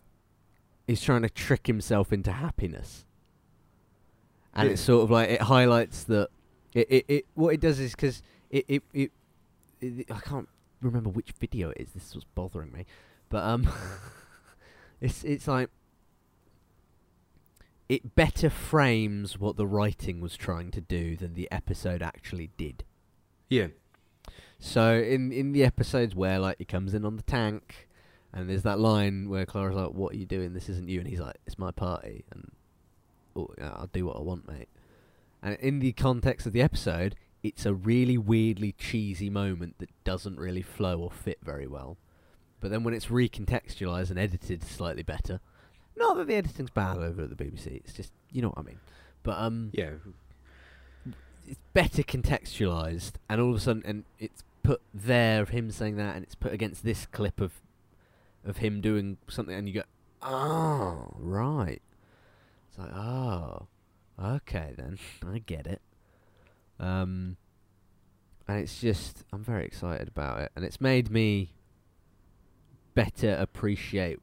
[0.87, 3.05] he's trying to trick himself into happiness.
[4.53, 4.73] And Yeah.
[4.73, 6.29] it's sort of like it highlights that
[6.73, 9.11] it it, it what it does is because it it, it
[9.81, 10.49] it I can't
[10.81, 11.91] remember which video it is.
[11.91, 12.85] This was bothering me,
[13.29, 13.69] but um,
[15.01, 15.69] it's it's like
[17.89, 22.83] it better frames what the writing was trying to do than the episode actually did.
[23.49, 23.67] Yeah.
[24.63, 27.89] So in in the episodes where like he comes in on the tank,
[28.31, 30.53] and there's that line where Clara's like, "What are you doing?
[30.53, 32.51] This isn't you," and he's like, "It's my party, and
[33.35, 34.69] oh, I'll do what I want, mate."
[35.41, 40.37] And in the context of the episode, it's a really weirdly cheesy moment that doesn't
[40.39, 41.97] really flow or fit very well.
[42.59, 45.39] But then when it's recontextualized and edited slightly better,
[45.97, 48.61] not that the editing's bad over at the BBC, it's just you know what I
[48.61, 48.79] mean.
[49.23, 49.93] But um, Yeah.
[51.47, 55.95] it's better contextualized, and all of a sudden, and it's put there of him saying
[55.97, 57.53] that, and it's put against this clip of
[58.43, 59.83] of him doing something, and you go,
[60.23, 61.81] oh, right.
[62.69, 63.67] It's like, oh,
[64.19, 64.97] okay then,
[65.27, 65.81] I get it.
[66.79, 67.37] Um,
[68.47, 71.53] and it's just, I'm very excited about it, and it's made me
[72.95, 74.19] better appreciate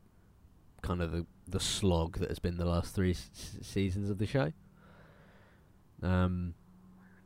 [0.83, 3.31] kind of the the slog that has been the last three s-
[3.63, 4.53] seasons of the show.
[6.03, 6.53] Um,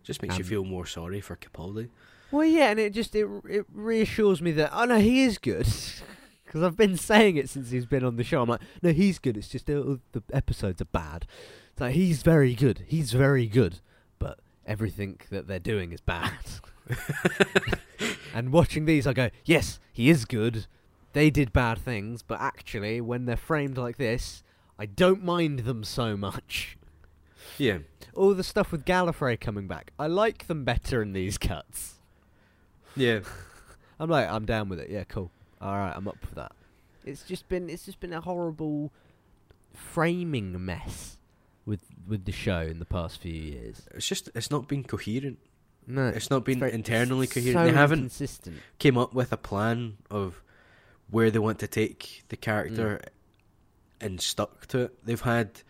[0.05, 1.89] Just makes you feel more sorry for Capaldi.
[2.33, 5.67] Well, yeah, and it just it it reassures me that oh no, he is good
[6.45, 8.43] because I've been saying it since he's been on the show.
[8.43, 9.37] I'm like, no, he's good.
[9.37, 11.27] It's just uh, the episodes are bad.
[11.73, 12.85] It's like he's very good.
[12.87, 13.81] He's very good,
[14.19, 16.33] but everything that they're doing is bad.
[18.35, 20.67] and watching these, I go, yes, he is good.
[21.13, 24.43] They did bad things, but actually, when they're framed like this,
[24.79, 26.79] I don't mind them so much.
[27.59, 27.79] Yeah.
[28.15, 31.99] All the stuff with Gallifrey coming back, I like them better in these cuts.
[32.97, 33.21] Yeah.
[34.01, 34.91] I'm like, I'm down with it.
[34.91, 35.31] Yeah, cool.
[35.61, 36.53] All right, I'm up for that.
[37.05, 38.93] It's just been, it's just been a horrible
[39.75, 41.17] framing mess
[41.65, 43.87] with with the show in the past few years.
[43.95, 45.39] It's just it's not been coherent.
[45.87, 47.55] No, It's not been very- internally coherent.
[47.55, 48.57] So they haven't consistent.
[48.79, 50.41] came up with a plan of
[51.11, 54.07] where they want to take the character mm.
[54.07, 55.05] and stuck to it.
[55.05, 55.63] They've had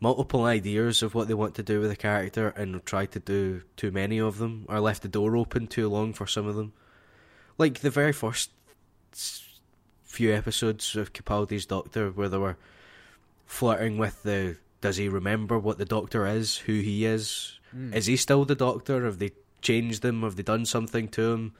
[0.00, 3.62] multiple ideas of what they want to do with a character and try to do
[3.76, 6.72] too many of them or left the door open too long for some of them.
[7.58, 8.50] Like the very first
[10.04, 12.56] few episodes of Capaldi's Doctor where they were
[13.46, 17.94] flirting with the does he remember what the Doctor is, who he is, Mm.
[17.94, 19.04] is he still the Doctor?
[19.04, 20.22] Have they changed him?
[20.22, 21.52] Have they done something to him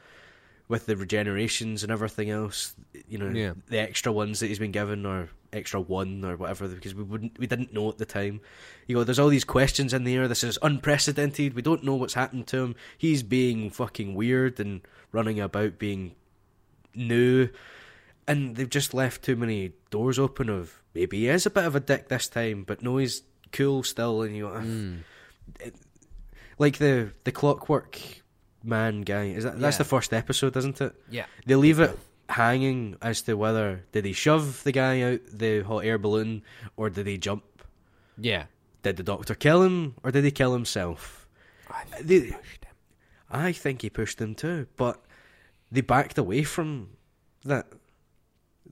[0.69, 2.75] with the regenerations and everything else?
[3.09, 3.55] You know, Yeah.
[3.69, 7.39] the extra ones that he's been given, or extra one, or whatever, because we wouldn't,
[7.39, 8.41] we didn't know at the time.
[8.87, 10.29] You know, there's all these questions in the air.
[10.29, 11.55] This is unprecedented.
[11.55, 12.75] We don't know what's happened to him.
[12.99, 14.81] He's being fucking weird and
[15.13, 16.15] running about being
[16.95, 17.49] new.
[18.29, 21.77] And they've just left too many doors open of maybe he is a bit of
[21.77, 23.23] a dick this time, but no, he's
[23.53, 24.23] cool still.
[24.23, 24.99] And you know, Mm.
[26.59, 28.01] like the the clockwork
[28.67, 29.79] man guy is that that's Yeah.
[29.79, 31.27] the first episode isn't it Yeah.
[31.47, 31.97] they leave it
[32.29, 36.43] hanging as to whether did he shove the guy out the hot air balloon
[36.77, 37.45] or did he jump
[38.19, 38.47] Yeah.
[38.83, 41.29] did the doctor kill him or did he kill himself
[41.71, 42.41] I think They- him.
[43.31, 45.05] i think he pushed him too but
[45.71, 46.91] they backed away from
[47.45, 47.67] that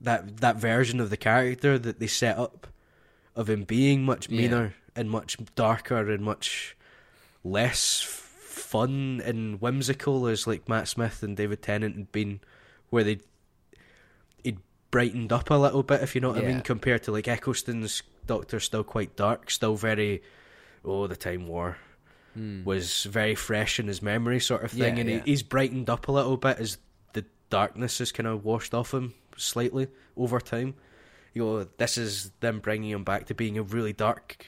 [0.01, 2.67] that that version of the character that they set up
[3.35, 4.41] of him being much Yeah.
[4.41, 6.75] meaner and much darker and much
[7.43, 8.01] less
[8.65, 12.39] fun and whimsical as like Matt Smith and David Tennant had been,
[12.89, 13.19] where they
[14.43, 14.59] he'd
[14.91, 18.03] brightened up a little bit, if you know what I mean, compared to like Eccleston's
[18.27, 20.21] Doctor, still quite dark, still very
[20.83, 21.77] oh the Time War
[22.37, 22.65] Mm.
[22.65, 25.21] was very fresh in his memory, sort of thing, Yeah, and yeah.
[25.23, 26.77] He, he's brightened up a little bit as
[27.13, 29.87] the darkness has kind of washed off him slightly
[30.17, 30.73] over time.
[31.33, 34.45] You know, this is them bringing him back to being a really dark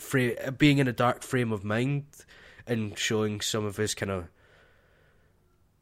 [0.00, 2.06] frame, being in a dark frame of mind,
[2.66, 4.28] and showing some of his kind of.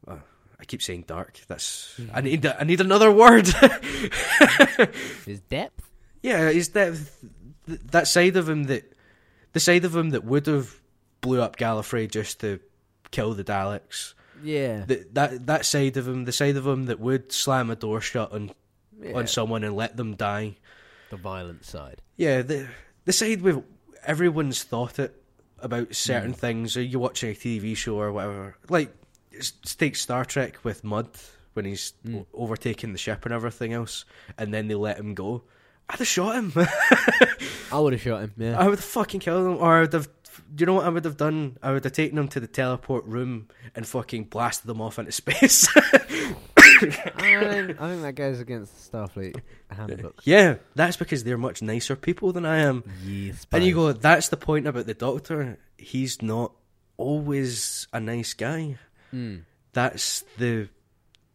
[0.07, 0.17] Uh,
[0.59, 1.39] I keep saying dark.
[1.47, 3.47] That's I need I need another word.
[5.25, 5.89] His depth.
[6.21, 7.23] Yeah, is depth.
[7.67, 8.93] that side of him that
[9.53, 10.79] the side of him that would have
[11.21, 12.59] blew up Gallifrey just to
[13.11, 14.13] kill the Daleks.
[14.43, 14.83] Yeah.
[14.85, 18.01] The, that that side of him, the side of him that would slam a door
[18.01, 18.51] shut on
[19.01, 19.13] yeah.
[19.13, 20.55] on someone and let them die.
[21.09, 22.01] the violent side.
[22.17, 22.67] Yeah, the
[23.05, 23.63] the side with
[24.05, 25.22] everyone's thought it
[25.63, 26.77] about certain things.
[26.77, 28.55] Or you're watching a TV show or whatever.
[28.69, 28.93] Like
[29.77, 31.09] take Star Trek with Mudd
[31.53, 32.25] when he's Mm.
[32.33, 34.05] overtaking the ship and everything else,
[34.37, 35.43] and then they let him go.
[35.89, 36.51] I'd have shot him.
[37.71, 38.33] I would have shot him.
[38.37, 38.57] Yeah.
[38.59, 40.07] I would have fucking killed him, or I would have
[40.55, 41.57] do you know what I would have done?
[41.61, 45.11] I would have taken them to the teleport room and fucking blasted them off into
[45.11, 45.67] space.
[46.81, 50.21] I, think, I think that goes against the Starfleet handbook.
[50.23, 52.83] yeah, that's because they're much nicer people than I am.
[53.05, 55.57] Yes, And you go, that's the point about the Doctor.
[55.77, 56.53] He's not
[56.97, 58.77] always a nice guy.
[59.13, 59.43] Mm.
[59.73, 60.69] That's the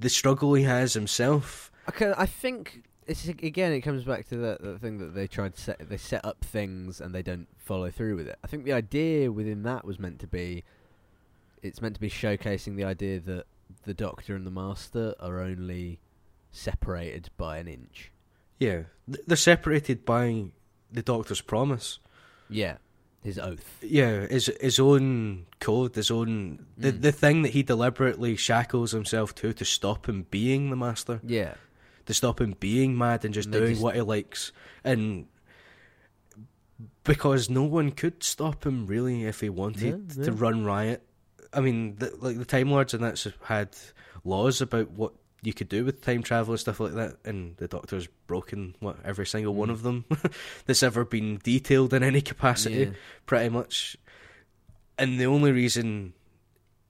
[0.00, 1.70] the struggle he has himself.
[1.88, 3.72] Okay, I think it's again.
[3.72, 5.88] It comes back to the, the thing that they tried to set.
[5.88, 8.38] They set up things and they don't follow through with it.
[8.44, 10.64] I think the idea within that was meant to be.
[11.60, 13.46] It's meant to be showcasing the idea that
[13.84, 16.00] the Doctor and the Master are only
[16.50, 18.10] separated by an inch.
[18.58, 20.46] Yeah, they're separated by
[20.90, 21.98] the Doctor's promise.
[22.50, 22.78] Yeah,
[23.22, 23.78] his oath.
[23.82, 27.00] Yeah, his his own code, his own the Mm.
[27.02, 31.54] the thing that he deliberately shackles himself to to stop him being the master, Yeah,
[32.06, 34.50] to stop him being mad and just And doing just- what he likes,
[34.82, 35.26] and
[37.04, 41.02] because no one could stop him really if he wanted Yeah, to run riot.
[41.52, 43.70] I mean, the, like the Time Lords and that's had
[44.24, 45.12] laws about what
[45.42, 48.96] you could do with time travel and stuff like that, and the Doctor's broken what
[49.04, 49.72] every single one Mm.
[49.72, 50.04] of them
[50.66, 52.90] that's ever been detailed in any capacity yeah.
[53.26, 53.96] pretty much.
[54.98, 56.12] And the only reason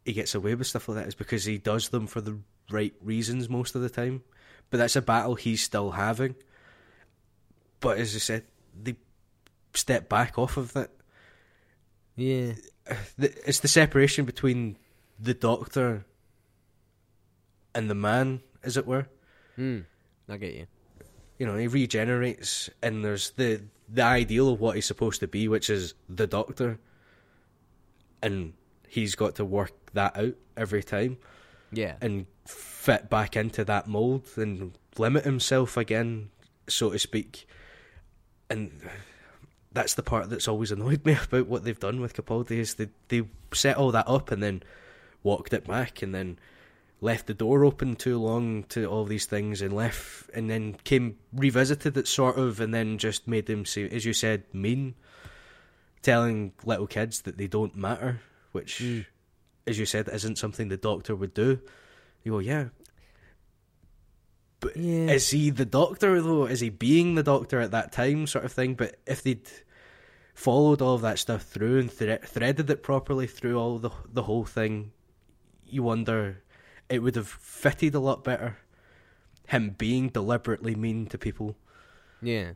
[0.05, 2.39] he gets away with stuff like that is because he does them for the
[2.71, 4.23] right reasons most of the time.
[4.71, 6.35] But that's a battle he's still having.
[7.81, 8.45] But as I said,
[8.83, 8.97] they
[9.75, 10.91] step back off of that.
[12.17, 12.53] yeah.
[13.19, 14.77] It's the separation between
[15.19, 16.05] the doctor
[17.75, 19.07] and the man, as it were.
[19.59, 19.85] Mm.
[20.29, 20.67] I get you.
[21.39, 25.49] You know, he regenerates, and there's the the ideal of what he's supposed to be,
[25.49, 26.79] which is the doctor,
[28.23, 28.53] and
[28.87, 31.17] he's got to work that out every time
[31.73, 36.31] Yeah, and fit back into that mold and limit himself again,
[36.69, 37.47] so to speak.
[38.51, 38.71] And
[39.73, 42.89] that's the part that's always annoyed me about what they've done with Capaldi is they
[43.09, 43.23] they
[43.53, 44.63] set all that up and then
[45.23, 46.39] walked it back and then
[47.01, 51.17] left the door open too long to all these things and left and then came
[51.33, 54.95] revisited it sort of and then just made them say as you said mean
[56.03, 58.21] telling little kids that they don't matter
[58.53, 59.07] which Mm.
[59.67, 61.61] as you said isn't something the doctor would do
[62.25, 62.67] you go yeah
[64.61, 65.11] but yeah.
[65.11, 68.53] is he the doctor though is he being the doctor at that time sort of
[68.53, 69.49] thing but if they'd
[70.35, 74.23] followed all of that stuff through and thre- threaded it properly through all the the
[74.23, 74.93] whole thing
[75.67, 76.43] you wonder
[76.89, 78.57] it would have fitted a lot better
[79.49, 81.57] him being deliberately mean to people
[82.21, 82.53] yeah.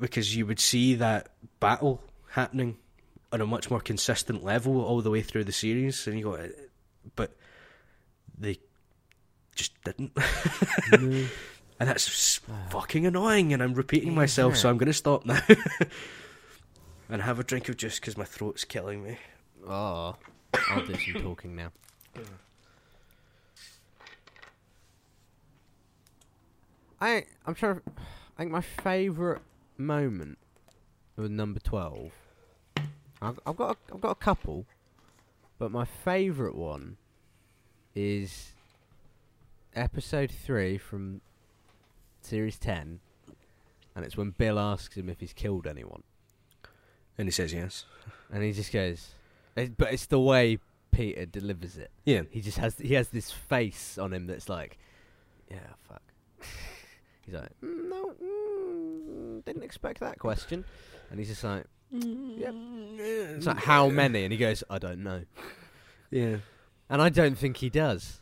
[0.00, 1.28] because you would see that
[1.58, 2.76] battle happening
[3.32, 6.34] on a much more consistent level all the way through the series and you go
[6.34, 6.48] "Eh,"
[7.16, 7.36] but
[8.38, 8.58] they
[9.54, 10.12] just didn't
[10.92, 10.98] No.
[11.78, 12.66] and that's s- ah.
[12.70, 15.40] fucking annoying and i'm repeating myself so i'm going to stop now
[17.10, 19.18] and have a drink of juice because my throat's killing me
[19.68, 20.16] Oh,
[20.70, 21.70] I'll do some talking now.
[27.00, 27.76] I I'm trying.
[27.76, 29.42] To, I think my favourite
[29.78, 30.38] moment
[31.16, 32.12] was number twelve.
[33.22, 34.66] I've, I've got a, I've got a couple,
[35.58, 36.96] but my favourite one
[37.94, 38.52] is
[39.74, 41.20] episode three from
[42.20, 43.00] series ten,
[43.94, 46.02] and it's when Bill asks him if he's killed anyone.
[47.18, 47.84] and he says yes
[48.32, 49.14] And he just goes,
[49.56, 50.58] it, but it's the way
[50.92, 51.90] Peter delivers it.
[52.04, 54.78] yeah He just has he has this face on him that's like,
[55.50, 56.02] yeah, fuck.
[57.24, 60.64] he's like, mm, no, mm, didn't expect that question.
[61.10, 62.54] And he's just like, yep.
[62.54, 64.24] It's like how many?
[64.24, 65.22] And he goes, I don't know.
[66.10, 66.36] yeah
[66.88, 68.20] And I don't think he does.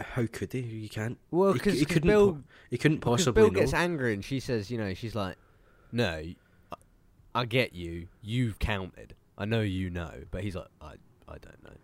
[0.00, 3.42] How could he you can't Well, He because he couldn't Bill, po- he couldn't possibly
[3.42, 5.36] Bill know gets angry and she says, you know, she's like,
[5.92, 6.34] no, I-
[7.34, 8.08] I get you.
[8.22, 9.14] You've counted.
[9.38, 10.92] I know you know, but he's like, I,
[11.28, 11.76] I don't know.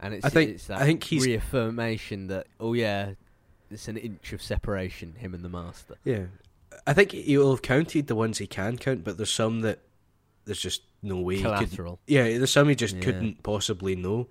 [0.00, 3.12] And it's, I think- it's that I think he's- reaffirmation that, oh yeah,
[3.70, 5.96] it's an inch of separation, him and the master.
[6.04, 6.24] Yeah,
[6.86, 9.80] I think he'll have counted the ones he can count, but there's some that
[10.44, 11.36] there's just no way.
[11.36, 12.00] He could, Collateral.
[12.06, 13.02] yeah, there's some he just Yeah.
[13.02, 14.28] couldn't possibly know.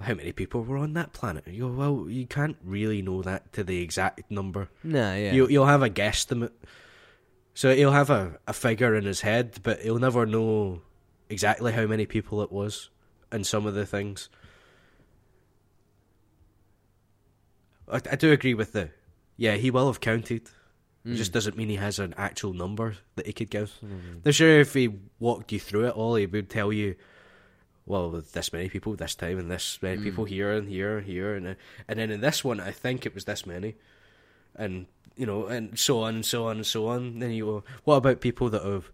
[0.00, 1.44] How many people were on that planet?
[1.48, 4.68] You well, you can't really know that to the exact number.
[4.84, 5.32] No, yeah.
[5.32, 6.52] You, you'll have a guesstimate.
[7.54, 10.82] So he'll have a, a figure in his head, but he'll never know
[11.30, 12.90] exactly how many people it was
[13.32, 14.28] and some of the things.
[17.90, 18.90] I, I do agree with the.
[19.36, 20.42] Yeah, he will have counted.
[20.42, 20.50] It
[21.10, 21.16] Mm.
[21.16, 23.72] just doesn't mean he has an actual number that he could give.
[23.84, 24.22] Mm.
[24.26, 24.90] I'm sure if he
[25.20, 26.96] walked you through it all, he would tell you,
[27.86, 30.28] well, with this many people this time, and this many people Mm.
[30.28, 31.54] here and here and here, and uh,
[31.88, 33.76] and then in this one, I think it was this many,
[34.54, 34.86] and
[35.16, 37.18] you know, and so on and so on and so on.
[37.20, 38.90] Then you go, what about people that have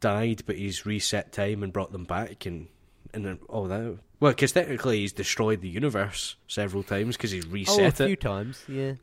[0.00, 2.68] died, but he's reset time and brought them back, and
[3.14, 3.98] and all that.
[4.18, 8.14] Well, because technically he's destroyed the universe several times because he's reset Oh, a few
[8.14, 8.20] it.
[8.20, 8.94] times, yeah.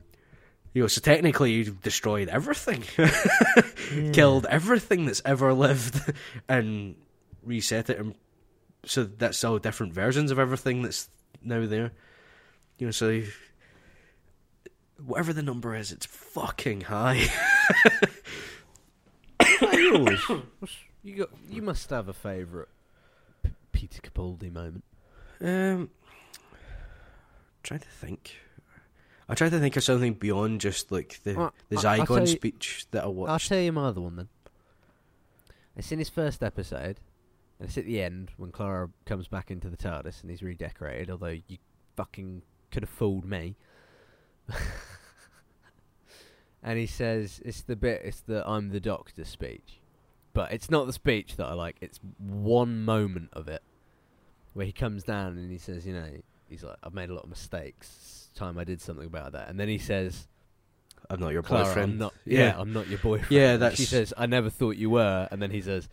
[0.74, 2.84] You know, so technically he's destroyed everything,
[3.96, 4.12] Yeah.
[4.12, 6.02] killed everything that's ever lived,
[6.50, 6.96] and
[7.44, 8.16] reset it, and
[8.86, 11.10] so that's all different versions of everything that's
[11.44, 11.92] now there.
[12.80, 13.22] You know, so
[15.06, 17.26] whatever the number is, it's fucking high.
[19.74, 20.22] Yours?
[20.60, 21.30] What's- you got.
[21.50, 22.70] You must have a favourite
[23.44, 24.84] P- Peter Capaldi moment.
[25.42, 25.90] Um,
[27.62, 28.38] trying to think.
[29.28, 32.18] I try to think of something beyond just like the Well, the I- I'll tell
[32.18, 33.32] Zygon you- speech that I watched.
[33.32, 34.30] I'll tell you my other one then.
[35.76, 37.00] It's in his first episode,
[37.64, 41.10] and it's at the end when Clara comes back into the TARDIS and he's redecorated.
[41.10, 41.58] Although you
[41.96, 42.42] fucking
[42.72, 43.56] could have fooled me.
[46.62, 49.80] and he says it's the bit, it's the "I'm the Doctor" speech,
[50.34, 51.78] but it's not the speech that I like.
[51.80, 53.64] It's one moment of it
[54.52, 56.10] where he comes down and he says, you know,
[56.50, 57.88] he's like, "I've made a lot of mistakes.
[58.30, 60.28] It's time I did something about that." And then he says.
[61.10, 61.92] I'm not your Clara, boyfriend.
[61.94, 62.14] I'm not.
[62.26, 62.40] Yeah.
[62.40, 62.56] Yeah.
[62.58, 63.30] I'm not your boyfriend.
[63.32, 65.88] Yeah, And that's- She says, "I never thought you were," and then he says,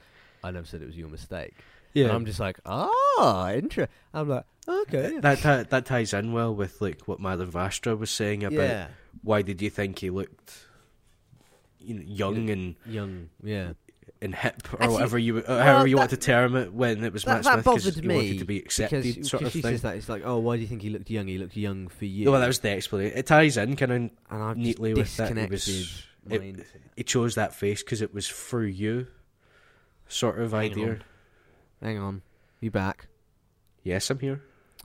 [0.45, 1.55] "I never said it was your mistake."
[1.93, 2.05] yeah.
[2.05, 6.55] And I'm just like, "Ah, interesting." I'm like, "Okay." that ti- that ties in well
[6.55, 8.87] with like what Madame Vastra was saying about yeah,
[9.23, 10.67] why did you think he looked
[11.79, 13.31] you know, young and, young.
[13.43, 13.73] Yeah,
[14.23, 16.73] and hip or Actually, whatever you uh, well, however you that- want to term it
[16.75, 19.03] when it was that, Matt that Smith 'cause bothered he me wanted to be accepted
[19.03, 19.71] because, sort because of she thing.
[19.73, 21.27] says that it's like, "Oh, why do you think he looked young?
[21.27, 23.17] He looked young for you." well, that was the explanation.
[23.17, 25.37] It ties in kind of neatly with that.
[25.37, 29.07] It was it- he chose that face because it was for you,
[30.11, 30.89] sort of Hang idea.
[30.91, 31.03] on.
[31.83, 32.23] Hang on,
[32.61, 33.07] you back?
[33.83, 34.43] Yes, I'm here.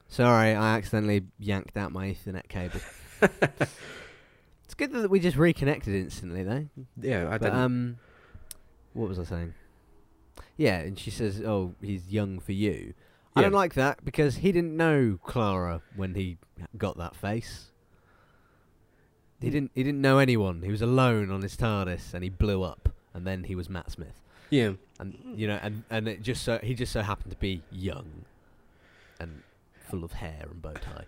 [0.07, 2.79] Sorry, I accidentally yanked out my Ethernet cable.
[3.21, 6.67] it's good that we just reconnected instantly, though.
[7.01, 7.59] Yeah, I But didn't.
[7.59, 7.97] um,
[8.93, 9.53] what was I saying?
[10.57, 12.93] Yeah, and she says, "Oh, he's young for you."
[13.35, 16.37] I don't like that because he didn't know Clara when he
[16.77, 17.71] got that face.
[19.41, 19.51] He Mm.
[19.51, 19.71] didn't.
[19.75, 20.61] He didn't know anyone.
[20.61, 22.89] He was alone on his TARDIS, and he blew up.
[23.13, 26.59] And then he was Matt Smith, yeah, and you know, and and it just so
[26.63, 28.25] he just so happened to be young,
[29.19, 29.41] and
[29.89, 31.05] full of hair and bow tie.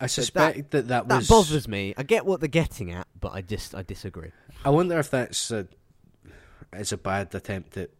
[0.00, 1.28] I suspect that that, That was.
[1.28, 1.94] bothers me.
[1.96, 4.30] I get what they're getting at, but I just I disagree.
[4.64, 5.66] I wonder if that's a,
[6.72, 7.90] is a bad attempt at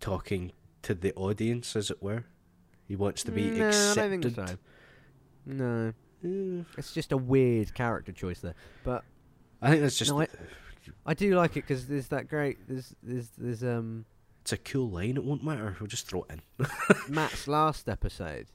[0.00, 0.52] talking
[0.82, 2.24] to the audience, as it were.
[2.86, 4.00] He wants to be no, accepted.
[4.02, 4.56] I don't think so.
[5.46, 5.92] No,
[6.24, 8.54] Mm, it's just a weird character choice there.
[8.84, 9.02] But
[9.60, 10.12] I think that's just.
[10.12, 10.28] No, I-
[11.06, 14.04] I do like it because there's that great there's there's there's um
[14.42, 15.16] it's a cool line.
[15.16, 15.76] It won't matter.
[15.80, 16.66] We'll just throw it in.
[17.08, 18.46] Matt's last episode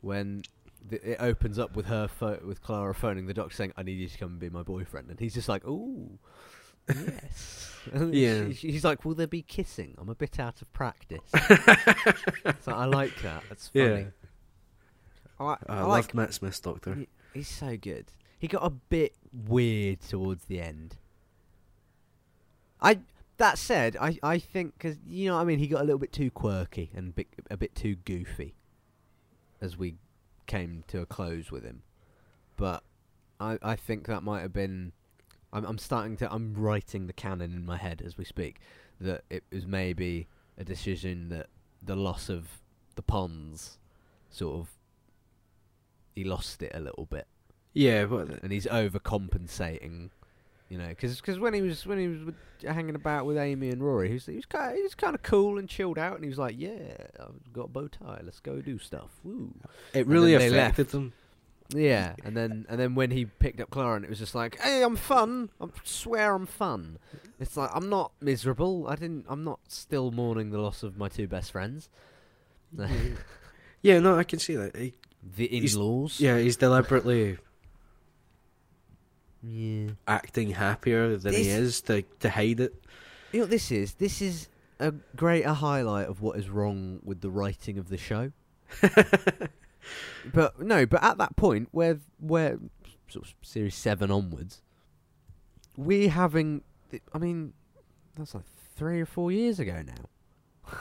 [0.00, 0.42] when
[0.88, 3.98] the, it opens up with her pho- with Clara phoning the doctor saying I need
[3.98, 6.18] you to come and be my boyfriend and he's just like ooh
[6.88, 7.68] yes
[8.10, 8.46] Yeah.
[8.48, 11.20] she- she's like will there be kissing I'm a bit out of practice
[12.62, 13.88] so I like that that's Yeah.
[13.90, 14.06] funny
[15.38, 16.94] I, like, I, I loved like Matt Smith's Doctor.
[16.94, 18.06] he- he's so good
[18.38, 20.96] he got a bit weird towards the end
[22.80, 22.98] I
[23.42, 25.98] that said, I I think because you know what I mean he got a little
[25.98, 28.54] bit too quirky and bit, a bit too goofy
[29.60, 29.96] as we
[30.46, 31.82] came to a close with him.
[32.56, 32.84] But
[33.40, 34.92] I I think that might have been.
[35.52, 38.60] I'm I'm starting to I'm writing the canon in my head as we speak
[39.00, 41.48] that it was maybe a decision that
[41.82, 42.62] the loss of
[42.94, 43.78] the ponds
[44.30, 44.68] sort of
[46.14, 47.26] he lost it a little bit
[47.74, 50.10] Yeah, but and he's overcompensating.
[50.72, 52.34] You know, because when he was when he was with,
[52.66, 55.22] hanging about with Amy and Rory, he was he was kind he was kind of
[55.22, 58.20] cool and chilled out, and he was like, "Yeah, I've got a bow tie.
[58.24, 59.52] Let's go do stuff." Woo.
[59.92, 60.92] it really affected left.
[60.92, 61.12] them.
[61.74, 64.58] Yeah, and then and then when he picked up Clara, and it was just like,
[64.60, 65.50] "Hey, I'm fun.
[65.60, 66.98] I swear I'm fun."
[67.38, 68.86] It's like I'm not miserable.
[68.88, 69.26] I didn't.
[69.28, 71.90] I'm not still mourning the loss of my two best friends,
[73.82, 74.76] Yeah, no, I can see that.
[74.76, 74.94] He,
[75.36, 76.20] the He's- in-laws.
[76.20, 77.36] yeah, he's deliberately
[79.42, 79.90] yeah.
[80.06, 82.74] acting happier than he is to to hide it.
[83.32, 83.94] You know this is?
[83.94, 84.48] This is
[84.78, 88.32] a greater highlight of what is wrong with the writing of the show.
[90.32, 92.58] but no, but at that point where where
[93.08, 94.62] sort of series seven onwards,
[95.76, 96.62] we're having.
[96.90, 97.52] th- I mean,
[98.16, 98.44] that's like
[98.76, 100.72] three or four years ago now.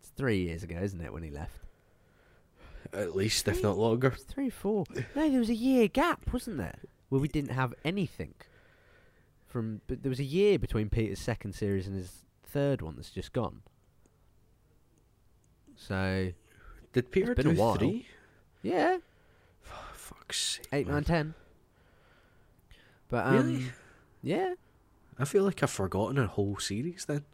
[0.00, 1.60] it's three years ago, isn't it, when he left?
[2.92, 4.10] At least, if not longer.
[4.10, 4.84] Three, four.
[5.14, 6.78] No, there was a year gap, wasn't there,
[7.10, 8.32] where we didn't have anything.
[9.46, 13.10] From but there was a year between Peter's second series and his third one that's
[13.10, 13.62] just gone.
[15.76, 16.30] So
[16.92, 17.74] Did Peter been a while.
[17.76, 18.06] three?
[18.62, 18.98] yeah,
[19.66, 20.66] Oh, fuck's sake.
[20.72, 20.94] eight, man.
[20.96, 21.34] nine, ten.
[23.08, 23.64] But um, Really?
[24.22, 24.54] yeah,
[25.18, 27.24] I feel like I've forgotten a whole series then.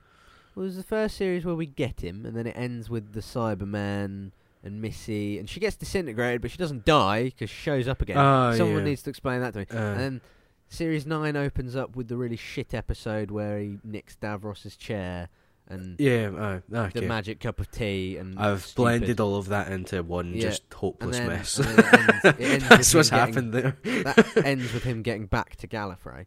[0.55, 3.12] Well, it was the first series where we get him, and then it ends with
[3.12, 4.31] the Cyberman
[4.62, 8.16] and Missy, and she gets disintegrated, but she doesn't die because she shows up again.
[8.19, 8.85] Oh, Someone yeah.
[8.85, 9.66] needs to explain that to me.
[9.73, 10.20] Uh, and then
[10.69, 15.28] series nine opens up with the really shit episode where he nicks Davros's chair
[15.69, 18.77] and yeah, uh, the magic cup of tea, and I've stupid.
[18.83, 20.43] blended all of that into one Yeah.
[20.43, 21.59] just hopeless then, mess.
[21.59, 23.77] ends, ends That's what's happened there.
[23.83, 26.27] That ends with him getting back to Gallifrey.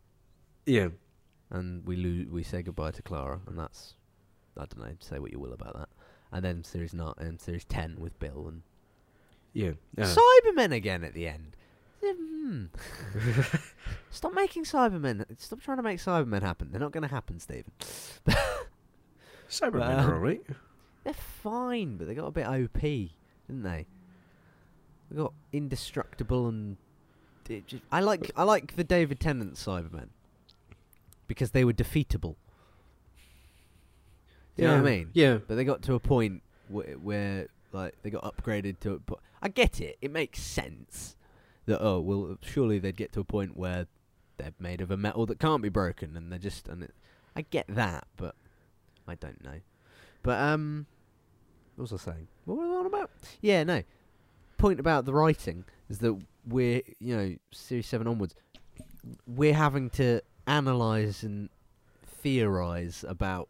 [0.66, 0.90] Yeah.
[1.52, 3.94] and we lo- we say goodbye to Clara, and that's
[4.58, 4.94] I don't know.
[5.00, 5.90] Say what you will about that.
[6.32, 8.62] And then series not and series ten with Bill and
[9.54, 9.72] Yeah.
[9.98, 11.56] Uh, Cybermen again at the end.
[12.04, 12.66] Hmm.
[14.12, 15.26] Stop making Cybermen.
[15.38, 16.70] Stop trying to make Cybermen happen.
[16.72, 17.72] They're not going to happen, Steven.
[19.50, 20.42] Cybermen um, are alright.
[21.04, 23.86] They're fine, but they got a bit OP, didn't they?
[25.10, 26.78] They got indestructible and
[27.68, 30.10] just, I like I like the David Tennant Cybermen
[31.28, 32.36] because they were defeatable.
[34.60, 35.10] Do you know what I mean?
[35.14, 35.38] Yeah.
[35.48, 38.94] But they got to a point where, where like they got upgraded to.
[38.94, 39.98] A po- I get it.
[40.02, 41.16] It makes sense
[41.66, 43.88] that oh well, surely they'd get to a point where
[44.38, 46.68] they're made of a metal that can't be broken, and they're just.
[46.68, 46.94] And it,
[47.36, 48.36] I get that, but
[49.08, 49.60] I don't know.
[50.24, 50.88] But um,
[51.76, 52.28] what was I saying?
[52.46, 53.12] What was I on about?
[53.42, 53.84] Yeah, no.
[54.58, 58.36] Point about the writing is that we're you know series seven onwards,
[59.26, 61.50] we're having to analyze and
[62.04, 63.48] theorize about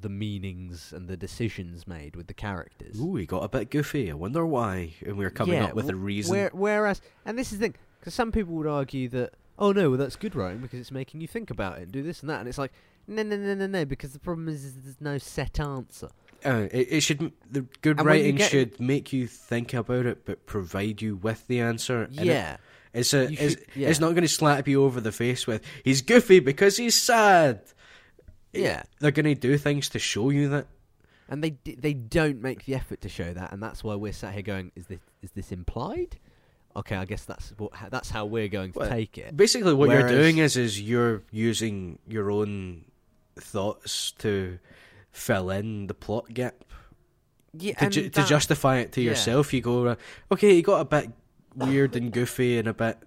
[0.00, 3.00] the meanings and the decisions made with the characters.
[3.00, 4.10] Ooh, he got a bit goofy.
[4.10, 4.94] I wonder why.
[5.04, 6.32] And we're coming Yeah, up with a reason.
[6.34, 9.90] Where, whereas, and this is the thing, because some people would argue that, oh no,
[9.90, 12.30] well that's good writing because it's making you think about it and do this and
[12.30, 12.72] that, and it's like,
[13.06, 16.08] no, no, no, no, no, because the problem is, is there's no set answer.
[16.44, 17.32] Uh, it, it should.
[17.50, 21.46] The good And writing get- should make you think about it, but provide you with
[21.46, 22.02] the answer.
[22.02, 22.56] And it- yeah,
[22.92, 23.22] it's a.
[23.30, 23.88] It's, should- yeah.
[23.88, 27.62] it's not going to slap you over the face with he's goofy because he's sad.
[28.54, 30.66] Yeah, They're going to do things to show you that.
[31.28, 34.12] and they d- they don't make the effort to show that, and that's why we're
[34.12, 36.18] sat here going, is this is this implied?
[36.76, 39.36] Okay, I guess that's what ha- that's how we're going to Well, take it.
[39.36, 42.84] Basically, what Whereas- you're doing is is you're using your own
[43.36, 44.58] thoughts to
[45.12, 46.64] fill in the plot gap.
[47.56, 49.10] Yeah, to, ju- to justify it to yeah.
[49.10, 49.96] yourself, you go,
[50.32, 51.10] okay, he got a bit
[51.54, 52.98] weird and goofy and a bit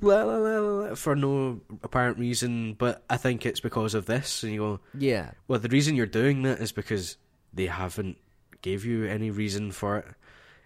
[0.00, 4.42] la, la, la, for no apparent reason, but I think it's because of this.
[4.42, 7.16] And you go, yeah, well, the reason you're doing that is because
[7.52, 8.18] they haven't
[8.62, 10.06] gave you any reason for it.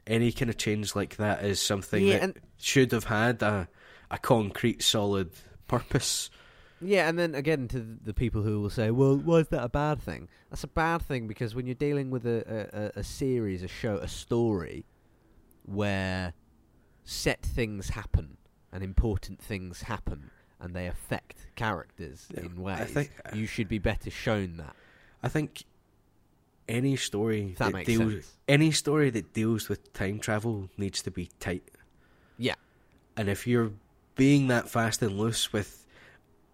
[0.06, 3.68] Any kind of change like that is something yeah, that and should have had a
[4.10, 5.30] a concrete, solid
[5.68, 6.28] purpose.
[6.80, 9.68] Yeah, and then again to the people who will say, "Well, why is that a
[9.68, 13.62] bad thing?" That's a bad thing because when you're dealing with a, a- a series,
[13.62, 14.84] a show, a story,
[15.64, 16.34] where
[17.04, 18.36] set things happen
[18.72, 20.30] and important things happen
[20.60, 24.56] and they affect characters Yeah, in I ways, think- uh, you should be better shown
[24.58, 24.74] that.
[25.22, 25.64] I think
[26.68, 28.32] any story that, that deals sense.
[28.48, 31.68] any story that deals with time travel needs to be tight.
[32.38, 32.54] Yeah.
[33.16, 33.72] And if you're
[34.14, 35.84] being that fast and loose with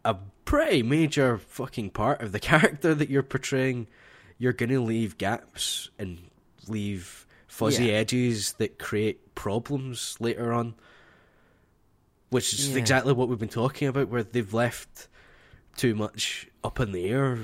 [0.04, 3.86] a pretty major fucking part of the character that you're portraying,
[4.38, 6.18] you're going to leave gaps and
[6.66, 7.92] leave fuzzy Yeah.
[7.94, 10.74] edges that create problems later on.
[12.30, 12.76] Which is Yeah.
[12.78, 15.08] exactly what we've been talking about, where they've left
[15.76, 17.38] too much up in the air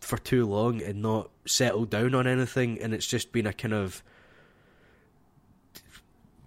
[0.00, 3.74] for too long and not settled down on anything, and it's just been a kind
[3.74, 4.02] of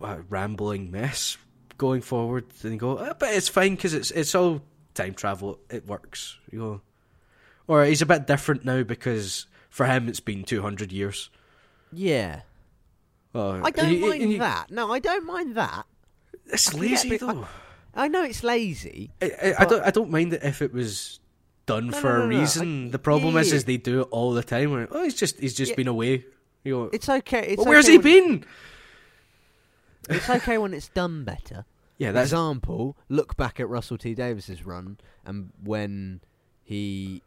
[0.02, 1.38] uh, rambling mess
[1.78, 2.46] going forward.
[2.64, 4.62] And you go, "Ah, but it's fine because it's it's all
[4.94, 5.60] time travel.
[5.70, 6.38] It works.
[6.52, 6.82] You go,
[7.68, 11.30] or he's a bit different now because for him it's been two hundred years.
[11.94, 12.42] Yeah,
[13.36, 14.72] Oh, I don't you- mind you- that.
[14.72, 15.86] No, I don't mind that.
[16.52, 17.48] It's I a lazy bit- though.
[17.94, 19.12] I know it's lazy.
[19.22, 19.84] I, I, I don't.
[19.84, 21.20] I don't mind it if it was
[21.66, 22.88] done No, for no, a no, no, reason.
[22.88, 23.56] I- the problem yeah, is, yeah.
[23.58, 24.72] is they do it all the time.
[24.72, 25.76] Where, oh, he's just he's just Yeah.
[25.76, 26.26] been away.
[26.64, 27.48] You go, It's okay.
[27.50, 28.46] It's well, where's okay he been?
[30.10, 31.66] It's okay when it's done better.
[31.98, 36.22] Yeah, that's example, look back at Russell T Davies's run and when
[36.64, 37.22] he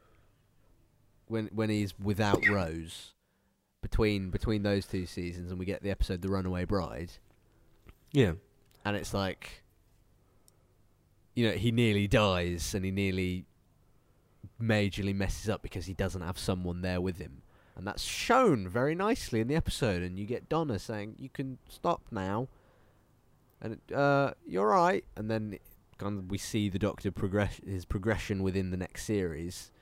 [1.28, 3.12] when when he's without Rose
[3.82, 7.12] between between those two seasons and we get the episode The Runaway Bride
[8.10, 8.32] yeah.
[8.84, 9.62] And it's like
[11.34, 13.44] you know, he nearly dies and he nearly
[14.62, 17.42] majorly messes up because he doesn't have someone there with him.
[17.76, 21.58] And that's shown very nicely in the episode and you get Donna saying, You can
[21.68, 22.48] stop now
[23.60, 25.58] and uh you're right and then
[25.98, 29.72] kind of we see the doctor progress his progression within the next series,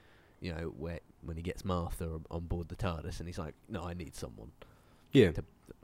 [0.41, 3.55] you know, where when he gets Martha on- on board the TARDIS and he's like,
[3.69, 4.53] No, I need someone
[5.13, 5.33] Yeah,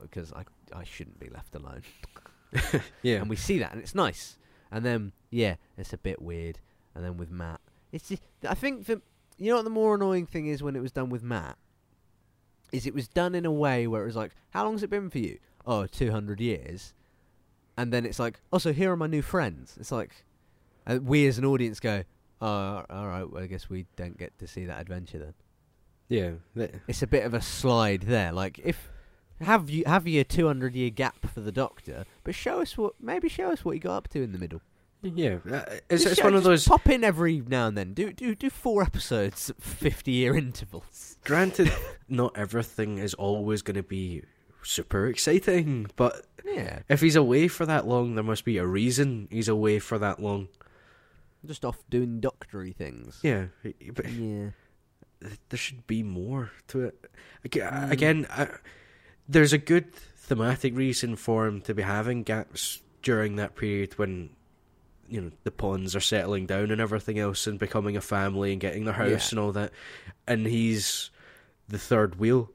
[0.01, 1.83] because I I shouldn't be left alone.
[3.01, 3.17] yeah.
[3.17, 4.37] And we see that, and it's nice.
[4.71, 6.59] And then, yeah, it's a bit weird.
[6.95, 7.61] And then with Matt,
[7.91, 9.01] it's just, I think that
[9.37, 11.57] you know what the more annoying thing is when it was done with Matt
[12.71, 15.09] is it was done in a way where it was like, how long's it been
[15.09, 15.39] for you?
[15.65, 16.93] Oh, 200 years.
[17.77, 19.75] And then it's like, oh, so here are my new friends.
[19.79, 20.25] It's like,
[20.85, 22.03] uh, we as an audience go,
[22.41, 25.33] oh, all right, well, I guess we don't get to see that adventure then.
[26.09, 26.31] Yeah,
[26.87, 28.31] It's a bit of a slide there.
[28.31, 28.89] Like, if
[29.41, 33.29] have you have your 200 year gap for the Doctor, but show us what maybe
[33.29, 34.61] show us what he got up to in the middle.
[35.01, 35.37] yeah.
[35.49, 36.67] uh, It's, it's show- one of those.
[36.67, 37.93] pop in every now and then.
[37.93, 41.17] Do do do four episodes at 50 year intervals.
[41.25, 41.71] Granted,
[42.09, 44.23] not everything is always going to be
[44.61, 49.27] super exciting, but Yeah, if he's away for that long, there must be a reason
[49.31, 50.49] he's away for that long.
[51.45, 53.19] just off doing doctory things.
[53.23, 53.45] Yeah,
[53.93, 54.49] but Yeah.
[55.21, 57.05] there should be more to it.
[57.45, 57.91] Aga- Mm.
[57.91, 58.47] Again, I,
[59.29, 64.29] there's a good thematic reason for him to be having gaps during that period when
[65.07, 68.59] you know the Ponds are settling down and everything else and becoming a family and
[68.61, 69.29] getting their house Yeah.
[69.31, 69.71] and all that,
[70.27, 71.09] and he's
[71.67, 72.49] the third wheel,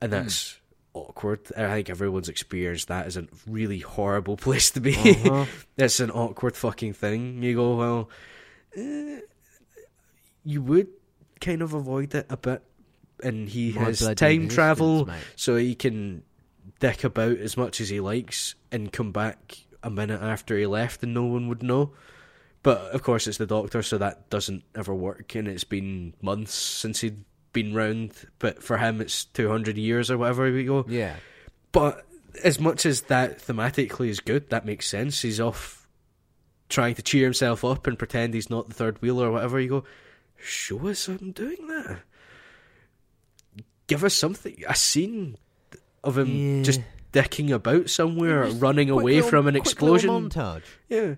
[0.00, 0.22] and Mm.
[0.22, 0.58] that's
[0.94, 1.40] awkward.
[1.56, 4.96] I think everyone's experienced that as a really horrible place to be.
[4.96, 5.46] Uh-huh.
[5.76, 7.42] It's an awkward fucking thing.
[7.42, 8.10] You go, well,
[8.76, 9.20] eh,
[10.44, 10.88] you would
[11.40, 12.62] kind of avoid it a bit,
[13.22, 15.16] and he has time travel, mate.
[15.36, 16.22] so he can
[16.80, 21.02] dick about as much as he likes and come back a minute after he left,
[21.02, 21.92] and no one would know.
[22.62, 26.54] But of course, it's the Doctor, so that doesn't ever work, and it's been months
[26.54, 28.12] since he'd been round.
[28.38, 30.84] But for him, it's two hundred years or whatever we go.
[30.88, 31.16] Yeah.
[31.72, 32.04] But
[32.42, 35.22] as much as that thematically is good, that makes sense.
[35.22, 35.88] He's off
[36.68, 39.60] trying to cheer himself up and pretend he's not the third wheel or whatever.
[39.60, 39.84] You go,
[40.36, 42.00] show us him doing that.
[43.88, 45.36] Give us something, a scene
[46.04, 46.62] of him Yeah.
[46.62, 46.80] just
[47.12, 50.10] dicking about somewhere, running away little- from an explosion.
[50.10, 50.62] montage.
[50.88, 51.16] Yeah,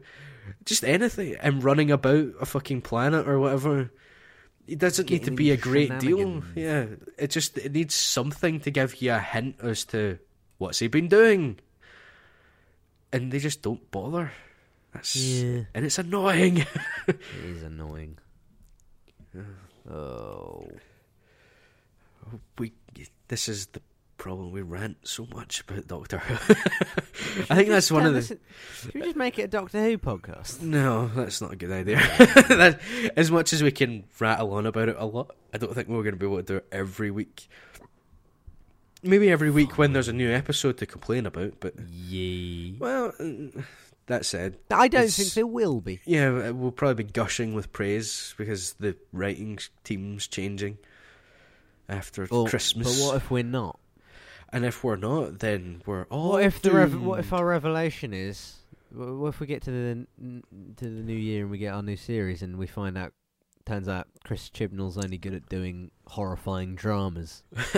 [0.65, 1.37] just anything.
[1.39, 3.91] Him running about a fucking planet or whatever.
[4.67, 6.43] It doesn't need to be a great deal.
[6.55, 6.87] Yeah,
[7.19, 10.19] it just it needs something to give you a hint as to
[10.59, 11.59] what's he been doing,
[13.13, 14.31] and they just don't bother.
[14.95, 15.63] That's Yeah.
[15.75, 16.65] and it's annoying.
[17.09, 18.19] It is annoying.
[19.91, 20.69] Oh.
[22.59, 22.73] We
[23.29, 23.81] this is the
[24.21, 24.53] problem.
[24.53, 26.35] We rant so much about Doctor Who.
[27.51, 28.23] I think that's one of the.
[28.23, 30.61] Should we just make it a Doctor Who podcast?
[30.61, 31.97] No, that's not a good idea.
[32.49, 32.81] that,
[33.17, 36.03] as much as we can rattle on about it a lot, I don't think we're
[36.03, 37.49] going to be able to do it every week.
[39.03, 42.77] Maybe every week when there's a new episode to complain about, but Yee.
[42.79, 43.15] well,
[44.07, 46.01] that said, I don't think there will be.
[46.05, 50.77] yeah, we'll probably be gushing with praise because the writing team's changing
[51.91, 52.99] after Well, Christmas.
[53.01, 53.79] But what if we're not?
[54.53, 56.31] and if we're not, then we're all.
[56.31, 58.57] what if the rev- what if our revelation is?
[58.93, 60.43] What if we get to the n-
[60.77, 63.13] to the new year and we get our new series and we find out?
[63.67, 67.45] Turns out Chris Chibnall's only good at doing horrifying dramas,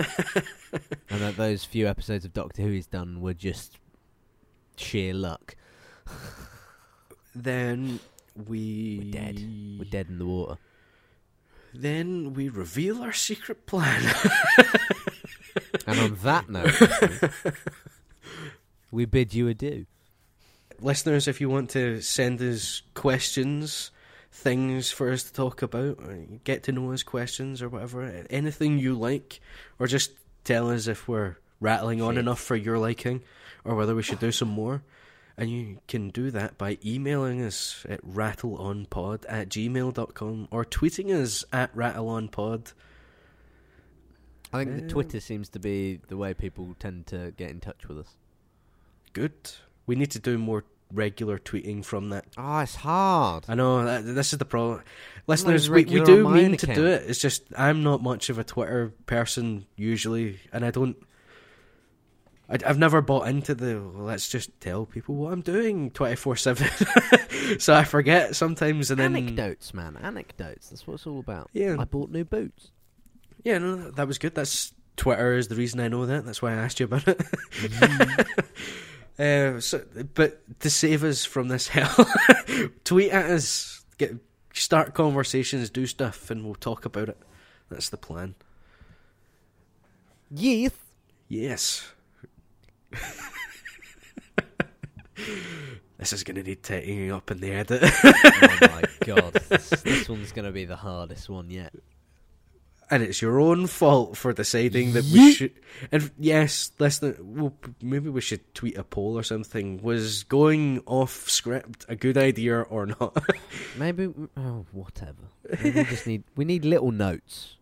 [1.09, 3.77] and that those few episodes of Doctor Who he's done were just
[4.77, 5.55] sheer luck.
[7.35, 7.99] then
[8.47, 9.39] we We're dead.
[9.79, 10.57] We're dead in the water.
[11.73, 14.13] Then we reveal our secret plan.
[15.85, 17.53] And on that note,
[18.91, 19.85] we bid you adieu.
[20.79, 23.91] Listeners, if you want to send us questions,
[24.31, 28.79] things for us to talk about, or get to know us questions or whatever, anything
[28.79, 29.39] you like,
[29.79, 30.11] or just
[30.43, 33.21] tell us if we're rattling on enough for your liking,
[33.63, 34.83] or whether we should do some more.
[35.37, 41.43] And you can do that by emailing us at rattleonpod at gmail.com or tweeting us
[41.51, 42.73] at rattleonpod.
[44.53, 47.87] I think the Twitter seems to be the way people tend to get in touch
[47.87, 48.15] with us.
[49.13, 49.33] Good.
[49.87, 53.45] We need to do more regular tweeting from that Oh, it's hard.
[53.47, 54.83] I know that, this is the problem.
[55.25, 57.03] Listeners, we, we do on my own mean to do it.
[57.07, 60.97] It's just I'm not much of a Twitter person usually, and I don't.
[62.49, 66.15] I, I've never bought into the well, let's just tell people what I'm doing twenty
[66.15, 66.67] four seven.
[67.59, 69.97] So I forget sometimes, and then Anecdotes, man.
[70.01, 70.69] Anecdotes.
[70.69, 71.49] That's what it's all about.
[71.51, 71.75] Yeah.
[71.77, 72.71] I bought new boots.
[73.43, 74.33] yeah, no, that- was good.
[74.33, 76.25] That's Twitter is the reason I know that.
[76.25, 77.21] That's why I asked you about it.
[79.19, 79.83] uh, so,
[80.13, 82.07] but to save us from this hell,
[82.85, 84.15] tweet at us, get
[84.53, 87.17] start conversations, do stuff, and we'll talk about it.
[87.69, 88.35] That's the plan.
[90.31, 90.71] Yes.
[91.27, 91.91] Yes.
[95.97, 97.81] This is going to need taking up in the edit.
[97.83, 99.33] oh my god.
[99.49, 101.73] This, this one's going to be the hardest one yet.
[102.91, 105.53] and it's your own fault for deciding that we should.
[105.91, 109.81] And yes, listen, well, maybe we should tweet a poll or something.
[109.81, 113.17] Was going off script a good idea or not?
[113.77, 114.11] Maybe.
[114.37, 115.23] Oh, whatever.
[115.63, 116.23] Maybe we just need.
[116.35, 117.55] We need little notes.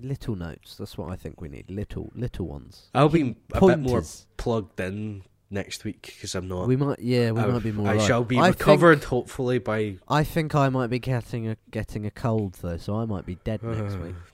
[0.00, 0.76] Little notes.
[0.76, 1.70] That's what I think we need.
[1.70, 2.90] Little, little ones.
[2.94, 4.02] I'll be a bit more
[4.36, 6.66] plugged in next week because I'm not.
[6.66, 7.88] We might, yeah, we I, might be more.
[7.88, 8.06] I right.
[8.06, 12.04] shall be I recovered, Think, hopefully by I think I might be getting a getting
[12.04, 14.14] a cold though, so I might be dead next week.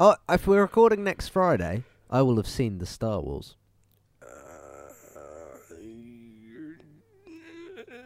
[0.00, 3.56] Oh, if we're recording next Friday, I will have seen the Star Wars.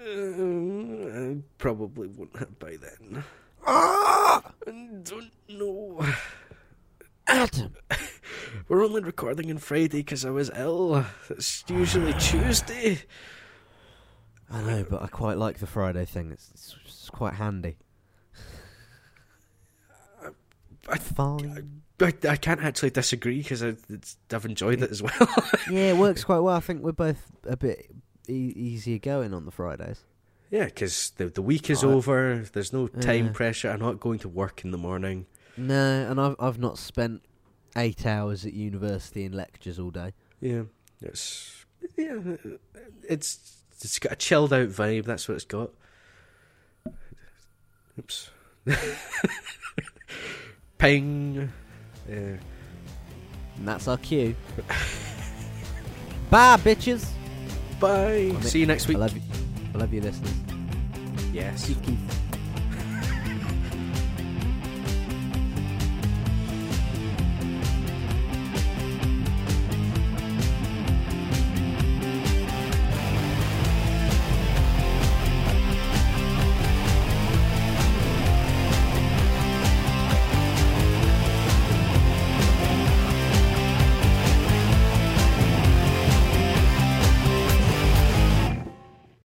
[0.09, 3.25] I probably won't have by then.
[3.67, 4.43] Ah!
[4.67, 4.71] I
[5.03, 6.05] don't know.
[7.27, 7.75] Adam.
[8.69, 11.05] We're only recording on Friday because I was ill.
[11.31, 13.03] It's usually Tuesday.
[14.51, 16.31] I know, but I quite like the Friday thing.
[16.31, 17.77] It's, it's, it's quite handy.
[20.89, 21.83] I, Fine.
[22.01, 25.29] I, I can't actually disagree because I've enjoyed it as well.
[25.69, 26.55] yeah, it works quite well.
[26.55, 27.91] I think we're both a bit
[28.29, 30.05] e- easier going on the Fridays.
[30.51, 32.45] Yeah, because the the week is over.
[32.53, 33.33] There's no time Yeah.
[33.33, 33.71] pressure.
[33.71, 35.27] I'm not going to work in the morning.
[35.57, 37.23] No, and I've I've not spent
[37.77, 40.13] eight hours at university in lectures all day.
[40.41, 40.63] Yeah,
[41.03, 41.65] it's
[41.97, 42.19] yeah,
[43.09, 45.05] it's it's got a chilled out vibe.
[45.05, 45.71] That's what it's got.
[47.99, 48.31] Oops.
[50.79, 51.51] Ping.
[52.09, 52.37] Yeah.
[53.57, 54.37] And that's our cue.
[56.31, 57.09] Bye, bitches.
[57.81, 58.35] Bye.
[58.43, 59.23] See you next I week.
[59.77, 60.33] I love you, listeners.
[61.35, 61.67] Yes.
[61.67, 62.26] Keith.